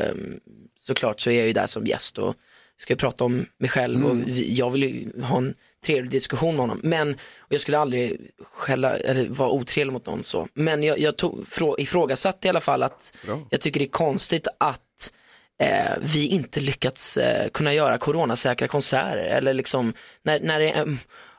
såklart 0.80 1.20
så 1.20 1.30
är 1.30 1.38
jag 1.38 1.46
ju 1.46 1.52
där 1.52 1.66
som 1.66 1.86
gäst 1.86 2.18
och 2.18 2.34
ska 2.78 2.96
prata 2.96 3.24
om 3.24 3.46
mig 3.58 3.70
själv 3.70 3.96
Mm. 3.96 4.22
och 4.22 4.28
jag 4.30 4.70
vill 4.70 4.82
ju 4.82 5.22
ha 5.22 5.36
en 5.36 5.54
trevlig 5.86 6.10
diskussion 6.10 6.54
med 6.54 6.60
honom. 6.60 6.80
Men 6.82 7.16
jag 7.48 7.60
skulle 7.60 7.78
aldrig 7.78 8.20
skälla, 8.52 8.96
eller 8.96 9.28
vara 9.28 9.50
otrevlig 9.50 9.92
mot 9.92 10.06
någon 10.06 10.22
så. 10.22 10.48
Men 10.54 10.82
jag, 10.82 10.98
jag 10.98 11.16
tog, 11.16 11.46
frå, 11.48 11.78
ifrågasatte 11.78 12.48
i 12.48 12.50
alla 12.50 12.60
fall 12.60 12.82
att 12.82 13.14
jag 13.50 13.60
tycker 13.60 13.80
det 13.80 13.86
är 13.86 13.90
konstigt 13.90 14.48
att 14.58 15.12
eh, 15.60 15.92
vi 16.02 16.26
inte 16.26 16.60
lyckats 16.60 17.16
eh, 17.16 17.48
kunna 17.48 17.74
göra 17.74 17.98
coronasäkra 17.98 18.68
konserter. 18.68 19.16
Eller 19.16 19.54
liksom, 19.54 19.94
när, 20.22 20.40
när 20.40 20.60
det, 20.60 20.70
eh, 20.70 20.84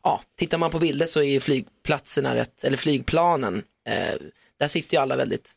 ja, 0.05 0.21
tittar 0.37 0.57
man 0.57 0.71
på 0.71 0.79
bilder 0.79 1.05
så 1.05 1.19
är 1.19 1.23
ju 1.29 1.39
flygplatserna 1.39 2.35
rätt, 2.35 2.63
eller 2.63 2.77
flygplanen, 2.77 3.63
eh, 3.89 4.15
där 4.59 4.67
sitter 4.67 4.97
ju 4.97 5.01
alla 5.01 5.15
väldigt 5.15 5.51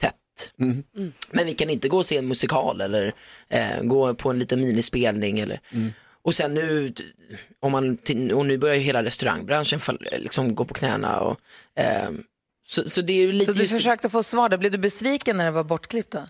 tätt. 0.00 0.52
Men 1.30 1.46
vi 1.46 1.54
kan 1.54 1.70
inte 1.70 1.88
gå 1.88 1.96
och 1.96 2.06
se 2.06 2.16
en 2.16 2.28
musikal 2.28 2.80
eller 2.80 3.12
eh, 3.48 3.82
gå 3.82 4.14
på 4.14 4.30
en 4.30 4.38
liten 4.38 4.60
minispelning 4.60 5.40
eller 5.40 5.60
och 6.22 6.34
sen 6.34 6.54
nu, 6.54 6.92
om 7.60 7.72
man, 7.72 7.98
och 8.34 8.46
nu 8.46 8.58
börjar 8.58 8.74
ju 8.74 8.80
hela 8.80 9.04
restaurangbranschen 9.04 9.80
fall, 9.80 10.08
liksom 10.18 10.54
gå 10.54 10.64
på 10.64 10.74
knäna 10.74 11.20
och 11.20 11.40
ehm, 11.76 12.22
så, 12.66 12.90
så 12.90 13.00
det 13.00 13.12
är 13.12 13.16
ju 13.16 13.32
lite 13.32 13.46
Så 13.46 13.52
du 13.52 13.60
just- 13.60 13.72
försökte 13.72 14.08
få 14.08 14.22
svar 14.22 14.48
där. 14.48 14.56
Blev 14.58 14.72
du 14.72 14.78
besviken 14.78 15.36
när 15.36 15.44
det 15.44 15.50
var 15.50 15.64
bortklippt 15.64 16.10
då? 16.10 16.26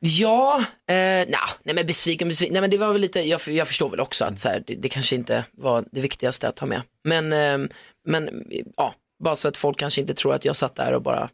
Ja, 0.00 0.64
eh, 0.88 1.28
nah, 1.28 1.50
nej 1.62 1.74
men 1.74 1.86
besviken, 1.86 2.28
besviken, 2.28 2.52
nej 2.52 2.60
men 2.60 2.70
det 2.70 2.78
var 2.78 2.92
väl 2.92 3.00
lite, 3.00 3.20
jag, 3.20 3.40
jag 3.48 3.66
förstår 3.68 3.90
väl 3.90 4.00
också 4.00 4.24
att 4.24 4.38
så 4.38 4.48
här, 4.48 4.64
det, 4.66 4.74
det 4.74 4.88
kanske 4.88 5.14
inte 5.14 5.44
var 5.52 5.84
det 5.92 6.00
viktigaste 6.00 6.48
att 6.48 6.56
ta 6.56 6.66
med. 6.66 6.82
Men, 7.04 7.32
ehm, 7.32 7.68
men 8.08 8.44
ja, 8.76 8.94
bara 9.24 9.36
så 9.36 9.48
att 9.48 9.56
folk 9.56 9.78
kanske 9.78 10.00
inte 10.00 10.14
tror 10.14 10.34
att 10.34 10.44
jag 10.44 10.56
satt 10.56 10.74
där 10.74 10.92
och 10.92 11.02
bara 11.02 11.28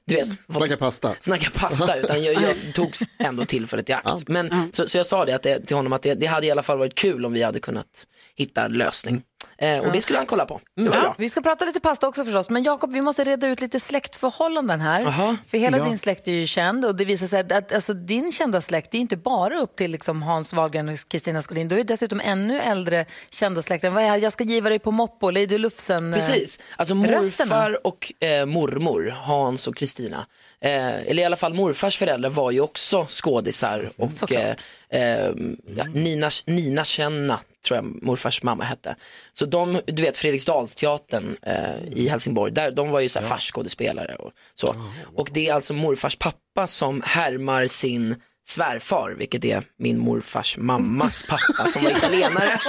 du 0.05 0.15
vet, 0.15 0.27
Snacka 0.49 0.77
pasta. 0.77 1.15
snacka 1.21 1.49
pasta, 1.53 1.97
utan 1.99 2.23
jag, 2.23 2.33
jag 2.41 2.55
tog 2.73 2.95
ändå 3.17 3.45
tillfället 3.45 3.89
i 3.89 3.93
akt. 3.93 4.27
Men, 4.27 4.73
så, 4.73 4.87
så 4.87 4.97
jag 4.97 5.05
sa 5.05 5.25
det, 5.25 5.35
att 5.35 5.43
det 5.43 5.65
till 5.65 5.75
honom 5.75 5.93
att 5.93 6.01
det, 6.01 6.13
det 6.13 6.25
hade 6.25 6.47
i 6.47 6.51
alla 6.51 6.63
fall 6.63 6.77
varit 6.77 6.95
kul 6.95 7.25
om 7.25 7.33
vi 7.33 7.43
hade 7.43 7.59
kunnat 7.59 8.07
hitta 8.35 8.65
en 8.65 8.73
lösning. 8.73 9.21
Eh, 9.57 9.79
och 9.79 9.91
det 9.91 10.01
skulle 10.01 10.19
han 10.19 10.25
kolla 10.25 10.45
på. 10.45 10.61
Var 10.75 10.95
Ja, 10.95 11.15
vi 11.17 11.29
ska 11.29 11.41
prata 11.41 11.65
lite 11.65 11.79
pasta 11.79 12.07
också 12.07 12.23
förstås, 12.23 12.49
men 12.49 12.63
Jakob, 12.63 12.93
vi 12.93 13.01
måste 13.01 13.23
reda 13.23 13.47
ut 13.47 13.61
lite 13.61 13.79
släktförhållanden 13.79 14.81
här. 14.81 15.01
Jaha, 15.01 15.37
För 15.47 15.57
hela 15.57 15.77
ja. 15.77 15.83
din 15.83 15.99
släkt 15.99 16.27
är 16.27 16.31
ju 16.31 16.47
känd 16.47 16.85
och 16.85 16.95
det 16.95 17.05
visar 17.05 17.27
sig 17.27 17.39
att, 17.39 17.51
att 17.51 17.71
alltså, 17.73 17.93
din 17.93 18.31
kända 18.31 18.61
släkt 18.61 18.93
är 18.93 18.97
ju 18.97 19.01
inte 19.01 19.17
bara 19.17 19.59
upp 19.59 19.75
till 19.75 19.91
liksom, 19.91 20.21
Hans 20.23 20.53
Wahlgren 20.53 20.89
och 20.89 20.99
Kristina 21.09 21.41
Skolin. 21.41 21.67
Du 21.67 21.79
är 21.79 21.83
dessutom 21.83 22.21
ännu 22.23 22.59
äldre 22.59 23.05
kända 23.29 23.61
släkten. 23.61 23.93
Vad 23.93 24.03
är, 24.03 24.15
jag 24.17 24.31
ska 24.31 24.43
giva 24.43 24.69
dig 24.69 24.79
på 24.79 24.91
Moppo, 24.91 25.29
Lady 25.29 25.57
Lufsen. 25.57 26.13
eh, 26.13 26.19
Precis, 26.19 26.59
alltså 26.75 26.93
rösterna. 26.95 27.55
morfar 27.55 27.87
och 27.87 28.13
eh, 28.23 28.45
mormor, 28.45 29.09
Hans 29.17 29.67
och 29.67 29.75
Kristina, 29.75 30.25
eh, 30.61 30.95
eller 30.95 31.23
i 31.23 31.25
alla 31.25 31.35
fall 31.35 31.53
morfars 31.53 31.97
föräldrar 31.97 32.29
var 32.29 32.51
ju 32.51 32.61
också 32.61 33.05
skådisar 33.09 33.89
och 33.97 34.31
eh, 34.31 34.55
eh, 34.89 35.31
ja, 35.77 35.83
Nina, 35.93 36.29
Nina 36.45 36.83
Känna 36.83 37.39
tror 37.65 37.75
jag 37.77 38.03
morfars 38.03 38.43
mamma 38.43 38.63
hette. 38.63 38.95
Så 39.33 39.45
de, 39.45 39.81
du 39.87 40.01
vet 40.01 40.17
Fredriksdalsteatern 40.17 41.35
eh, 41.41 41.87
i 41.91 42.07
Helsingborg, 42.07 42.51
där, 42.51 42.71
de 42.71 42.89
var 42.89 42.99
ju 42.99 43.09
så 43.09 43.19
här 43.19 43.27
farsskådespelare 43.27 44.15
och 44.15 44.31
så. 44.53 44.75
Och 45.15 45.29
det 45.31 45.49
är 45.49 45.53
alltså 45.53 45.73
morfars 45.73 46.15
pappa 46.15 46.67
som 46.67 47.01
härmar 47.05 47.67
sin 47.67 48.15
svärfar, 48.47 49.15
vilket 49.17 49.45
är 49.45 49.63
min 49.77 49.99
morfars 49.99 50.57
mammas 50.57 51.25
pappa 51.29 51.69
som 51.69 51.83
var 51.83 51.91
italienare. 51.97 52.59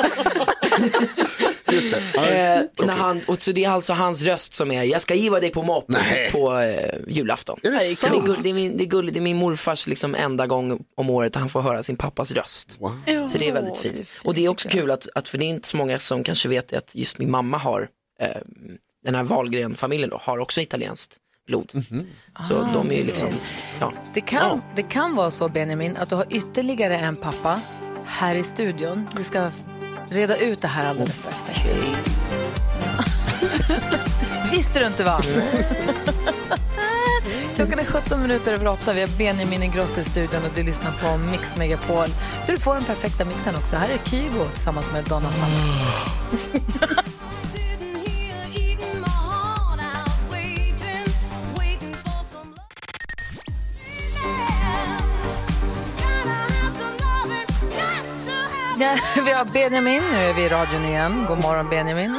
Just 1.73 1.91
det. 1.91 2.03
Ja, 2.15 2.27
Eh, 2.27 2.63
när 2.87 2.95
han, 2.95 3.21
och 3.27 3.43
så 3.43 3.53
det 3.53 3.65
är 3.65 3.69
alltså 3.71 3.93
hans 3.93 4.23
röst 4.23 4.55
som 4.55 4.71
är, 4.71 4.83
jag 4.83 5.03
ska 5.03 5.15
giva 5.15 5.41
dig 5.41 5.51
på 5.51 5.63
mopp 5.63 5.85
Nej. 5.89 6.31
på 6.33 6.55
eh, 6.59 6.95
julafton. 7.09 7.59
Är 7.63 7.71
det 7.71 7.79
det, 7.79 7.85
sant? 7.85 8.15
är 8.15 8.27
gull, 8.27 8.37
det, 8.43 8.51
är 8.51 8.55
min, 8.55 8.77
det 8.77 8.85
är 8.85 8.87
gulligt, 8.87 9.15
det 9.15 9.19
är 9.19 9.23
min 9.23 9.37
morfars 9.37 9.87
liksom 9.87 10.15
enda 10.15 10.47
gång 10.47 10.85
om 10.97 11.11
året 11.11 11.35
han 11.35 11.49
får 11.49 11.61
höra 11.61 11.83
sin 11.83 11.97
pappas 11.97 12.33
röst. 12.33 12.77
Wow. 12.81 13.29
Så 13.29 13.39
det 13.39 13.49
är 13.49 13.53
väldigt 13.53 13.79
fint. 13.79 13.95
det 13.95 14.01
är 14.01 14.05
fint, 14.05 14.27
och 14.27 14.35
det 14.35 14.45
är 14.45 14.49
också 14.49 14.69
kul 14.69 14.91
att, 14.91 15.09
att, 15.15 15.29
för 15.29 15.39
det 15.39 15.45
är 15.45 15.49
inte 15.49 15.69
så 15.69 15.77
många 15.77 15.99
som 15.99 16.25
kanske 16.25 16.49
vet 16.49 16.73
att 16.73 16.95
just 16.95 17.19
min 17.19 17.31
mamma 17.31 17.59
har, 17.59 17.89
eh, 18.21 18.29
den 19.05 19.15
här 19.15 19.23
Wahlgren-familjen 19.23 20.11
då, 20.11 20.21
har 20.23 20.39
också 20.39 20.61
italienskt 20.61 21.17
blod. 21.47 21.71
Mhm. 21.75 22.07
Så 22.49 22.55
Ah, 22.57 22.71
de 22.73 22.87
är 22.93 23.03
liksom, 23.03 23.29
ja. 23.81 23.93
Det 24.15 24.21
kan, 24.21 24.63
det 24.77 24.83
kan 24.83 25.17
vara 25.17 25.31
så, 25.31 25.49
Benjamin, 25.49 25.97
att 25.97 26.11
du 26.11 26.17
har 26.17 26.27
ytterligare 26.31 26.97
en 26.99 27.17
pappa 27.17 27.61
här 28.07 28.35
i 28.35 28.43
studion. 28.43 29.07
Vi 29.17 29.25
ska 29.25 29.51
reda 30.13 30.37
ut 30.37 30.63
det 30.63 30.69
här 30.69 30.87
alldeles 30.87 31.17
strax. 31.17 31.45
jag. 31.47 31.77
Visste 34.51 34.79
du 34.79 34.87
inte 34.87 35.05
va? 35.05 35.21
Klockan 37.55 37.79
är 37.79 37.85
17 37.85 38.23
minuter 38.23 38.53
över 38.53 38.67
8. 38.67 38.93
Vi 38.93 39.01
har 39.01 39.19
Benjamin 39.19 39.63
Ingrosso 39.63 40.01
i 40.01 40.05
studion 40.05 40.45
och 40.45 40.51
du 40.55 40.63
lyssnar 40.63 40.91
på 40.93 41.19
Mix 41.19 41.57
Megapol. 41.57 42.09
Du 42.47 42.57
får 42.57 42.75
den 42.75 42.85
perfekta 42.85 43.25
mixen 43.25 43.55
också. 43.57 43.77
Här 43.77 43.89
är 43.89 43.99
Kygo 44.11 44.45
tillsammans 44.55 44.87
med 44.93 45.05
Donna 45.05 45.33
Summer. 45.33 45.87
Ja, 58.79 58.97
vi 59.25 59.33
har 59.33 59.45
Benjamin, 59.45 60.03
nu 60.13 60.17
är 60.19 60.35
vi 60.35 60.43
i 60.43 60.49
radion 60.49 60.85
igen. 60.85 61.25
God 61.29 61.39
morgon 61.39 61.69
Benjamin. 61.71 62.11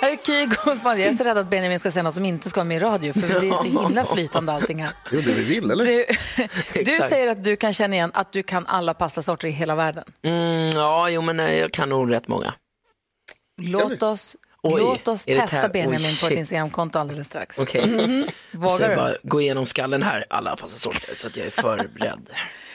här 0.00 0.10
är 0.10 0.16
Kygo. 0.26 0.80
Jag 0.84 1.00
är 1.00 1.12
så 1.12 1.24
rädd 1.24 1.38
att 1.38 1.50
Benjamin 1.50 1.80
ska 1.80 1.90
säga 1.90 2.02
något 2.02 2.14
som 2.14 2.24
inte 2.24 2.50
ska 2.50 2.60
vara 2.60 2.68
med 2.68 2.76
i 2.76 2.80
radio, 2.80 3.12
för 3.12 3.20
det 3.40 3.48
är 3.48 3.54
så 3.54 3.82
himla 3.82 4.04
flytande 4.04 4.52
allting 4.52 4.82
här. 4.82 4.92
Det 5.10 5.16
är 5.16 5.22
det 5.22 5.32
vi 5.32 5.42
vill, 5.42 5.70
eller? 5.70 5.84
Du, 5.84 6.06
du 6.84 6.90
säger 6.90 7.28
att 7.28 7.44
du 7.44 7.56
kan 7.56 7.72
känna 7.72 7.94
igen 7.94 8.10
att 8.14 8.32
du 8.32 8.42
kan 8.42 8.66
alla 8.66 8.94
pastasorter 8.94 9.48
i 9.48 9.50
hela 9.50 9.74
världen. 9.74 10.04
Mm, 10.22 10.70
ja, 10.70 11.08
jo 11.08 11.22
men 11.22 11.40
eh, 11.40 11.54
jag 11.54 11.72
kan 11.72 11.88
nog 11.88 12.12
rätt 12.12 12.28
många. 12.28 12.54
Låt 13.62 14.02
oss, 14.02 14.36
Oj, 14.62 14.80
låt 14.80 15.08
oss 15.08 15.24
testa 15.24 15.56
här? 15.56 15.64
Oj, 15.64 15.70
Benjamin 15.72 16.12
på 16.22 16.26
ett 16.26 16.38
Instagramkonto 16.38 16.98
alldeles 16.98 17.26
strax. 17.26 17.58
Okej. 17.58 17.86
Mhm. 17.86 18.24
Så 18.52 18.58
Vågar 18.58 18.80
jag 18.80 18.90
du? 18.90 18.96
bara 18.96 19.16
gå 19.22 19.40
igenom 19.40 19.66
skallen 19.66 20.02
här, 20.02 20.24
alla 20.30 20.56
passasorter, 20.56 21.14
så 21.14 21.26
att 21.26 21.36
jag 21.36 21.46
är 21.46 21.50
förberedd. 21.50 22.28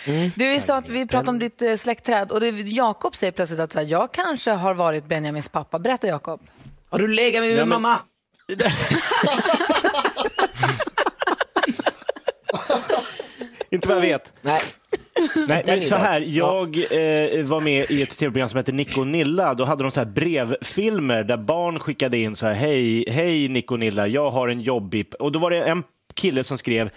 Du, 0.06 0.50
vi, 0.50 0.60
sa 0.60 0.76
att 0.78 0.89
vi 0.89 1.08
pratade 1.08 1.30
om 1.30 1.39
ditt 1.39 1.62
eh, 1.62 1.76
släktträd 1.76 2.32
och 2.32 2.43
Jakob 2.66 3.16
säger 3.16 3.32
plötsligt 3.32 3.60
att 3.60 3.72
så 3.72 3.80
här, 3.80 3.86
jag 3.86 4.12
kanske 4.14 4.52
har 4.52 4.74
varit 4.74 5.06
Benjamins 5.06 5.50
pappa. 5.50 5.80
Berätta 5.80 6.08
Jakob. 6.08 6.41
Har 6.89 7.00
du 7.00 7.08
legat 7.08 7.41
med 7.41 7.50
min 7.50 7.58
Ja, 7.58 7.66
men- 7.66 7.82
mamma? 7.82 8.00
Inte 13.72 13.88
vad 13.88 13.97
jag 13.97 14.02
vet. 14.02 14.34
Nej. 14.41 14.60
Nej, 15.47 15.64
men 15.68 15.86
så 15.86 15.95
här, 15.95 16.22
jag 16.22 16.78
eh, 16.78 17.43
var 17.45 17.60
med 17.62 17.91
i 17.91 18.02
ett 18.04 18.18
tv-program 18.18 18.50
som 18.50 18.58
heter 18.58 18.74
Nico 18.74 19.00
och 19.02 19.08
Nilla. 19.08 19.54
Då 19.54 19.66
hade 19.66 19.84
de 19.84 19.91
så 19.91 20.00
här 20.00 20.08
brevfilmer 20.08 21.24
där 21.24 21.38
barn 21.38 21.80
skickade 21.80 22.18
in 22.18 22.36
så 22.36 22.47
här, 22.47 22.54
hej, 22.54 23.06
hej 23.10 23.47
Nico 23.50 23.74
och 23.74 23.80
Nilla, 23.80 24.08
jag 24.08 24.32
har 24.32 24.47
en 24.47 24.62
jobbig... 24.62 25.14
Och 25.20 25.32
då 25.32 25.39
var 25.39 25.52
det 25.52 25.64
en 25.64 25.84
kille 26.14 26.43
som 26.43 26.58
skrev, 26.58 26.89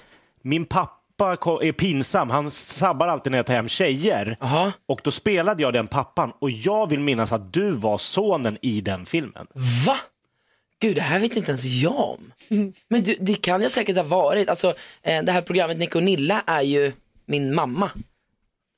min 0.42 0.64
pappa 0.64 1.01
ko- 1.36 1.62
är 1.62 1.72
pinsam, 1.72 2.30
han 2.30 2.50
sabbar 2.50 3.08
alltid 3.08 3.30
när 3.30 3.38
jag 3.38 3.46
tar 3.46 3.54
hem 3.54 3.68
tjejer. 3.68 4.36
Aha. 4.40 4.72
Och 4.88 5.00
då 5.04 5.10
spelade 5.10 5.62
jag 5.62 5.72
den 5.72 5.86
pappan 5.86 6.32
och 6.38 6.50
jag 6.50 6.88
vill 6.90 7.00
minnas 7.00 7.32
att 7.32 7.52
du 7.52 7.70
var 7.70 7.98
sonen 7.98 8.58
i 8.62 8.80
den 8.80 9.06
filmen. 9.06 9.46
Va? 9.86 9.96
Gud, 10.80 10.96
det 10.96 11.02
här 11.02 11.18
vet 11.18 11.36
inte 11.36 11.50
ens 11.50 11.64
jag 11.64 11.94
om. 12.10 12.32
Men 12.88 13.02
du, 13.02 13.16
det 13.20 13.34
kan 13.34 13.62
jag 13.62 13.70
säkert 13.72 13.96
ha 13.96 14.02
varit. 14.02 14.48
Alltså, 14.48 14.74
eh, 15.02 15.22
det 15.22 15.32
här 15.32 15.42
programmet 15.42 15.78
Nico 15.78 15.98
och 15.98 16.04
Nilla 16.04 16.42
är 16.46 16.62
ju 16.62 16.92
min 17.26 17.54
mamma 17.54 17.90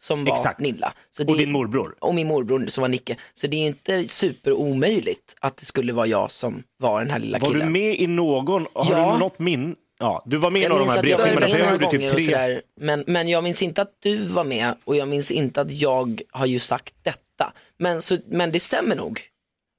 som 0.00 0.24
var 0.24 0.32
Exakt. 0.32 0.60
Nilla. 0.60 0.92
Så 1.10 1.22
det, 1.24 1.32
Och 1.32 1.38
din 1.38 1.52
morbror. 1.52 1.94
Och 2.00 2.14
min 2.14 2.26
morbror 2.26 2.66
som 2.66 2.82
var 2.82 2.88
Nicke. 2.88 3.16
Så 3.34 3.46
det 3.46 3.56
är 3.56 3.60
ju 3.60 3.66
inte 3.66 4.08
superomöjligt 4.08 5.36
att 5.40 5.56
det 5.56 5.64
skulle 5.66 5.92
vara 5.92 6.06
jag 6.06 6.30
som 6.30 6.62
var 6.78 7.00
den 7.00 7.10
här 7.10 7.18
lilla 7.18 7.38
Var 7.38 7.48
killen. 7.50 7.66
du 7.66 7.72
med 7.72 7.94
i 8.00 8.06
någon, 8.06 8.66
har 8.74 8.90
Ja. 9.00 9.12
du 9.12 9.18
något 9.18 9.38
min? 9.38 9.76
Ja, 9.98 10.22
du 10.26 10.36
var 10.36 10.50
med 10.50 10.60
i 10.60 10.64
Jag 10.64 10.68
någon 10.68 10.80
av 10.80 10.86
de 10.86 10.92
här 10.92 10.96
jag 10.96 11.18
brevfilmerna, 11.18 11.48
jag 11.48 11.58
några 11.58 11.72
gjorde 11.72 11.88
typ 11.88 12.10
tre. 12.10 12.24
sådär. 12.24 12.62
Men, 12.80 13.04
men 13.06 13.28
jag 13.28 13.44
minns 13.44 13.62
inte 13.62 13.82
att 13.82 13.92
du 14.02 14.16
var 14.16 14.44
med 14.44 14.74
och 14.84 14.96
jag 14.96 15.08
minns 15.08 15.30
inte 15.30 15.60
att 15.60 15.72
jag 15.72 16.22
har 16.30 16.46
ju 16.46 16.58
sagt 16.58 16.94
detta. 17.02 17.52
Men, 17.78 18.02
så, 18.02 18.18
men 18.26 18.52
det 18.52 18.60
stämmer 18.60 18.96
nog. 18.96 19.22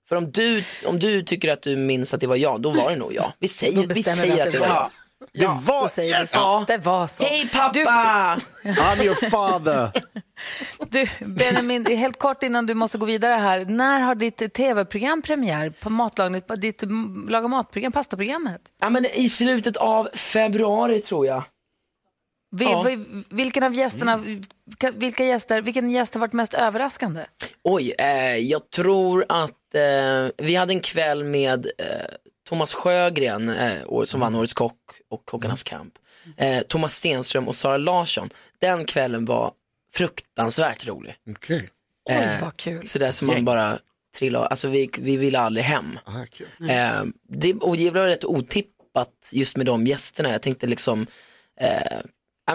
För 0.10 0.16
om 0.16 0.32
du, 0.32 0.64
om 0.86 1.00
du 1.00 1.24
tycker 1.24 1.52
att 1.52 1.62
du 1.62 1.76
minns 1.76 2.14
att 2.14 2.22
det 2.22 2.28
var 2.28 2.36
jag, 2.36 2.62
då 2.62 2.72
var 2.72 2.90
det 2.90 2.96
nog 2.96 3.14
jag. 3.14 3.34
Vi 3.40 3.48
säger, 3.48 3.88
vi 3.88 4.04
säger 4.04 4.48
att 4.48 4.52
det 4.52 4.60
var 4.60 4.68
var 4.68 4.90
jag. 5.32 5.44
Ja, 5.52 5.60
var- 5.64 5.88
säger 5.88 6.26
så. 6.26 6.38
Ja. 6.38 6.64
Det 6.68 6.78
var 6.78 7.08
så. 7.08 7.24
Hej 7.24 7.50
pappa! 7.54 7.72
Du, 8.64 8.70
I'm 8.70 9.04
your 9.04 9.30
father. 9.30 9.92
du, 10.90 11.08
Benjamin, 11.26 11.86
helt 11.86 12.20
kort 12.20 12.44
innan 12.44 12.66
du 12.66 12.74
måste 12.74 12.98
gå 12.98 13.06
vidare 13.06 13.34
här. 13.34 13.66
När 13.66 14.00
har 14.00 14.16
ditt 14.16 14.54
tv-program 14.54 15.22
premiär 15.22 15.70
på 15.70 15.90
matlagning, 15.90 16.42
på 16.42 16.56
ditt 16.56 16.84
laga 17.30 17.48
matprogram, 17.48 17.92
pastaprogrammet? 17.92 18.62
Ja, 18.82 18.90
men 18.90 19.06
I 19.06 19.30
slutet 19.30 19.78
av 19.78 20.10
februari 20.14 21.02
tror 21.02 21.26
jag. 21.26 21.44
Vi, 22.58 22.66
Ja. 22.66 22.82
vi, 22.82 23.06
vilken 23.30 23.64
av 23.64 23.74
gästerna, 23.74 24.18
vilka- 24.66 24.92
vilka 24.92 25.26
gäster, 25.26 25.62
vilken 25.62 25.90
gäst 25.90 26.14
har 26.14 26.22
varit 26.22 26.34
mest 26.34 26.54
överraskande? 26.54 27.26
Oj, 27.64 27.94
eh, 28.00 28.36
jag 28.38 28.70
tror 28.70 29.26
att 29.30 29.76
eh, 29.76 30.32
vi 30.46 30.56
hade 30.56 30.74
en 30.74 30.80
kväll 30.80 31.24
med 31.24 31.66
eh, 31.78 31.86
Thomas 32.50 32.74
Sjögren 32.74 33.50
eh, 33.50 34.04
som 34.06 34.20
vann 34.20 34.36
Årets 34.36 34.54
kock 34.54 34.80
och 35.10 35.26
Kockarnas 35.26 35.64
kamp. 35.64 35.94
Eh, 36.38 36.62
Thomas 36.62 36.94
Stenström 36.96 37.48
och 37.48 37.56
Sara 37.56 37.78
Larsson. 37.78 38.30
Den 38.60 38.86
kvällen 38.86 39.26
var 39.26 39.54
fruktansvärt 39.94 40.88
rolig. 40.88 41.16
Okej. 41.30 41.70
Oj, 42.10 42.16
Eh, 42.16 42.42
vad 42.42 42.58
kul. 42.58 42.88
Så 42.88 43.00
där 43.00 43.12
som 43.12 43.28
man 43.28 43.46
bara 43.46 43.80
trillade, 44.18 44.48
alltså 44.48 44.68
vi, 44.68 44.90
vi 45.00 45.18
ville 45.18 45.40
aldrig 45.40 45.66
hem. 45.66 46.00
Ah, 46.06 46.12
kul. 46.32 46.48
Eh, 46.70 47.04
det, 47.30 47.54
och 47.54 47.78
det 47.78 47.92
var 47.92 48.08
rätt 48.08 48.26
otippat 48.26 49.30
just 49.32 49.58
med 49.58 49.66
de 49.66 49.88
gästerna. 49.88 50.30
Jag 50.32 50.42
tänkte 50.42 50.68
liksom, 50.68 51.08
eh, 51.62 52.00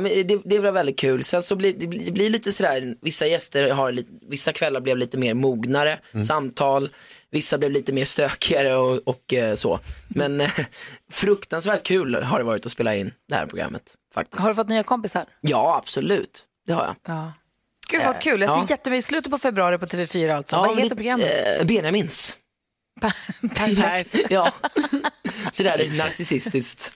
ja, 0.01 0.11
men 0.11 0.27
det, 0.27 0.41
det 0.45 0.59
var 0.59 0.73
väldigt 0.73 0.99
kul. 0.99 1.25
Sen 1.25 1.43
så 1.43 1.57
blir 1.57 1.73
det 1.73 1.87
blir, 1.87 2.11
det 2.11 2.29
lite 2.29 2.53
sådär, 2.53 2.95
vissa 3.01 3.27
gäster 3.27 3.71
har 3.71 3.93
lite, 3.93 4.13
vissa 4.23 4.53
kvällar 4.53 4.81
blev 4.81 4.97
lite 4.97 5.19
mer 5.19 5.35
mognare, 5.35 5.99
samtal, 6.27 6.91
vissa 7.31 7.59
blev 7.59 7.71
lite 7.71 7.93
mer 7.93 8.05
stökigare 8.05 8.77
och, 8.77 9.01
och 9.05 9.35
eh, 9.35 9.55
så. 9.55 9.81
Men 10.09 10.41
eh, 10.41 10.51
fruktansvärt 11.11 11.83
kul 11.83 12.15
har 12.15 12.39
det 12.39 12.45
varit 12.45 12.67
att 12.67 12.73
spela 12.73 12.95
in 12.95 13.13
det 13.29 13.35
här 13.35 13.47
programmet. 13.47 13.83
Faktiskt. 14.15 14.43
Har 14.43 14.49
du 14.49 14.55
fått 14.55 14.69
nya 14.69 14.83
kompisar? 14.83 15.25
Ja, 15.41 15.77
absolut. 15.77 16.45
Det 16.67 16.73
har 16.73 16.85
jag. 16.85 16.97
Ja. 17.15 17.33
Gud 17.91 18.03
vad 18.05 18.21
kul, 18.21 18.41
jag 18.41 18.51
ser 18.51 18.57
ja. 18.57 18.67
jättemycket, 18.71 19.05
slutet 19.05 19.33
på 19.33 19.39
februari 19.39 19.79
på 19.79 19.87
TV4 19.87 20.37
alltså. 20.37 20.57
Ja, 20.57 20.61
vad 20.61 20.71
heter 20.71 20.83
lite, 20.83 20.97
programmet? 20.97 21.61
Eh, 21.61 21.67
Benjamins. 21.67 22.37
Perfekt. 23.57 24.17
Ja, 24.31 24.53
sådär 25.53 25.91
narcissistiskt. 25.99 26.93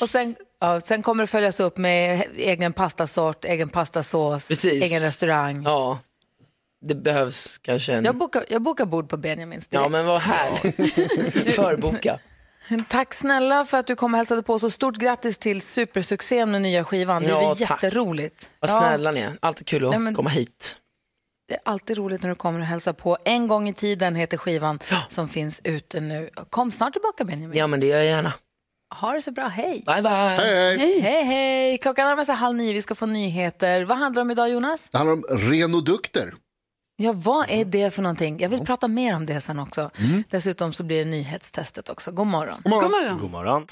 Och 0.00 0.08
sen, 0.08 0.34
ja, 0.60 0.80
sen 0.80 1.02
kommer 1.02 1.22
det 1.22 1.26
följas 1.26 1.60
upp 1.60 1.76
med 1.76 2.22
egen 2.36 2.72
pastasort, 2.72 3.44
egen 3.44 3.68
pastasås, 3.68 4.48
Precis. 4.48 4.82
egen 4.82 5.00
restaurang. 5.00 5.62
Ja, 5.64 5.98
det 6.80 6.94
behövs 6.94 7.58
kanske 7.58 7.92
en... 7.94 8.04
Jag, 8.04 8.16
bokar, 8.16 8.44
jag 8.48 8.62
bokar 8.62 8.84
bord 8.86 9.08
på 9.08 9.16
Benjamins 9.16 9.68
direkt. 9.68 9.82
Ja 9.84 9.88
men 9.88 10.06
vad 10.06 10.20
härligt. 10.20 11.54
Förboka. 11.54 12.18
Tack 12.88 13.14
snälla 13.14 13.64
för 13.64 13.78
att 13.78 13.86
du 13.86 13.96
kom 13.96 14.14
och 14.14 14.18
hälsade 14.18 14.42
på 14.42 14.54
oss 14.54 14.64
och 14.64 14.72
stort 14.72 14.96
grattis 14.96 15.38
till 15.38 15.60
supersuccén 15.62 16.50
med 16.50 16.62
nya 16.62 16.84
skivan. 16.84 17.22
Det 17.22 17.28
är 17.28 17.32
Ja, 17.32 17.54
jätteroligt. 17.58 18.48
Vad 18.60 18.70
snälla 18.70 19.10
ni 19.10 19.20
är. 19.20 19.38
Alltid 19.42 19.66
kul 19.66 19.84
att 19.84 19.90
Nej, 19.90 19.98
men- 19.98 20.14
komma 20.14 20.30
hit. 20.30 20.76
Det 21.48 21.54
är 21.54 21.60
alltid 21.64 21.98
roligt 21.98 22.22
när 22.22 22.28
du 22.28 22.34
kommer 22.34 22.60
och 22.60 22.66
hälsar 22.66 22.92
på. 22.92 23.18
En 23.24 23.48
gång 23.48 23.68
i 23.68 23.74
tiden 23.74 24.14
heter 24.14 24.36
skivan 24.36 24.78
som 25.08 25.28
finns 25.28 25.60
ute 25.64 26.00
nu. 26.00 26.30
Kom 26.50 26.72
snart 26.72 26.92
tillbaka 26.92 27.24
Benjamin. 27.24 27.58
Ja, 27.58 27.66
men 27.66 27.80
det 27.80 27.86
gör 27.86 27.96
jag 27.96 28.06
gärna. 28.06 28.32
Ha 28.94 29.12
det 29.12 29.22
så 29.22 29.30
bra, 29.30 29.48
hej. 29.48 29.82
Bye, 29.86 30.02
bye. 30.02 30.12
Hej, 30.12 30.78
hej. 30.78 31.00
Hej, 31.00 31.22
hej. 31.24 31.78
Klockan 31.78 32.06
närmar 32.06 32.24
sig 32.24 32.34
halv 32.34 32.56
nio, 32.56 32.72
vi 32.72 32.82
ska 32.82 32.94
få 32.94 33.06
nyheter. 33.06 33.84
Vad 33.84 33.98
handlar 33.98 34.20
det 34.20 34.24
om 34.24 34.30
idag 34.30 34.50
Jonas? 34.50 34.88
Det 34.88 34.98
handlar 34.98 35.14
om 35.14 35.24
renodukter. 35.50 36.34
Ja, 36.96 37.12
vad 37.12 37.50
är 37.50 37.64
det 37.64 37.94
för 37.94 38.02
någonting? 38.02 38.40
Jag 38.40 38.48
vill 38.48 38.60
prata 38.60 38.88
mer 38.88 39.16
om 39.16 39.26
det 39.26 39.40
sen 39.40 39.58
också. 39.58 39.90
Mm. 39.98 40.24
Dessutom 40.30 40.72
så 40.72 40.82
blir 40.82 40.98
det 41.04 41.10
nyhetstestet 41.10 41.88
också. 41.88 42.12
God 42.12 42.26
morgon. 42.26 42.60
God 42.64 42.70
morgon. 42.72 42.90
God 42.90 42.90
morgon. 42.90 43.18
God 43.18 43.30
morgon. 43.30 43.66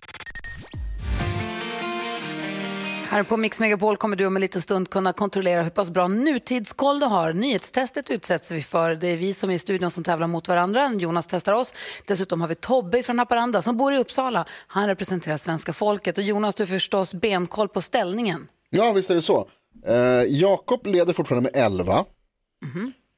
Här 3.09 3.23
på 3.23 3.37
Mix 3.37 3.61
Megapol 3.61 3.97
kommer 3.97 4.17
du 4.17 4.27
om 4.27 4.37
en 4.37 4.41
liten 4.41 4.63
stund 4.63 4.91
kunna 4.91 5.13
kontrollera 5.13 5.63
hur 5.63 5.71
pass 5.71 5.91
bra 5.91 6.09
nutidskoll 6.09 7.01
du 7.01 7.07
har. 7.07 7.33
Nyhetstestet 7.33 8.11
utsätts 8.11 8.53
vi 8.53 8.63
för. 8.63 8.95
Det 8.95 9.07
är 9.09 9.17
vi 9.17 9.35
som 9.35 9.51
är 9.51 9.55
i 9.55 9.59
studion 9.59 9.91
som 9.91 10.05
tävlar 10.05 10.27
mot 10.27 10.49
varandra. 10.49 10.93
Jonas 10.95 11.27
testar 11.27 11.53
oss. 11.53 11.75
Dessutom 12.07 12.41
har 12.41 12.49
vi 12.49 12.55
Tobbe 12.55 13.03
från 13.03 13.19
Haparanda 13.19 13.63
som 13.63 13.77
bor 13.77 13.95
i 13.95 13.99
Uppsala. 13.99 14.45
Han 14.67 14.87
representerar 14.87 15.37
svenska 15.37 15.73
folket. 15.73 16.19
Och 16.19 16.25
Jonas, 16.25 16.55
du 16.55 16.63
har 16.63 16.69
förstås 16.69 17.15
benkoll 17.15 17.69
på 17.69 17.83
ställningen. 17.83 18.49
Ja, 18.71 18.93
visst 18.93 19.11
är 19.11 19.15
det 19.15 19.23
så. 19.23 19.49
Eh, 19.87 20.23
Jakob 20.29 20.87
leder 20.87 21.13
fortfarande 21.13 21.51
med 21.53 21.65
11. 21.65 22.05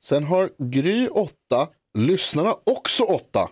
Sen 0.02 0.24
har 0.24 0.50
Gry 0.58 1.08
8, 1.08 1.32
lyssnarna 1.98 2.54
också 2.70 3.02
8. 3.02 3.48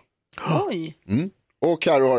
Oj! 0.67 0.99
Mm. 1.09 1.31
Och 1.61 1.83
Karo 1.83 2.09
har 2.09 2.19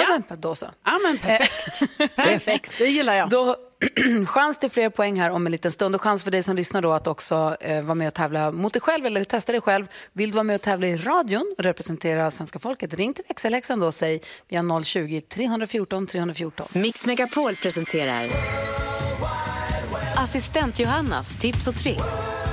rätt. 0.00 0.08
Ja, 0.08 0.22
men 0.28 0.40
då 0.40 0.54
så. 0.54 0.66
Ja, 0.84 0.98
men 1.02 1.18
perfekt. 1.38 2.16
perfekt, 2.16 2.78
det 2.78 2.86
gillar 2.86 3.14
jag. 3.14 3.30
Då, 3.30 3.56
chans 4.26 4.58
till 4.58 4.70
fler 4.70 4.90
poäng 4.90 5.20
här 5.20 5.30
om 5.30 5.46
en 5.46 5.52
liten 5.52 5.72
stund 5.72 5.94
och 5.94 6.02
chans 6.02 6.24
för 6.24 6.30
dig 6.30 6.42
som 6.42 6.56
lyssnar 6.56 6.82
då 6.82 6.92
att 6.92 7.06
också 7.06 7.56
eh, 7.60 7.84
vara 7.84 7.94
med 7.94 8.08
och 8.08 8.14
tävla 8.14 8.52
mot 8.52 8.72
dig 8.72 8.82
själv 8.82 9.06
eller 9.06 9.24
testa 9.24 9.52
dig 9.52 9.60
själv. 9.60 9.86
Vill 10.12 10.30
du 10.30 10.34
vara 10.34 10.44
med 10.44 10.54
och 10.54 10.62
tävla 10.62 10.86
i 10.86 10.96
radion 10.96 11.54
och 11.58 11.64
representera 11.64 12.30
svenska 12.30 12.58
folket, 12.58 12.94
ring 12.94 13.14
till 13.14 13.24
växelläxan 13.28 13.80
då 13.80 13.86
och 13.86 13.94
säg 13.94 14.20
via 14.48 14.60
020-314 14.60 16.06
314. 16.06 16.68
Mix 16.72 17.06
Megapol 17.06 17.56
presenterar 17.56 18.30
Assistent 20.16 20.78
Johannas 20.80 21.36
tips 21.36 21.66
och 21.66 21.74
tricks. 21.74 22.45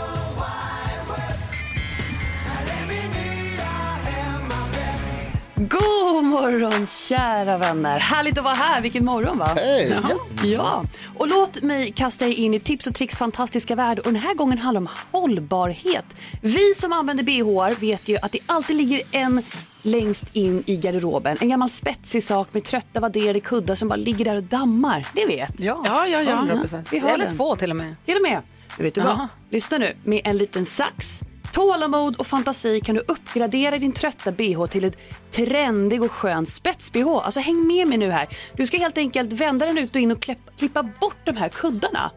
God 5.70 6.24
morgon 6.24 6.88
kära 6.88 7.58
vänner. 7.58 8.00
Härligt 8.00 8.38
att 8.38 8.44
vara 8.44 8.54
här. 8.54 8.82
Vilken 8.82 9.06
morgon 9.06 9.38
va? 9.38 9.50
Hej! 9.56 9.98
Ja. 10.10 10.20
ja. 10.44 10.84
Och 11.18 11.28
låt 11.28 11.62
mig 11.62 11.92
kasta 11.92 12.26
er 12.28 12.32
in 12.32 12.54
i 12.54 12.60
tips 12.60 12.88
och 12.88 12.96
tricks 12.96 13.18
fantastiska 13.18 13.76
värld. 13.76 14.00
Och 14.00 14.06
den 14.06 14.16
här 14.16 14.34
gången 14.34 14.58
handlar 14.58 14.82
om 14.82 14.90
hållbarhet. 15.12 16.06
Vi 16.42 16.74
som 16.76 16.94
använder 16.94 17.24
bh 17.24 17.80
vet 17.80 18.08
ju 18.08 18.18
att 18.18 18.32
det 18.32 18.40
alltid 18.46 18.76
ligger 18.76 19.02
en 19.12 19.44
längst 19.82 20.26
in 20.34 20.64
i 20.66 20.78
garderoben. 20.78 21.38
En 21.42 21.50
gammal 21.50 21.70
spetsig 21.70 22.24
sak 22.24 22.54
med 22.54 22.64
trötta 22.64 23.00
vadderade 23.00 23.40
kuddar 23.40 23.76
som 23.76 23.88
bara 23.88 23.96
ligger 23.96 24.26
där 24.26 24.36
och 24.36 24.44
dammar. 24.44 25.08
Det 25.16 25.26
vet. 25.26 25.60
Ja, 25.60 25.82
Ja, 25.86 26.08
ja, 26.08 26.22
ja. 26.22 26.38
100%. 26.52 26.86
Vi 26.92 27.00
har 27.00 27.10
Eller 27.10 27.26
den. 27.26 27.38
två 27.38 27.56
till 27.56 27.70
och 27.70 27.76
med. 27.76 27.96
Till 28.06 28.16
och 28.16 28.22
med. 28.22 28.42
Men 28.78 28.84
vet 28.84 28.96
du 28.96 29.02
vad? 29.02 29.28
Lyssna 29.50 29.78
nu. 29.78 29.94
Med 30.04 30.22
en 30.24 30.38
liten 30.38 30.66
sax, 30.66 31.22
tålamod 31.54 32.16
och 32.16 32.28
fantasi 32.28 32.82
kan 32.82 32.96
du 32.96 33.02
uppgradera 33.08 33.78
din 33.78 33.92
trötta 33.92 34.32
bh 34.32 34.66
till 34.66 34.84
ett 34.86 34.98
trendig 35.32 36.04
och 36.04 36.12
skön 36.12 36.46
spets-bh. 36.46 37.22
Alltså 37.24 37.40
häng 37.40 37.68
med 37.68 37.88
mig 37.88 37.98
nu 37.98 38.10
här. 38.12 38.28
Du 38.54 38.66
ska 38.66 38.78
helt 38.78 38.98
enkelt 38.98 39.34
vända 39.34 39.66
den 39.66 39.78
ut 39.78 39.96
och 39.96 40.02
in 40.02 40.12
och 40.12 40.20
klipp- 40.20 40.58
klippa 40.58 40.84
bort 40.84 41.18
de 41.26 41.38
här 41.38 41.50
kuddarna. 41.50 42.12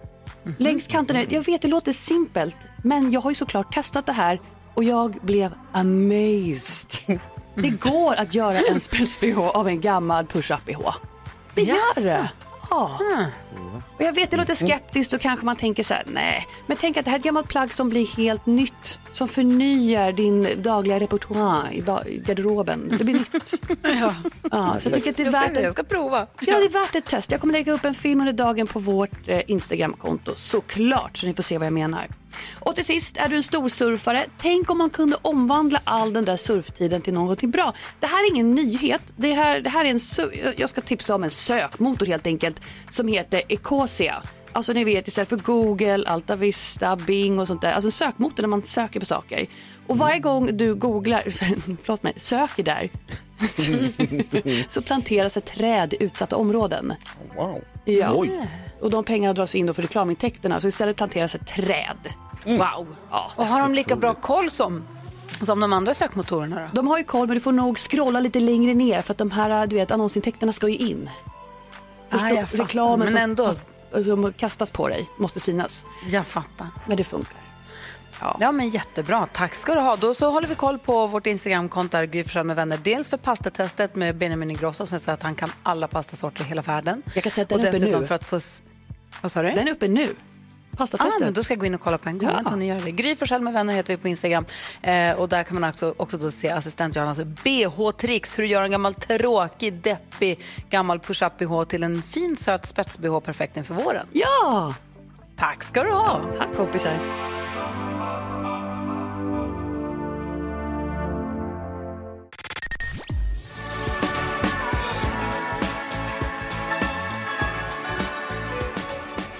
Längs 0.59 0.87
kanterna. 0.87 1.23
Jag 1.29 1.43
vet 1.47 1.63
det 1.63 1.69
låter 1.69 1.93
simpelt, 1.93 2.57
men 2.85 3.13
jag 3.13 3.21
har 3.21 3.31
ju 3.31 3.35
såklart 3.35 3.75
testat 3.75 4.07
det 4.07 4.13
här 4.13 4.39
och 4.75 4.85
jag 4.85 5.11
blev 5.23 5.53
amazed. 5.73 6.91
Det 7.59 7.69
går 7.81 8.15
att 8.15 8.35
göra 8.35 8.59
en 8.71 8.81
spets-bh 8.81 9.39
av 9.39 9.69
en 9.69 9.81
gammal 9.81 10.27
push-up-bh. 10.27 10.95
Det 11.55 11.63
gör 11.63 11.77
Jaså? 11.77 12.01
det. 12.01 12.29
Ja. 12.71 12.99
Och 13.97 14.05
jag 14.05 14.13
vet 14.13 14.31
det 14.31 14.37
låter 14.37 14.55
skeptiskt 14.55 15.13
och 15.13 15.21
kanske 15.21 15.47
man 15.47 15.57
tänker 15.57 15.83
så 15.83 15.95
här, 15.95 16.03
nej. 16.07 16.47
Men 16.67 16.77
tänk 16.77 16.97
att 16.97 17.05
det 17.05 17.11
här 17.11 17.17
är 17.17 17.21
ett 17.21 17.25
gammalt 17.25 17.49
plagg 17.49 17.73
som 17.73 17.89
blir 17.89 18.07
helt 18.17 18.47
nytt. 18.47 19.01
Som 19.11 19.29
förnyar 19.29 20.13
din 20.13 20.49
dagliga 20.57 21.01
repertoar 21.01 21.69
i 21.73 21.81
garderoben. 22.27 22.95
Det 22.99 23.05
blir 23.05 23.15
nytt. 23.15 23.61
ja. 23.83 24.15
Ja, 24.53 24.77
så 24.81 24.89
jag 24.89 24.95
tycker 24.95 25.11
att 25.11 25.17
det 25.17 25.23
är 25.23 25.25
Jag 25.25 25.33
värt 25.33 25.51
jag 25.55 25.65
ett, 25.65 25.73
ska 25.73 25.83
prova. 25.83 26.19
ja, 26.41 26.59
det 26.59 26.65
är 26.65 26.71
värt 26.71 26.95
ett 26.95 27.05
test. 27.07 27.31
Jag 27.33 27.41
kommer 27.41 27.53
lägga 27.53 27.73
upp 27.73 27.85
en 27.85 27.95
film 27.95 28.21
under 28.21 28.33
dagen 28.33 28.67
på 28.67 28.79
vårt 28.79 29.29
eh, 29.29 29.41
Instagramkonto. 29.51 30.33
Såklart, 30.37 31.17
så 31.17 31.27
ni 31.27 31.33
får 31.33 31.43
se 31.43 31.59
vad 31.59 31.67
jag 31.67 31.73
menar. 31.73 32.09
Och 32.61 32.75
till 32.75 32.85
sist, 32.85 33.17
är 33.17 33.29
du 33.29 33.37
en 33.37 33.43
storsurfare? 33.43 34.25
Tänk 34.39 34.71
om 34.71 34.79
man 34.79 34.91
kunde 34.91 35.17
omvandla 35.23 35.81
all 35.85 36.13
den 36.13 36.25
där 36.25 36.37
surftiden 36.37 37.03
till 37.03 37.15
någonting 37.15 37.51
bra. 37.51 37.73
Det 38.01 38.07
här 38.07 38.25
är 38.25 38.31
ingen 38.31 38.51
nyhet. 38.51 39.15
Det 39.17 39.33
här, 39.33 39.61
det 39.61 39.71
här 39.71 39.85
är 39.85 39.91
en, 39.91 40.01
jag 40.57 40.69
ska 40.69 40.81
tipsa 40.81 41.15
om 41.15 41.25
en 41.25 41.31
sökmotor 41.31 42.07
helt 42.07 42.27
enkelt 42.27 42.61
som 42.91 43.09
heter 43.09 43.43
Ecosia. 43.49 44.23
Alltså 44.53 44.73
ni 44.73 44.85
vet 44.85 45.09
istället 45.09 45.29
för 45.29 45.37
Google, 45.37 46.09
Alta 46.09 46.37
Vista, 46.37 46.97
Bing 46.97 47.39
och 47.39 47.49
sånt 47.49 47.61
där. 47.61 47.73
Alltså 47.73 47.89
en 47.89 47.93
sökmotor 47.93 48.43
när 48.43 48.49
man 48.49 48.63
söker 48.63 49.01
på 49.01 49.07
saker. 49.07 49.47
Och 49.87 49.99
varje 49.99 50.19
gång 50.19 50.57
du 50.57 50.75
googlar, 50.75 51.25
förlåt 51.85 52.03
mig, 52.03 52.15
söker 52.17 52.63
där 52.63 52.91
så 54.69 54.83
planteras 54.83 55.37
ett 55.37 55.45
träd 55.45 55.95
i 55.95 55.97
utsatta 56.05 56.37
områden. 56.37 56.95
Wow. 57.37 57.61
Ja. 57.85 58.27
Och 58.81 58.91
de 58.91 59.05
pengarna 59.05 59.35
dras 59.35 59.55
in 59.55 59.67
då 59.67 59.75
för 59.75 59.83
reklamintäkterna 59.83 60.61
så 60.61 60.69
istället 60.69 60.97
planteras 60.97 61.35
ett 61.35 61.47
träd. 61.47 61.99
Wow. 62.47 62.97
Ja. 63.11 63.33
Och 63.37 63.47
har 63.47 63.61
de 63.61 63.75
lika 63.75 63.97
bra 63.97 64.15
koll 64.15 64.51
som, 64.51 64.85
som 65.41 65.61
de 65.61 65.73
andra 65.73 65.95
sökmotorerna 65.95 66.61
då? 66.61 66.67
De 66.73 66.87
har 66.87 66.99
ju 66.99 67.05
koll 67.05 67.27
men 67.27 67.35
du 67.37 67.41
får 67.41 67.53
nog 67.53 67.79
scrolla 67.79 68.21
lite 68.21 68.41
längre 68.41 68.75
ner 68.75 69.03
för 69.03 69.13
att 69.13 69.19
de 69.19 69.31
här 69.31 69.67
du 69.67 69.77
vet, 69.77 69.91
annonsintäkterna 69.91 70.53
ska 70.53 70.69
ju 70.69 70.77
in. 70.77 71.11
Ah, 72.11 72.29
jag 72.29 72.49
fattar. 72.49 72.65
reklamen 72.65 72.99
Men 72.99 73.09
som, 73.09 73.17
ändå. 73.17 73.55
som 74.05 74.33
kastas 74.33 74.71
på 74.71 74.89
dig 74.89 75.11
måste 75.19 75.41
synas. 75.41 75.85
Jag 76.11 76.27
fattar. 76.27 76.67
Men 76.87 76.97
det 76.97 77.05
funkar. 77.05 77.41
Ja. 78.41 78.53
men 78.53 78.69
jättebra. 78.69 79.27
Tack 79.33 79.55
ska 79.55 79.75
du 79.75 79.81
ha. 79.81 79.97
Då 79.97 80.15
så 80.15 80.31
håller 80.31 80.49
vi 80.49 80.55
koll 80.55 80.79
på 80.79 81.07
vårt 81.07 81.27
Instagramkonto, 81.27 81.97
där 81.97 82.05
Gry 82.05 82.43
med 82.45 82.57
vänner. 82.57 82.79
Dels 82.83 83.09
för 83.09 83.17
pastatestet 83.17 83.95
med 83.95 84.17
Benjamin 84.17 84.51
Ingrosso 84.51 84.87
som 84.87 85.01
säger 85.01 85.15
att 85.15 85.23
han 85.23 85.35
kan 85.35 85.53
alla 85.63 85.89
pastasorter 85.89 86.45
i 86.45 86.47
hela 86.47 86.63
världen. 86.63 87.03
Jag 87.15 87.23
kan 87.23 87.33
säga 87.33 87.43
att 87.43 87.49
den 87.49 87.61
och 87.61 87.67
är 87.67 87.77
uppe 87.77 87.99
nu. 87.99 88.07
för 88.07 88.15
att 88.15 88.27
få... 88.27 88.41
Vad 89.23 89.33
sa 89.33 89.43
du? 89.43 89.51
Den 89.51 89.69
är 89.69 89.73
uppe 89.73 89.89
nu. 89.89 90.15
Ah, 90.77 90.79
Pastatestet. 90.79 91.21
men 91.21 91.33
då 91.33 91.43
ska 91.43 91.53
jag 91.55 91.61
gå 91.61 91.67
in 91.67 91.75
och 91.75 91.81
kolla 91.81 91.99
på 91.99 92.09
en 92.09 92.19
gång. 92.19 92.31
Ja. 92.51 92.63
Gör 92.63 92.81
det. 92.81 92.91
Gry 92.91 93.17
Forssell 93.17 93.41
med 93.43 93.53
vänner 93.53 93.75
heter 93.75 93.95
vi 93.95 94.03
på 94.03 94.09
Instagram. 94.09 94.45
Eh, 94.83 95.13
och 95.13 95.29
där 95.29 95.43
kan 95.43 95.61
man 95.61 95.71
också, 95.71 95.95
också 95.97 96.17
då 96.19 96.31
se 96.31 96.49
assistent 96.51 96.97
Johannas 96.97 97.19
bh-tricks. 97.19 98.39
Hur 98.39 98.43
du 98.43 98.49
gör 98.49 98.63
en 98.63 98.71
gammal 98.71 98.95
tråkig, 98.95 99.75
deppig, 99.75 100.41
gammal 100.71 100.99
push-up-bh 101.01 101.65
till 101.65 101.83
en 101.83 102.03
fin, 102.03 102.37
söt 102.37 102.65
spets-bh 102.67 103.21
perfekt 103.21 103.57
inför 103.57 103.75
våren. 103.75 104.07
Ja! 104.13 104.75
Tack 105.37 105.63
ska 105.63 105.83
du 105.85 105.91
ha. 105.91 106.21
Tack 106.39 106.57
kompisar. 106.57 106.99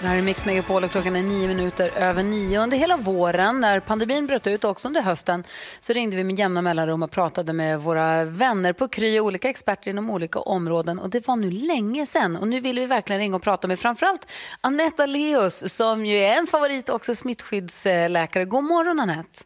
Det 0.07 0.11
här 0.11 0.17
är 0.17 0.21
Mix 0.21 0.45
Megapol 0.45 0.83
och 0.83 0.91
klockan 0.91 1.15
är 1.15 1.23
nio 1.23 1.47
minuter 1.47 1.91
över 1.95 2.23
nio. 2.23 2.59
Under 2.59 2.77
hela 2.77 2.97
våren, 2.97 3.59
när 3.59 3.79
pandemin 3.79 4.27
bröt 4.27 4.47
ut 4.47 4.63
och 4.63 4.71
också 4.71 4.87
under 4.87 5.01
hösten, 5.01 5.43
så 5.79 5.93
ringde 5.93 6.17
vi 6.17 6.23
med 6.23 6.39
jämna 6.39 6.61
mellanrum 6.61 7.03
och 7.03 7.11
pratade 7.11 7.53
med 7.53 7.81
våra 7.81 8.25
vänner 8.25 8.73
på 8.73 8.87
Kry 8.87 9.19
och 9.19 9.25
olika 9.25 9.49
experter 9.49 9.89
inom 9.89 10.09
olika 10.09 10.39
områden. 10.39 10.99
Och 10.99 11.09
det 11.09 11.27
var 11.27 11.35
nu 11.35 11.51
länge 11.51 12.05
sedan. 12.05 12.35
Och 12.35 12.47
nu 12.47 12.59
vill 12.59 12.79
vi 12.79 12.85
verkligen 12.85 13.19
ringa 13.19 13.35
och 13.35 13.41
prata 13.41 13.67
med 13.67 13.79
framförallt 13.79 14.31
Anette 14.61 15.07
Leos 15.07 15.73
som 15.73 16.05
ju 16.05 16.17
är 16.17 16.37
en 16.37 16.47
favorit 16.47 16.89
och 16.89 16.95
också 16.95 17.15
smittskyddsläkare. 17.15 18.45
God 18.45 18.63
morgon 18.63 18.99
Anette. 18.99 19.43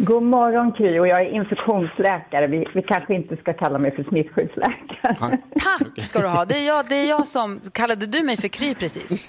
God 0.00 0.22
morgon 0.22 0.72
Kry 0.72 0.98
och 0.98 1.08
jag 1.08 1.20
är 1.20 1.30
infektionsläkare. 1.30 2.46
Vi, 2.46 2.66
vi 2.74 2.82
kanske 2.82 3.14
inte 3.14 3.36
ska 3.36 3.52
kalla 3.52 3.78
mig 3.78 3.96
för 3.96 4.04
smittskyddsläkare. 4.04 5.38
Tack 5.58 6.02
ska 6.02 6.18
du 6.18 6.26
ha. 6.26 6.44
Det 6.44 6.54
är 6.54 6.66
jag, 6.66 6.86
det 6.88 6.94
är 6.94 7.08
jag 7.08 7.26
som... 7.26 7.60
Kallade 7.72 8.06
du 8.06 8.22
mig 8.22 8.36
för 8.36 8.48
Kry 8.48 8.74
precis? 8.74 9.28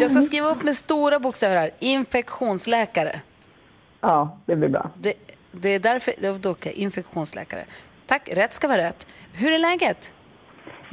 jag 0.00 0.10
ska 0.10 0.20
skriva 0.20 0.46
upp 0.46 0.62
med 0.62 0.76
stora 0.76 1.18
bokstäver 1.18 1.56
här. 1.56 1.70
Infektionsläkare. 1.78 3.20
Ja, 4.00 4.38
det 4.46 4.56
blir 4.56 4.68
bra. 4.68 4.90
Det, 4.94 5.14
det 5.52 5.68
är 5.68 5.78
därför... 5.78 6.14
Okej, 6.50 6.72
infektionsläkare. 6.72 7.64
Tack, 8.06 8.28
rätt 8.32 8.52
ska 8.52 8.68
vara 8.68 8.78
rätt. 8.78 9.06
Hur 9.32 9.52
är 9.52 9.58
läget? 9.58 10.12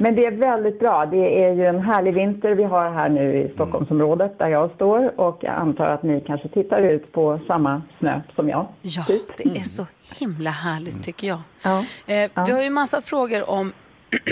Men 0.02 0.14
det 0.16 0.26
är 0.26 0.30
väldigt 0.30 0.78
bra. 0.78 1.06
Det 1.06 1.44
är 1.44 1.52
ju 1.54 1.66
en 1.66 1.78
härlig 1.80 2.14
vinter 2.14 2.54
vi 2.54 2.64
har 2.64 2.90
här 2.90 3.08
nu 3.08 3.42
i 3.42 3.54
Stockholmsområdet 3.54 4.38
där 4.38 4.48
jag 4.48 4.70
står 4.70 5.20
och 5.20 5.38
jag 5.40 5.54
antar 5.54 5.84
att 5.84 6.02
ni 6.02 6.20
kanske 6.26 6.48
tittar 6.48 6.80
ut 6.82 7.12
på 7.12 7.38
samma 7.46 7.82
snö 7.98 8.20
som 8.36 8.48
jag. 8.48 8.66
Ja, 8.82 9.04
det 9.36 9.44
är 9.44 9.64
så 9.64 9.86
himla 10.18 10.50
härligt 10.50 11.04
tycker 11.04 11.26
jag. 11.26 11.40
Ja. 11.64 11.84
Eh, 12.06 12.30
Vi 12.46 12.52
har 12.52 12.62
ju 12.62 12.70
massa 12.70 13.00
frågor 13.02 13.50
om 13.50 13.72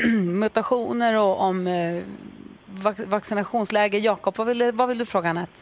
mutationer 0.40 1.18
och 1.18 1.40
om 1.42 1.66
eh, 1.66 2.02
vac- 2.82 3.06
vaccinationsläge. 3.08 3.98
Jakob, 3.98 4.34
vad 4.38 4.46
vill, 4.46 4.58
du- 4.58 4.72
vad 4.72 4.88
vill 4.88 4.98
du 4.98 5.04
fråga 5.06 5.30
Anette? 5.30 5.52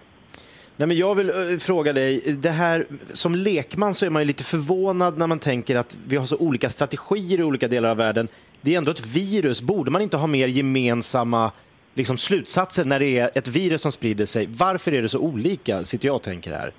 Nej, 0.76 0.88
men 0.88 0.96
jag 0.96 1.14
vill 1.14 1.28
eh, 1.30 1.58
fråga 1.58 1.92
dig, 1.92 2.20
det 2.38 2.50
här, 2.50 2.86
som 3.12 3.34
lekman 3.34 3.94
så 3.94 4.06
är 4.06 4.10
man 4.10 4.22
ju 4.22 4.26
lite 4.26 4.44
förvånad 4.44 5.18
när 5.18 5.26
man 5.26 5.38
tänker 5.38 5.76
att 5.76 5.98
vi 6.08 6.16
har 6.16 6.26
så 6.26 6.36
olika 6.36 6.68
strategier 6.68 7.40
i 7.40 7.42
olika 7.42 7.68
delar 7.68 7.88
av 7.90 7.96
världen. 7.96 8.28
Det 8.60 8.74
är 8.74 8.78
ändå 8.78 8.90
ett 8.90 9.06
virus. 9.16 9.62
Borde 9.62 9.90
man 9.90 10.02
inte 10.02 10.16
ha 10.16 10.26
mer 10.26 10.48
gemensamma 10.48 11.52
liksom, 11.94 12.16
slutsatser 12.16 12.84
när 12.84 12.98
det 13.00 13.18
är 13.18 13.30
ett 13.34 13.48
virus 13.48 13.82
som 13.82 13.92
sprider 13.92 14.24
sig? 14.24 14.46
Varför 14.58 14.94
är 14.94 15.02
det 15.02 15.08
så 15.08 15.20
olika, 15.20 15.84
sitter 15.84 16.06
jag 16.06 16.16
och 16.16 16.22
tänker 16.22 16.52
här. 16.52 16.72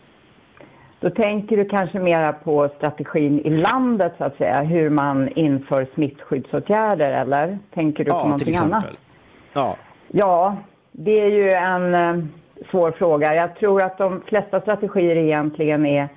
Då 0.99 1.09
tänker 1.09 1.57
du 1.57 1.65
kanske 1.65 1.99
mera 1.99 2.33
på 2.33 2.69
strategin 2.77 3.39
i 3.39 3.49
landet 3.49 4.13
så 4.17 4.23
att 4.23 4.37
säga, 4.37 4.61
hur 4.61 4.89
man 4.89 5.29
inför 5.29 5.87
smittskyddsåtgärder 5.95 7.11
eller 7.11 7.59
tänker 7.73 8.03
du 8.03 8.11
på 8.11 8.15
Ja, 8.15 8.21
till 8.21 8.29
någonting 8.29 8.49
exempel. 8.49 8.73
annat? 8.73 8.97
Ja. 9.53 9.75
Ja, 10.07 10.57
det 10.91 11.19
är 11.19 11.29
ju 11.29 11.49
en 11.51 11.95
eh, 11.95 12.25
svår 12.71 12.91
fråga. 12.91 13.35
Jag 13.35 13.55
tror 13.55 13.83
att 13.83 13.97
de 13.97 14.21
flesta 14.27 14.61
strategier 14.61 15.15
egentligen 15.15 15.85
är 15.85 16.09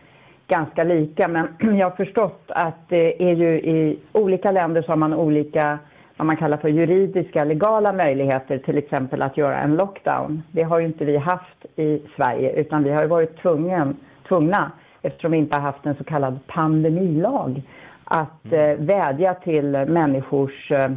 ganska 0.53 0.85
lika, 0.85 1.29
men 1.29 1.49
jag 1.79 1.91
har 1.91 1.97
förstått 1.97 2.45
att 2.49 2.89
det 2.89 3.31
är 3.31 3.35
ju 3.35 3.55
i 3.55 3.99
olika 4.13 4.53
länder 4.53 4.83
så 4.83 4.93
har 4.93 4.97
man 4.97 5.15
olika 5.15 5.79
vad 6.17 6.27
man 6.27 6.37
kallar 6.37 6.57
för 6.57 6.69
juridiska, 6.69 7.45
legala 7.45 7.93
möjligheter, 7.93 8.59
till 8.59 8.79
exempel 8.79 9.23
att 9.23 9.37
göra 9.37 9.61
en 9.61 9.77
lockdown. 9.77 10.43
Det 10.53 10.63
har 10.63 10.79
ju 10.79 10.87
inte 10.87 11.05
vi 11.05 11.17
haft 11.17 11.67
i 11.77 12.03
Sverige, 12.17 12.53
utan 12.53 12.85
vi 12.85 12.91
har 12.91 13.05
varit 13.07 13.43
tvungen, 13.43 13.97
tvungna, 14.29 14.73
eftersom 15.03 15.33
vi 15.33 15.39
inte 15.39 15.57
har 15.57 15.63
haft 15.63 15.87
en 15.87 15.95
så 15.95 16.05
kallad 16.05 16.39
pandemilag, 16.47 17.63
att 18.05 18.53
eh, 18.53 18.75
vädja 18.79 19.35
till 19.35 19.67
människors 19.89 20.71
eh, 20.71 20.91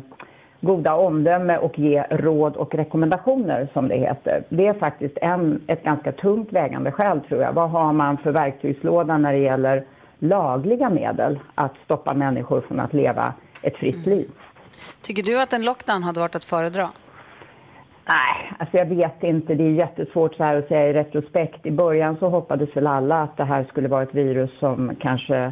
goda 0.65 0.95
omdöme 0.95 1.57
och 1.57 1.79
ge 1.79 2.03
råd 2.09 2.55
och 2.55 2.75
rekommendationer 2.75 3.67
som 3.73 3.87
det 3.87 3.95
heter. 3.95 4.43
Det 4.49 4.67
är 4.67 4.73
faktiskt 4.73 5.17
en, 5.21 5.61
ett 5.67 5.83
ganska 5.83 6.11
tungt 6.11 6.53
vägande 6.53 6.91
skäl 6.91 7.21
tror 7.21 7.41
jag. 7.41 7.53
Vad 7.53 7.69
har 7.69 7.93
man 7.93 8.17
för 8.17 8.31
verktygslåda 8.31 9.17
när 9.17 9.33
det 9.33 9.39
gäller 9.39 9.85
lagliga 10.19 10.89
medel 10.89 11.39
att 11.55 11.73
stoppa 11.85 12.13
människor 12.13 12.61
från 12.61 12.79
att 12.79 12.93
leva 12.93 13.33
ett 13.61 13.77
fritt 13.77 14.05
liv? 14.05 14.29
Tycker 15.01 15.23
du 15.23 15.41
att 15.41 15.53
en 15.53 15.65
lockdown 15.65 16.03
hade 16.03 16.19
varit 16.19 16.35
att 16.35 16.45
föredra? 16.45 16.89
Nej, 18.07 18.53
alltså 18.59 18.77
jag 18.77 18.85
vet 18.85 19.23
inte. 19.23 19.55
Det 19.55 19.63
är 19.63 19.71
jättesvårt 19.71 20.35
så 20.35 20.43
här 20.43 20.55
att 20.55 20.67
säga 20.67 20.89
i 20.89 20.93
retrospekt. 20.93 21.65
I 21.65 21.71
början 21.71 22.17
så 22.19 22.29
hoppades 22.29 22.77
väl 22.77 22.87
alla 22.87 23.21
att 23.21 23.37
det 23.37 23.43
här 23.43 23.63
skulle 23.63 23.87
vara 23.87 24.03
ett 24.03 24.15
virus 24.15 24.59
som 24.59 24.95
kanske 24.99 25.51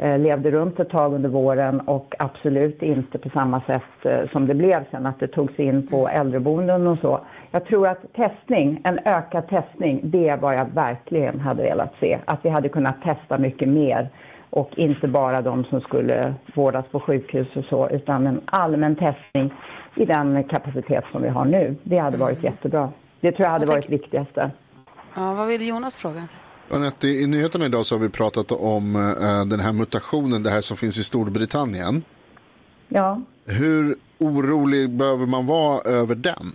levde 0.00 0.50
runt 0.50 0.80
ett 0.80 0.90
tag 0.90 1.14
under 1.14 1.28
våren 1.28 1.80
och 1.80 2.14
absolut 2.18 2.82
inte 2.82 3.18
på 3.18 3.28
samma 3.28 3.60
sätt 3.60 4.04
eh, 4.04 4.30
som 4.32 4.46
det 4.46 4.54
blev 4.54 4.84
sen, 4.90 5.06
att 5.06 5.20
det 5.20 5.28
togs 5.28 5.58
in 5.58 5.86
på 5.86 6.08
äldreboenden 6.08 6.86
och 6.86 6.98
så. 6.98 7.20
Jag 7.50 7.64
tror 7.64 7.88
att 7.88 8.12
testning, 8.12 8.80
en 8.84 8.98
ökad 9.04 9.48
testning, 9.48 10.00
det 10.02 10.28
är 10.28 10.36
vad 10.36 10.54
jag 10.54 10.66
verkligen 10.74 11.40
hade 11.40 11.62
velat 11.62 11.94
se. 12.00 12.18
Att 12.24 12.44
vi 12.44 12.48
hade 12.48 12.68
kunnat 12.68 13.02
testa 13.02 13.38
mycket 13.38 13.68
mer 13.68 14.08
och 14.50 14.70
inte 14.76 15.08
bara 15.08 15.42
de 15.42 15.64
som 15.64 15.80
skulle 15.80 16.34
vårdas 16.54 16.86
på 16.90 17.00
sjukhus 17.00 17.56
och 17.56 17.64
så, 17.64 17.88
utan 17.88 18.26
en 18.26 18.40
allmän 18.44 18.96
testning 18.96 19.54
i 19.96 20.04
den 20.04 20.44
kapacitet 20.44 21.04
som 21.12 21.22
vi 21.22 21.28
har 21.28 21.44
nu. 21.44 21.76
Det 21.82 21.98
hade 21.98 22.16
varit 22.16 22.44
jättebra. 22.44 22.92
Det 23.20 23.32
tror 23.32 23.44
jag 23.44 23.52
hade 23.52 23.66
varit 23.66 23.90
viktigaste. 23.90 24.50
Ja, 25.16 25.34
vad 25.34 25.48
vill 25.48 25.68
Jonas 25.68 25.96
fråga? 25.96 26.28
Anette, 26.72 27.06
i 27.06 27.26
nyheterna 27.26 27.64
idag 27.64 27.86
så 27.86 27.94
har 27.94 28.02
vi 28.02 28.08
pratat 28.08 28.52
om 28.52 28.96
eh, 28.96 29.48
den 29.50 29.60
här 29.60 29.72
mutationen, 29.72 30.42
det 30.42 30.50
här 30.50 30.60
som 30.60 30.76
finns 30.76 30.98
i 30.98 31.04
Storbritannien. 31.04 32.04
Ja. 32.88 33.20
Hur 33.46 33.94
orolig 34.18 34.90
behöver 34.90 35.26
man 35.26 35.46
vara 35.46 35.80
över 36.00 36.14
den? 36.14 36.52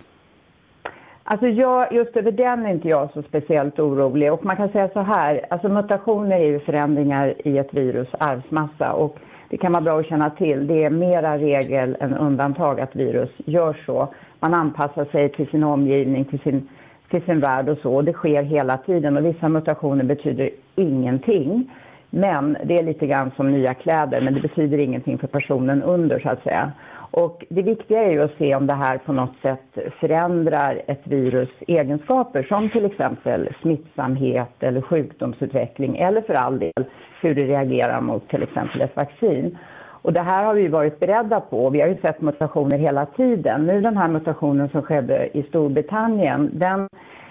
Alltså 1.24 1.46
jag, 1.46 1.92
just 1.92 2.16
över 2.16 2.32
den 2.32 2.66
är 2.66 2.70
inte 2.70 2.88
jag 2.88 3.12
så 3.12 3.22
speciellt 3.22 3.78
orolig. 3.78 4.32
Och 4.32 4.44
man 4.44 4.56
kan 4.56 4.68
säga 4.68 4.88
så 4.92 5.00
här, 5.00 5.46
alltså 5.50 5.68
mutationer 5.68 6.36
är 6.36 6.46
ju 6.46 6.60
förändringar 6.60 7.34
i 7.48 7.58
ett 7.58 7.74
virus 7.74 8.08
arvsmassa. 8.18 8.92
Och 8.92 9.16
det 9.50 9.56
kan 9.56 9.72
vara 9.72 9.82
bra 9.82 10.00
att 10.00 10.06
känna 10.06 10.30
till. 10.30 10.66
Det 10.66 10.84
är 10.84 10.90
mera 10.90 11.38
regel 11.38 11.96
än 12.00 12.14
undantag 12.14 12.80
att 12.80 12.96
virus 12.96 13.30
gör 13.36 13.82
så. 13.86 14.14
Man 14.40 14.54
anpassar 14.54 15.04
sig 15.04 15.28
till 15.28 15.46
sin 15.46 15.64
omgivning, 15.64 16.24
till 16.24 16.38
sin, 16.38 16.68
till 17.10 17.22
sin 17.22 17.40
värld 17.40 17.68
och 17.68 17.78
så. 17.78 17.94
Och 17.94 18.04
det 18.04 18.12
sker 18.12 18.42
hela 18.42 18.76
tiden. 18.76 19.16
Och 19.16 19.24
vissa 19.24 19.48
mutationer 19.48 20.04
betyder 20.04 20.50
ingenting. 20.74 21.70
Men 22.10 22.56
det 22.64 22.78
är 22.78 22.82
lite 22.82 23.06
grann 23.06 23.30
som 23.36 23.52
nya 23.52 23.74
kläder, 23.74 24.20
men 24.20 24.34
det 24.34 24.40
betyder 24.40 24.78
ingenting 24.78 25.18
för 25.18 25.26
personen 25.26 25.82
under 25.82 26.20
så 26.20 26.28
att 26.28 26.42
säga. 26.42 26.72
Och 27.10 27.44
det 27.48 27.62
viktiga 27.62 28.02
är 28.02 28.10
ju 28.10 28.22
att 28.22 28.38
se 28.38 28.54
om 28.54 28.66
det 28.66 28.74
här 28.74 28.98
på 28.98 29.12
något 29.12 29.36
sätt 29.42 29.92
förändrar 30.00 30.82
ett 30.86 31.06
virus 31.06 31.48
egenskaper 31.66 32.42
som 32.42 32.70
till 32.70 32.84
exempel 32.84 33.48
smittsamhet 33.62 34.52
eller 34.60 34.80
sjukdomsutveckling 34.80 35.96
eller 35.96 36.20
för 36.20 36.34
all 36.34 36.58
del 36.58 36.84
hur 37.20 37.34
det 37.34 37.46
reagerar 37.46 38.00
mot 38.00 38.28
till 38.28 38.42
exempel 38.42 38.80
ett 38.80 38.96
vaccin. 38.96 39.58
Och 40.06 40.12
det 40.12 40.20
här 40.20 40.44
har 40.44 40.54
vi 40.54 40.68
varit 40.68 41.00
beredda 41.00 41.40
på. 41.40 41.70
Vi 41.70 41.80
har 41.80 41.88
ju 41.88 41.96
sett 41.96 42.20
mutationer 42.20 42.78
hela 42.78 43.06
tiden. 43.06 43.66
Nu 43.66 43.80
den 43.80 43.96
här 43.96 44.08
mutationen 44.08 44.68
som 44.68 44.82
skedde 44.82 45.38
i 45.38 45.42
Storbritannien, 45.42 46.50
den, 46.52 46.88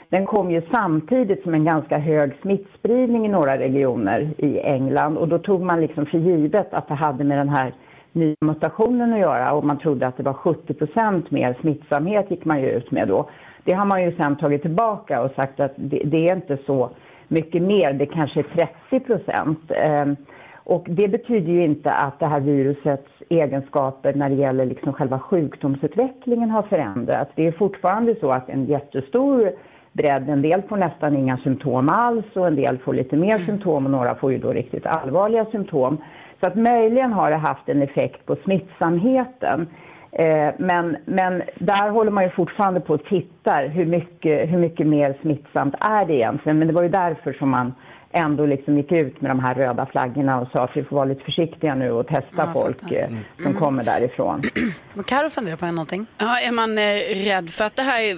den 0.10 0.26
kom 0.26 0.52
ju 0.52 0.62
samtidigt 0.72 1.44
som 1.44 1.54
en 1.54 1.66
ganska 1.66 1.98
hög 1.98 2.36
smittspridning 2.42 3.26
i 3.26 3.30
några 3.30 3.58
regioner 3.58 4.34
i 4.38 4.60
England 4.60 5.18
och 5.18 5.28
då 5.28 5.38
tog 5.38 5.62
man 5.62 5.82
liksom 5.82 6.06
för 6.06 6.18
givet 6.18 6.74
att 6.74 6.88
det 6.88 6.94
hade 6.94 7.24
med 7.24 7.38
den 7.38 7.50
här 7.50 7.74
nya 8.12 8.36
mutationen 8.42 9.14
att 9.14 9.20
göra 9.20 9.54
och 9.54 9.66
man 9.66 9.80
trodde 9.80 10.08
att 10.08 10.18
det 10.18 10.24
var 10.24 10.34
70 10.34 10.74
procent 10.74 11.32
mer 11.32 11.56
smittsamhet 11.62 12.32
gick 12.32 12.46
man 12.46 12.62
ju 12.62 12.70
ut 12.70 12.92
med 12.92 13.08
då. 13.08 13.30
Det 13.64 13.74
har 13.74 13.86
man 13.86 14.04
ju 14.04 14.16
sen 14.16 14.36
tagit 14.36 14.62
tillbaka 14.62 15.22
och 15.22 15.32
sagt 15.32 15.60
att 15.60 15.74
det, 15.76 16.02
det 16.06 16.30
är 16.30 16.36
inte 16.36 16.58
så 16.66 16.90
mycket 17.28 17.62
mer, 17.62 17.94
det 17.94 18.06
kanske 18.06 18.40
är 18.40 18.68
30 18.90 19.06
procent. 19.06 19.72
Ehm, 19.72 20.16
och 20.66 20.86
det 20.90 21.08
betyder 21.08 21.52
ju 21.52 21.64
inte 21.64 21.90
att 21.90 22.20
det 22.20 22.26
här 22.26 22.40
virusets 22.40 23.12
egenskaper 23.30 24.14
när 24.14 24.30
det 24.30 24.36
gäller 24.36 24.66
liksom 24.66 24.94
själva 24.94 25.20
sjukdomsutvecklingen 25.20 26.50
har 26.50 26.62
förändrats. 26.62 27.32
Det 27.36 27.48
är 27.48 27.52
fortfarande 27.52 28.16
så 28.16 28.30
att 28.30 28.50
en 28.50 28.66
jättestor 28.66 29.52
bredd, 29.94 30.30
en 30.30 30.42
del 30.42 30.62
får 30.62 30.78
nästan 30.78 31.18
inga 31.18 31.38
symptom 31.38 31.90
alls 31.90 32.26
och 32.34 32.48
en 32.48 32.56
del 32.56 32.78
får 32.78 32.94
lite 32.94 33.16
mer 33.16 33.38
symptom 33.38 33.86
och 33.86 33.92
några 33.92 34.16
får 34.16 34.32
ju 34.32 34.38
då 34.38 34.54
riktigt 34.54 34.86
allvarliga 34.86 35.46
symptom. 35.46 35.98
Så 36.40 36.48
att 36.48 36.56
möjligen 36.56 37.14
har 37.14 37.30
det 37.30 37.38
haft 37.38 37.70
en 37.70 37.82
effekt 37.82 38.26
på 38.26 38.36
smittsamheten. 38.44 39.68
Eh, 40.12 40.50
men, 40.58 40.98
men 41.06 41.42
där 41.60 41.90
håller 41.90 42.12
man 42.12 42.24
ju 42.24 42.30
fortfarande 42.30 42.80
på 42.80 42.94
och 42.94 43.06
tittar 43.06 43.68
hur 43.68 43.86
mycket, 43.86 44.50
hur 44.50 44.58
mycket 44.58 44.88
mer 44.88 45.16
smittsamt 45.22 45.76
är 45.80 46.06
det 46.06 46.14
egentligen. 46.14 46.60
Men 46.60 46.68
det 46.68 46.74
var 46.74 46.84
ju 46.84 46.90
därför 46.90 47.34
som 47.34 47.50
man 47.50 47.74
ändå 48.16 48.46
liksom 48.46 48.78
gick 48.78 48.92
ut 48.92 49.22
med 49.22 49.32
de 49.32 49.40
här 49.40 49.56
röda 49.56 49.86
flaggorna 49.86 50.40
och 50.42 50.48
sa 50.52 50.64
att 50.64 50.78
vi 50.78 50.84
får 50.84 50.96
vara 50.96 51.06
lite 51.06 51.24
försiktiga 51.24 51.76
nu 51.76 51.92
och 51.92 52.08
testa 52.08 52.26
Ja, 52.38 52.52
folk 52.54 52.92
eh, 52.92 53.08
som 53.38 53.46
Mm. 53.46 53.58
kommer 53.58 53.84
därifrån. 53.84 54.42
Karo 55.08 55.30
funderar 55.30 55.56
på 55.58 55.66
någonting. 55.66 56.06
Ja, 56.18 56.40
är 56.48 56.52
man 56.52 56.78
eh, 56.78 57.26
rädd 57.30 57.50
för 57.50 57.66
att 57.66 57.76
det 57.76 57.82
här, 57.82 58.16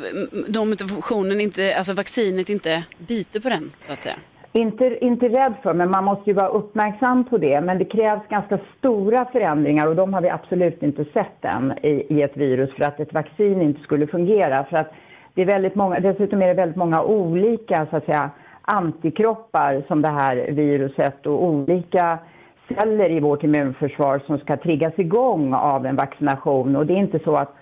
de 0.53 0.69
mutationen 0.69 1.41
inte, 1.41 1.75
alltså 1.77 1.93
vaccinet 1.93 2.49
inte 2.49 2.83
biter 2.97 3.39
på 3.39 3.49
den 3.49 3.71
så 3.85 3.91
att 3.93 4.01
säga? 4.01 4.15
Inte, 4.51 4.97
inte 5.05 5.25
rädd 5.29 5.53
för, 5.63 5.73
men 5.73 5.91
man 5.91 6.03
måste 6.03 6.29
ju 6.29 6.33
vara 6.33 6.47
uppmärksam 6.47 7.23
på 7.23 7.37
det. 7.37 7.61
Men 7.61 7.77
det 7.77 7.85
krävs 7.85 8.21
ganska 8.29 8.59
stora 8.77 9.25
förändringar 9.31 9.87
och 9.87 9.95
de 9.95 10.13
har 10.13 10.21
vi 10.21 10.29
absolut 10.29 10.83
inte 10.83 11.05
sett 11.13 11.45
än 11.45 11.73
i, 11.83 12.05
i 12.09 12.21
ett 12.21 12.37
virus 12.37 12.69
för 12.75 12.83
att 12.83 12.99
ett 12.99 13.13
vaccin 13.13 13.61
inte 13.61 13.81
skulle 13.81 14.07
fungera. 14.07 14.63
För 14.63 14.77
att 14.77 14.91
det 15.33 15.41
är 15.41 15.45
väldigt 15.45 15.75
många, 15.75 15.99
dessutom 15.99 16.41
är 16.41 16.47
det 16.47 16.53
väldigt 16.53 16.77
många 16.77 17.03
olika 17.03 17.87
så 17.89 17.97
att 17.97 18.05
säga, 18.05 18.29
antikroppar 18.71 19.83
som 19.87 20.01
det 20.01 20.09
här 20.09 20.51
viruset 20.51 21.25
och 21.25 21.43
olika 21.43 22.19
celler 22.67 23.09
i 23.09 23.19
vårt 23.19 23.43
immunförsvar 23.43 24.21
som 24.27 24.37
ska 24.37 24.57
triggas 24.57 24.93
igång 24.99 25.53
av 25.53 25.85
en 25.85 25.95
vaccination. 25.95 26.75
Och 26.75 26.85
det 26.85 26.93
är 26.93 26.97
inte 26.97 27.19
så 27.19 27.35
att 27.35 27.53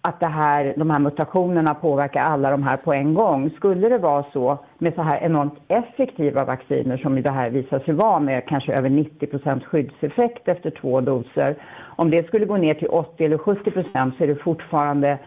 att 0.00 0.20
det 0.20 0.26
här, 0.26 0.74
de 0.76 0.90
här 0.90 0.98
mutationerna 0.98 1.74
påverkar 1.74 2.20
alla 2.20 2.50
de 2.50 2.62
här 2.62 2.76
på 2.76 2.92
en 2.92 3.14
gång. 3.14 3.50
Skulle 3.50 3.88
det 3.88 3.98
vara 3.98 4.24
så 4.32 4.58
med 4.78 4.94
så 4.94 5.02
här 5.02 5.20
enormt 5.20 5.58
effektiva 5.68 6.44
vacciner 6.44 6.96
som 6.96 7.22
det 7.22 7.30
här 7.30 7.50
visar 7.50 7.78
sig 7.78 7.94
vara 7.94 8.20
med 8.20 8.48
kanske 8.48 8.72
över 8.72 8.90
90 8.90 9.26
procents 9.26 9.66
skyddseffekt 9.66 10.48
efter 10.48 10.70
två 10.70 11.00
doser. 11.00 11.56
Om 11.96 12.10
det 12.10 12.26
skulle 12.26 12.46
gå 12.46 12.56
ner 12.56 12.74
till 12.74 12.88
80 12.88 13.24
eller 13.24 13.38
70 13.38 13.70
så 14.18 14.24
är 14.24 14.26
det 14.26 14.34
fortfarande 14.34 15.18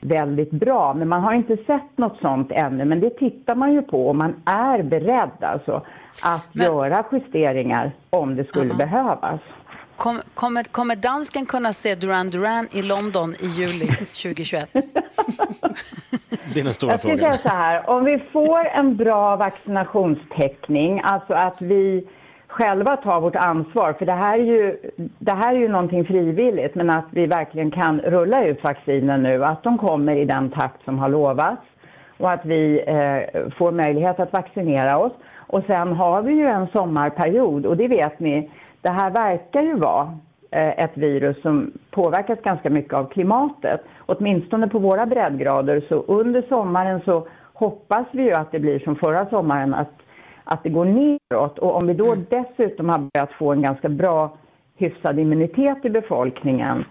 väldigt 0.00 0.50
bra. 0.50 0.94
Men 0.94 1.08
man 1.08 1.22
har 1.22 1.32
inte 1.34 1.56
sett 1.56 1.98
något 1.98 2.18
sånt 2.20 2.52
ännu. 2.52 2.84
Men 2.84 3.00
det 3.00 3.10
tittar 3.10 3.54
man 3.54 3.72
ju 3.72 3.82
på 3.82 4.08
och 4.08 4.16
man 4.16 4.34
är 4.44 4.82
beredd 4.82 5.44
alltså 5.44 5.82
att 6.22 6.48
göra 6.52 7.04
justeringar 7.12 7.92
om 8.10 8.36
det 8.36 8.44
skulle 8.44 8.74
behövas. 8.74 9.40
Kom, 9.96 10.20
kommer, 10.34 10.64
kommer 10.64 10.96
dansken 10.96 11.46
kunna 11.46 11.72
se 11.72 11.94
Duran 11.94 12.30
Duran 12.30 12.68
i 12.72 12.82
London 12.82 13.34
i 13.40 13.46
juli 13.46 13.86
2021? 13.86 14.70
Det 16.54 16.60
är 16.60 16.64
den 16.64 16.74
stora 16.74 16.92
Jag 16.92 17.00
skulle 17.00 17.16
frågan. 17.18 17.32
säga 17.32 17.52
så 17.52 17.56
här, 17.56 17.90
om 17.90 18.04
vi 18.04 18.18
får 18.32 18.66
en 18.68 18.96
bra 18.96 19.36
vaccinationstäckning, 19.36 21.00
alltså 21.04 21.32
att 21.32 21.56
vi 21.62 22.08
själva 22.50 22.96
ta 22.96 23.20
vårt 23.20 23.36
ansvar, 23.36 23.92
för 23.92 24.06
det 24.06 24.12
här 24.12 24.38
är 24.38 24.42
ju, 24.42 24.76
det 25.18 25.32
här 25.32 25.54
är 25.54 25.58
ju 25.58 25.68
någonting 25.68 26.04
frivilligt, 26.04 26.74
men 26.74 26.90
att 26.90 27.06
vi 27.10 27.26
verkligen 27.26 27.70
kan 27.70 28.00
rulla 28.00 28.44
ut 28.44 28.64
vaccinen 28.64 29.22
nu, 29.22 29.44
att 29.44 29.62
de 29.62 29.78
kommer 29.78 30.16
i 30.16 30.24
den 30.24 30.50
takt 30.50 30.84
som 30.84 30.98
har 30.98 31.08
lovats 31.08 31.62
och 32.18 32.30
att 32.30 32.44
vi 32.44 32.82
eh, 32.86 33.50
får 33.58 33.72
möjlighet 33.72 34.20
att 34.20 34.32
vaccinera 34.32 34.98
oss. 34.98 35.12
Och 35.36 35.62
sen 35.66 35.92
har 35.92 36.22
vi 36.22 36.32
ju 36.32 36.46
en 36.46 36.66
sommarperiod 36.66 37.66
och 37.66 37.76
det 37.76 37.88
vet 37.88 38.20
ni, 38.20 38.50
det 38.82 38.90
här 38.90 39.10
verkar 39.10 39.62
ju 39.62 39.74
vara 39.74 40.18
eh, 40.50 40.84
ett 40.84 40.96
virus 40.96 41.42
som 41.42 41.72
påverkas 41.90 42.38
ganska 42.42 42.70
mycket 42.70 42.94
av 42.94 43.04
klimatet. 43.04 43.80
Åtminstone 44.06 44.68
på 44.68 44.78
våra 44.78 45.06
breddgrader. 45.06 45.84
Så 45.88 45.94
under 45.94 46.42
sommaren 46.48 47.00
så 47.04 47.26
hoppas 47.54 48.06
vi 48.12 48.22
ju 48.22 48.32
att 48.32 48.52
det 48.52 48.58
blir 48.58 48.78
som 48.78 48.96
förra 48.96 49.26
sommaren, 49.26 49.74
att, 49.74 49.92
att 50.44 50.62
det 50.62 50.70
går 50.70 50.84
neråt. 50.84 51.58
Och 51.58 51.76
om 51.76 51.86
vi 51.86 51.94
då 51.94 52.14
dessutom 52.14 52.88
har 52.88 52.98
börjat 52.98 53.32
få 53.32 53.52
en 53.52 53.62
ganska 53.62 53.88
bra 53.88 54.36
hyfsad 54.76 55.18
immunitet 55.18 55.84
i 55.84 55.90
befolkningen 55.90 56.84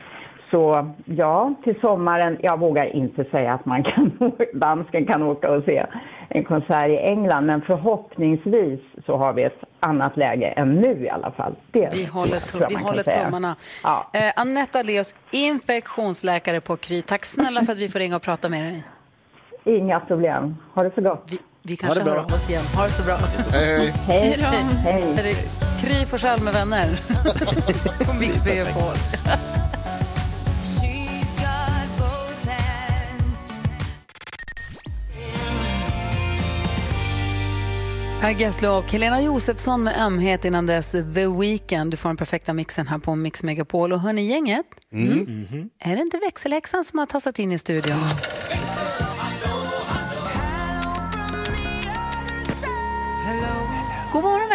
så 0.51 0.93
ja, 1.05 1.53
till 1.63 1.79
sommaren, 1.81 2.37
jag 2.41 2.59
vågar 2.59 2.95
inte 2.95 3.23
säga 3.23 3.53
att 3.53 3.65
man 3.65 3.83
kan, 3.83 4.11
dansken 4.53 5.05
kan 5.05 5.23
åka 5.23 5.51
och 5.51 5.63
se 5.63 5.85
en 6.29 6.43
konsert 6.43 6.89
i 6.89 6.97
England, 6.97 7.45
men 7.45 7.61
förhoppningsvis 7.61 8.79
så 9.05 9.17
har 9.17 9.33
vi 9.33 9.43
ett 9.43 9.63
annat 9.79 10.17
läge 10.17 10.47
än 10.47 10.75
nu 10.75 11.05
i 11.05 11.09
alla 11.09 11.31
fall. 11.31 11.55
Det 11.71 11.89
Vi 11.93 12.05
håller, 12.05 12.41
jag 12.59 12.69
vi 12.69 12.75
håller 12.75 13.03
tummarna. 13.03 13.55
Eh, 14.13 14.41
Anetta 14.41 14.83
Leos, 14.83 15.15
infektionsläkare 15.31 16.61
på 16.61 16.77
Kry. 16.77 17.01
Tack 17.01 17.25
snälla 17.25 17.63
för 17.63 17.71
att 17.71 17.79
vi 17.79 17.89
får 17.89 17.99
ringa 17.99 18.15
och 18.15 18.21
prata 18.21 18.49
med 18.49 18.63
dig. 18.63 18.83
Inga 19.63 19.99
problem. 19.99 20.55
Ha 20.73 20.83
det 20.83 20.91
så 20.95 21.01
gott. 21.01 21.23
Vi, 21.31 21.39
vi 21.63 21.75
kanske 21.75 22.01
hör 22.03 22.17
av 22.17 22.33
oss 22.33 22.49
igen. 22.49 22.65
Ha 22.75 22.83
det 22.83 22.91
så 22.91 23.03
bra. 23.03 23.17
Hej, 23.51 23.93
hej. 24.07 24.37
Hej. 24.41 24.63
Hej. 24.83 25.29
Är 25.31 25.35
Kry 25.81 26.05
Forssell 26.05 26.41
med 26.41 26.53
vänner 26.53 26.99
på 28.05 28.13
Mix 28.13 28.45
Megapol. 28.45 28.93
Per 38.21 38.29
Gessle 38.31 38.69
och 38.69 38.91
Helena 38.91 39.21
Josefsson 39.21 39.83
med 39.83 40.01
ömhet 40.01 40.45
innan 40.45 40.65
dess 40.65 40.91
The 40.91 41.27
Weeknd. 41.39 41.91
Du 41.91 41.97
får 41.97 42.09
den 42.09 42.17
perfekta 42.17 42.53
mixen 42.53 42.87
här 42.87 42.97
på 42.97 43.15
Mix 43.15 43.43
Megapol. 43.43 43.93
Och 43.93 43.99
hörni 43.99 44.27
gänget, 44.27 44.65
Mm. 44.93 45.69
är 45.79 45.95
det 45.95 46.01
inte 46.01 46.17
växelhäxan 46.17 46.83
som 46.83 46.99
har 46.99 47.05
tassat 47.05 47.39
in 47.39 47.51
i 47.51 47.57
studion? 47.57 47.97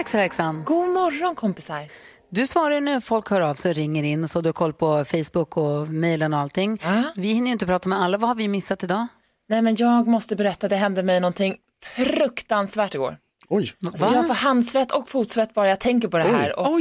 Växelhäxan. 0.05 0.65
God 0.65 0.89
morgon 0.89 1.35
kompisar. 1.35 1.89
Du 2.29 2.47
svarar 2.47 2.81
när 2.81 3.01
folk 3.01 3.31
hör 3.31 3.41
av 3.41 3.55
sig 3.55 3.71
och 3.71 3.77
ringer 3.77 4.03
in 4.05 4.25
och 4.25 4.31
så. 4.31 4.41
Du 4.41 4.49
har 4.49 4.53
koll 4.53 4.73
på 4.73 5.05
Facebook 5.05 5.57
och 5.57 5.89
mejlen 5.89 6.35
och 6.35 6.41
allting. 6.41 6.79
Vi 7.17 7.29
hinner 7.33 7.47
ju 7.47 7.53
inte 7.53 7.67
prata 7.67 7.89
med 7.89 8.03
alla. 8.03 8.19
Vad 8.19 8.29
har 8.29 8.35
vi 8.35 8.49
missat 8.49 8.85
idag? 8.85 9.07
Nej 9.49 9.63
men 9.63 9.77
jag 9.77 10.07
måste 10.07 10.37
berätta, 10.37 10.69
det 10.69 10.77
hände 10.77 11.03
mig 11.03 11.21
någonting 11.21 11.57
fruktansvärt 11.97 12.95
igår. 12.95 13.17
Oj. 13.49 13.73
Alltså, 13.87 14.15
jag 14.15 14.27
får 14.27 14.35
handsvett 14.35 14.93
och 14.93 15.09
fotsvett 15.09 15.55
bara 15.55 15.69
jag 15.69 15.81
tänker 15.81 16.09
på 16.09 16.19
det 16.19 16.25
här. 16.25 16.59
Och 16.59 16.81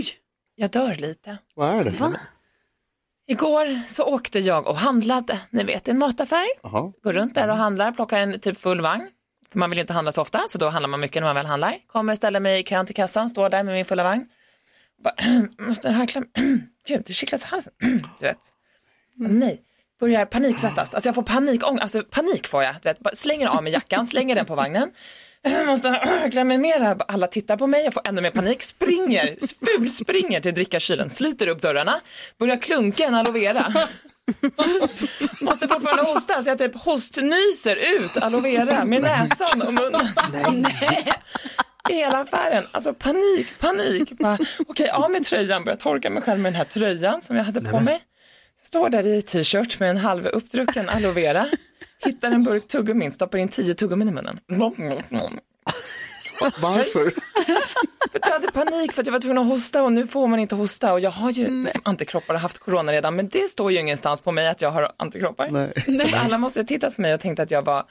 Jag 0.56 0.72
dör 0.72 0.96
lite. 0.96 1.38
Vad 1.56 1.70
är 1.70 1.84
det 1.84 1.92
för 1.92 2.12
Igår 3.28 3.88
så 3.88 4.04
åkte 4.04 4.40
jag 4.40 4.68
och 4.68 4.78
handlade, 4.78 5.40
ni 5.50 5.64
vet 5.64 5.88
en 5.88 5.98
mataffär. 5.98 6.48
Jaha. 6.64 6.92
Går 7.04 7.14
runt 7.14 7.36
där 7.36 7.48
och 7.48 7.58
handlar, 7.58 7.92
plockar 7.92 8.20
en 8.20 8.40
typ 8.40 8.58
full 8.58 8.82
vagn. 8.82 9.08
Man 9.54 9.70
vill 9.70 9.80
inte 9.80 9.94
handla 9.94 10.12
så 10.12 10.22
ofta, 10.22 10.44
så 10.48 10.58
då 10.58 10.70
handlar 10.70 10.90
man 10.90 11.00
mycket 11.00 11.22
när 11.22 11.28
man 11.28 11.36
väl 11.36 11.46
handlar. 11.46 11.78
Kommer, 11.88 12.16
ställer 12.16 12.40
mig 12.40 12.60
i 12.60 12.64
kön 12.64 12.86
till 12.86 12.96
kassan, 12.96 13.30
står 13.30 13.50
där 13.50 13.64
med 13.64 13.74
min 13.74 13.86
fulla 13.86 14.04
vagn. 14.04 14.28
Bara, 15.04 15.14
måste 15.68 15.90
harkla, 15.90 16.22
gud 16.88 17.04
det 17.06 17.14
kittlas 17.14 17.44
i 17.44 17.46
halsen. 17.48 17.74
Du 18.20 18.26
vet. 18.26 18.40
Nej, 19.16 19.62
börjar 20.00 20.26
paniksvettas. 20.26 20.94
Alltså 20.94 21.08
jag 21.08 21.16
får 21.16 21.24
panikångest, 21.24 21.82
alltså 21.82 22.04
panik 22.04 22.48
får 22.48 22.64
jag. 22.64 22.76
Du 22.82 22.90
vet. 22.90 23.00
Bara 23.00 23.16
Slänger 23.16 23.48
av 23.48 23.64
mig 23.64 23.74
jackan, 23.74 24.08
slänger 24.08 24.36
den 24.36 24.46
på 24.46 24.56
vagnen. 24.56 24.92
Måste 25.66 25.90
harkla 25.90 26.44
mig 26.44 26.58
mera. 26.58 26.98
Alla 27.08 27.28
tittar 27.28 27.58
på 27.58 27.68
mig, 27.68 27.84
jag 27.84 27.94
får 27.94 28.08
ännu 28.08 28.22
mer 28.22 28.32
panik. 28.32 28.62
Springer, 28.62 29.38
ful 29.66 29.90
springer 29.90 30.40
till 30.40 30.54
drickakylen, 30.54 31.10
sliter 31.10 31.48
upp 31.48 31.62
dörrarna, 31.62 32.00
börjar 32.38 32.58
klunka 32.58 33.04
en 33.04 33.16
aloe 33.16 33.32
vera. 33.34 33.66
Måste 35.42 35.68
fortfarande 35.68 36.04
hosta 36.04 36.44
så 36.44 36.50
jag 36.50 36.58
typ 36.58 36.76
hostnyser 36.76 37.76
ut 37.96 38.18
aloe 38.18 38.42
vera 38.42 38.86
med 38.86 39.02
näsan 39.02 39.62
och 39.62 39.74
munnen. 39.74 40.08
Nej. 40.32 41.14
I 41.90 41.94
hela 41.94 42.22
affären, 42.22 42.64
alltså 42.72 42.94
panik, 42.94 43.60
panik. 43.60 44.12
Bara, 44.20 44.38
Okej, 44.68 44.90
av 44.90 45.12
med 45.12 45.26
tröjan, 45.26 45.64
börjar 45.64 45.78
torka 45.78 46.10
mig 46.10 46.24
själv 46.24 46.40
med 46.40 46.54
den 46.54 46.58
här 46.58 46.66
tröjan 46.66 47.22
som 47.22 47.36
jag 47.36 47.44
hade 47.44 47.62
på 47.62 47.80
mig. 47.80 48.02
Står 48.64 48.90
där 48.90 49.08
i 49.08 49.22
t-shirt 49.22 49.80
med 49.80 49.90
en 49.90 49.98
halv 49.98 50.28
uppdrucken 50.28 50.90
aloe 50.90 51.12
vera. 51.12 51.48
Hittar 52.06 52.32
en 52.32 52.44
burk 52.44 52.68
tuggummin, 52.68 53.12
stoppar 53.12 53.38
in 53.38 53.50
tio 53.50 53.74
tuggummin 53.74 54.08
i 54.08 54.12
munnen. 54.12 54.40
Varför? 56.62 57.14
Jag 58.14 58.32
hade 58.32 58.52
panik 58.52 58.94
för 58.94 59.02
att 59.02 59.08
jag 59.08 59.12
var 59.12 59.20
tvungen 59.20 59.38
att 59.38 59.48
hosta 59.48 59.84
och 59.84 59.92
nu 59.92 60.08
får 60.08 60.28
man 60.28 60.40
inte 60.40 60.56
hosta 60.56 60.94
och 60.94 61.00
jag 61.00 61.12
har 61.12 61.32
ju 61.32 61.64
liksom 61.64 61.82
antikroppar 61.86 62.34
och 62.34 62.40
haft 62.40 62.60
corona 62.60 62.92
redan 62.92 63.16
men 63.16 63.30
det 63.30 63.50
står 63.50 63.72
ju 63.72 63.80
ingenstans 63.80 64.22
på 64.22 64.32
mig 64.32 64.48
att 64.48 64.62
jag 64.62 64.72
har 64.72 64.92
antikroppar. 64.98 65.50
Nej. 65.52 65.74
Så 66.10 66.16
alla 66.16 66.38
måste 66.38 66.60
ha 66.60 66.66
tittat 66.66 66.96
på 66.96 67.02
mig 67.02 67.14
och 67.14 67.20
tänkt 67.20 67.40
att 67.40 67.52
jag 67.52 67.66
var, 67.66 67.84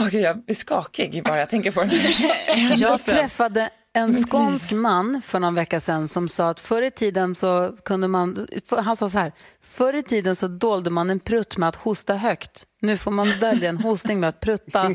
åh 0.00 0.08
gud 0.08 0.22
jag 0.22 0.44
blir 0.44 0.56
skakig 0.56 1.24
bara 1.24 1.38
jag 1.38 1.50
tänker 1.50 1.70
på 1.70 1.80
den 1.80 1.90
här. 1.90 2.76
Jag 2.76 3.00
träffade 3.00 3.70
en 3.94 4.22
skånsk 4.24 4.70
man 4.72 5.22
för 5.22 5.40
någon 5.40 5.54
vecka 5.54 5.80
sedan 5.80 6.08
som 6.08 6.28
sa 6.28 6.48
att 6.48 6.60
förr 6.60 6.82
i 6.82 6.90
tiden 6.90 7.34
så 7.34 7.76
kunde 7.84 8.08
man, 8.08 8.48
han 8.70 8.96
sa 8.96 9.08
så 9.08 9.18
här, 9.18 9.32
förr 9.62 9.94
i 9.94 10.02
tiden 10.02 10.36
så 10.36 10.48
dolde 10.48 10.90
man 10.90 11.10
en 11.10 11.20
prutt 11.20 11.56
med 11.56 11.68
att 11.68 11.76
hosta 11.76 12.14
högt. 12.14 12.64
Nu 12.80 12.96
får 12.96 13.10
man 13.10 13.28
dölja 13.40 13.68
en 13.68 13.78
hostning 13.78 14.20
med 14.20 14.28
att 14.28 14.40
prutta. 14.40 14.94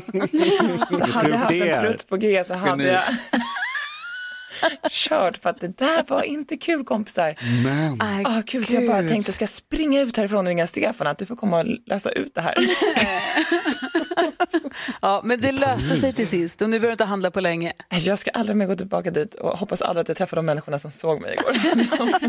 Så 0.90 1.06
hade 1.06 1.30
jag 1.30 1.38
haft 1.38 1.52
en 1.52 1.80
prutt 1.82 2.08
på 2.08 2.16
G 2.16 2.44
så 2.46 2.54
hade 2.54 2.84
jag 2.84 3.02
kört 4.90 5.36
för 5.36 5.50
att 5.50 5.60
det 5.60 5.78
där 5.78 6.04
var 6.08 6.22
inte 6.22 6.56
kul 6.56 6.84
kompisar. 6.84 7.34
Men. 7.64 7.96
Aj, 8.00 8.24
Ah, 8.26 8.42
gud, 8.46 8.70
jag 8.70 8.86
bara 8.86 9.08
tänkte 9.08 9.32
ska 9.32 9.42
jag 9.42 9.48
springa 9.50 10.00
ut 10.00 10.16
härifrån 10.16 10.38
och 10.38 10.46
ringa 10.46 10.66
Stefan 10.66 11.06
att 11.06 11.18
du 11.18 11.26
får 11.26 11.36
komma 11.36 11.60
och 11.60 11.66
lösa 11.86 12.10
ut 12.10 12.34
det 12.34 12.40
här. 12.40 12.54
Ja, 15.02 15.20
men 15.24 15.40
det 15.40 15.52
löste 15.52 15.96
sig 15.96 16.12
till 16.12 16.28
sist 16.28 16.62
och 16.62 16.70
nu 16.70 16.78
behöver 16.78 16.88
du 16.88 16.92
inte 16.92 17.04
handla 17.04 17.30
på 17.30 17.40
länge. 17.40 17.72
Jag 17.88 18.18
ska 18.18 18.30
aldrig 18.30 18.56
mer 18.56 18.66
gå 18.66 18.74
tillbaka 18.74 19.10
dit 19.10 19.34
och 19.34 19.58
hoppas 19.58 19.82
aldrig 19.82 20.02
att 20.02 20.08
jag 20.08 20.16
träffar 20.16 20.36
de 20.36 20.46
människorna 20.46 20.78
som 20.78 20.90
såg 20.90 21.20
mig 21.20 21.34
igår. 21.34 21.52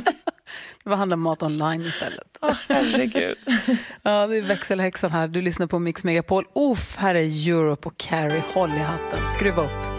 Det 0.83 0.89
var 0.89 0.97
handla 0.97 1.15
mat 1.15 1.43
online 1.43 1.81
istället. 1.81 2.37
Åh, 2.41 2.53
herregud. 2.69 3.37
Ja, 4.03 4.27
det 4.27 4.37
är 4.37 4.41
växelhäxan 4.41 5.11
här. 5.11 5.27
Du 5.27 5.41
lyssnar 5.41 5.67
på 5.67 5.79
Mix 5.79 6.03
Megapol. 6.03 6.45
Uff, 6.55 6.95
här 6.97 7.15
är 7.15 7.49
Europe 7.49 7.87
och 7.87 7.97
Carrie. 7.97 8.43
Håll 8.53 8.73
i 8.73 8.79
hatten. 8.79 9.27
Skruva 9.27 9.63
upp. 9.63 9.98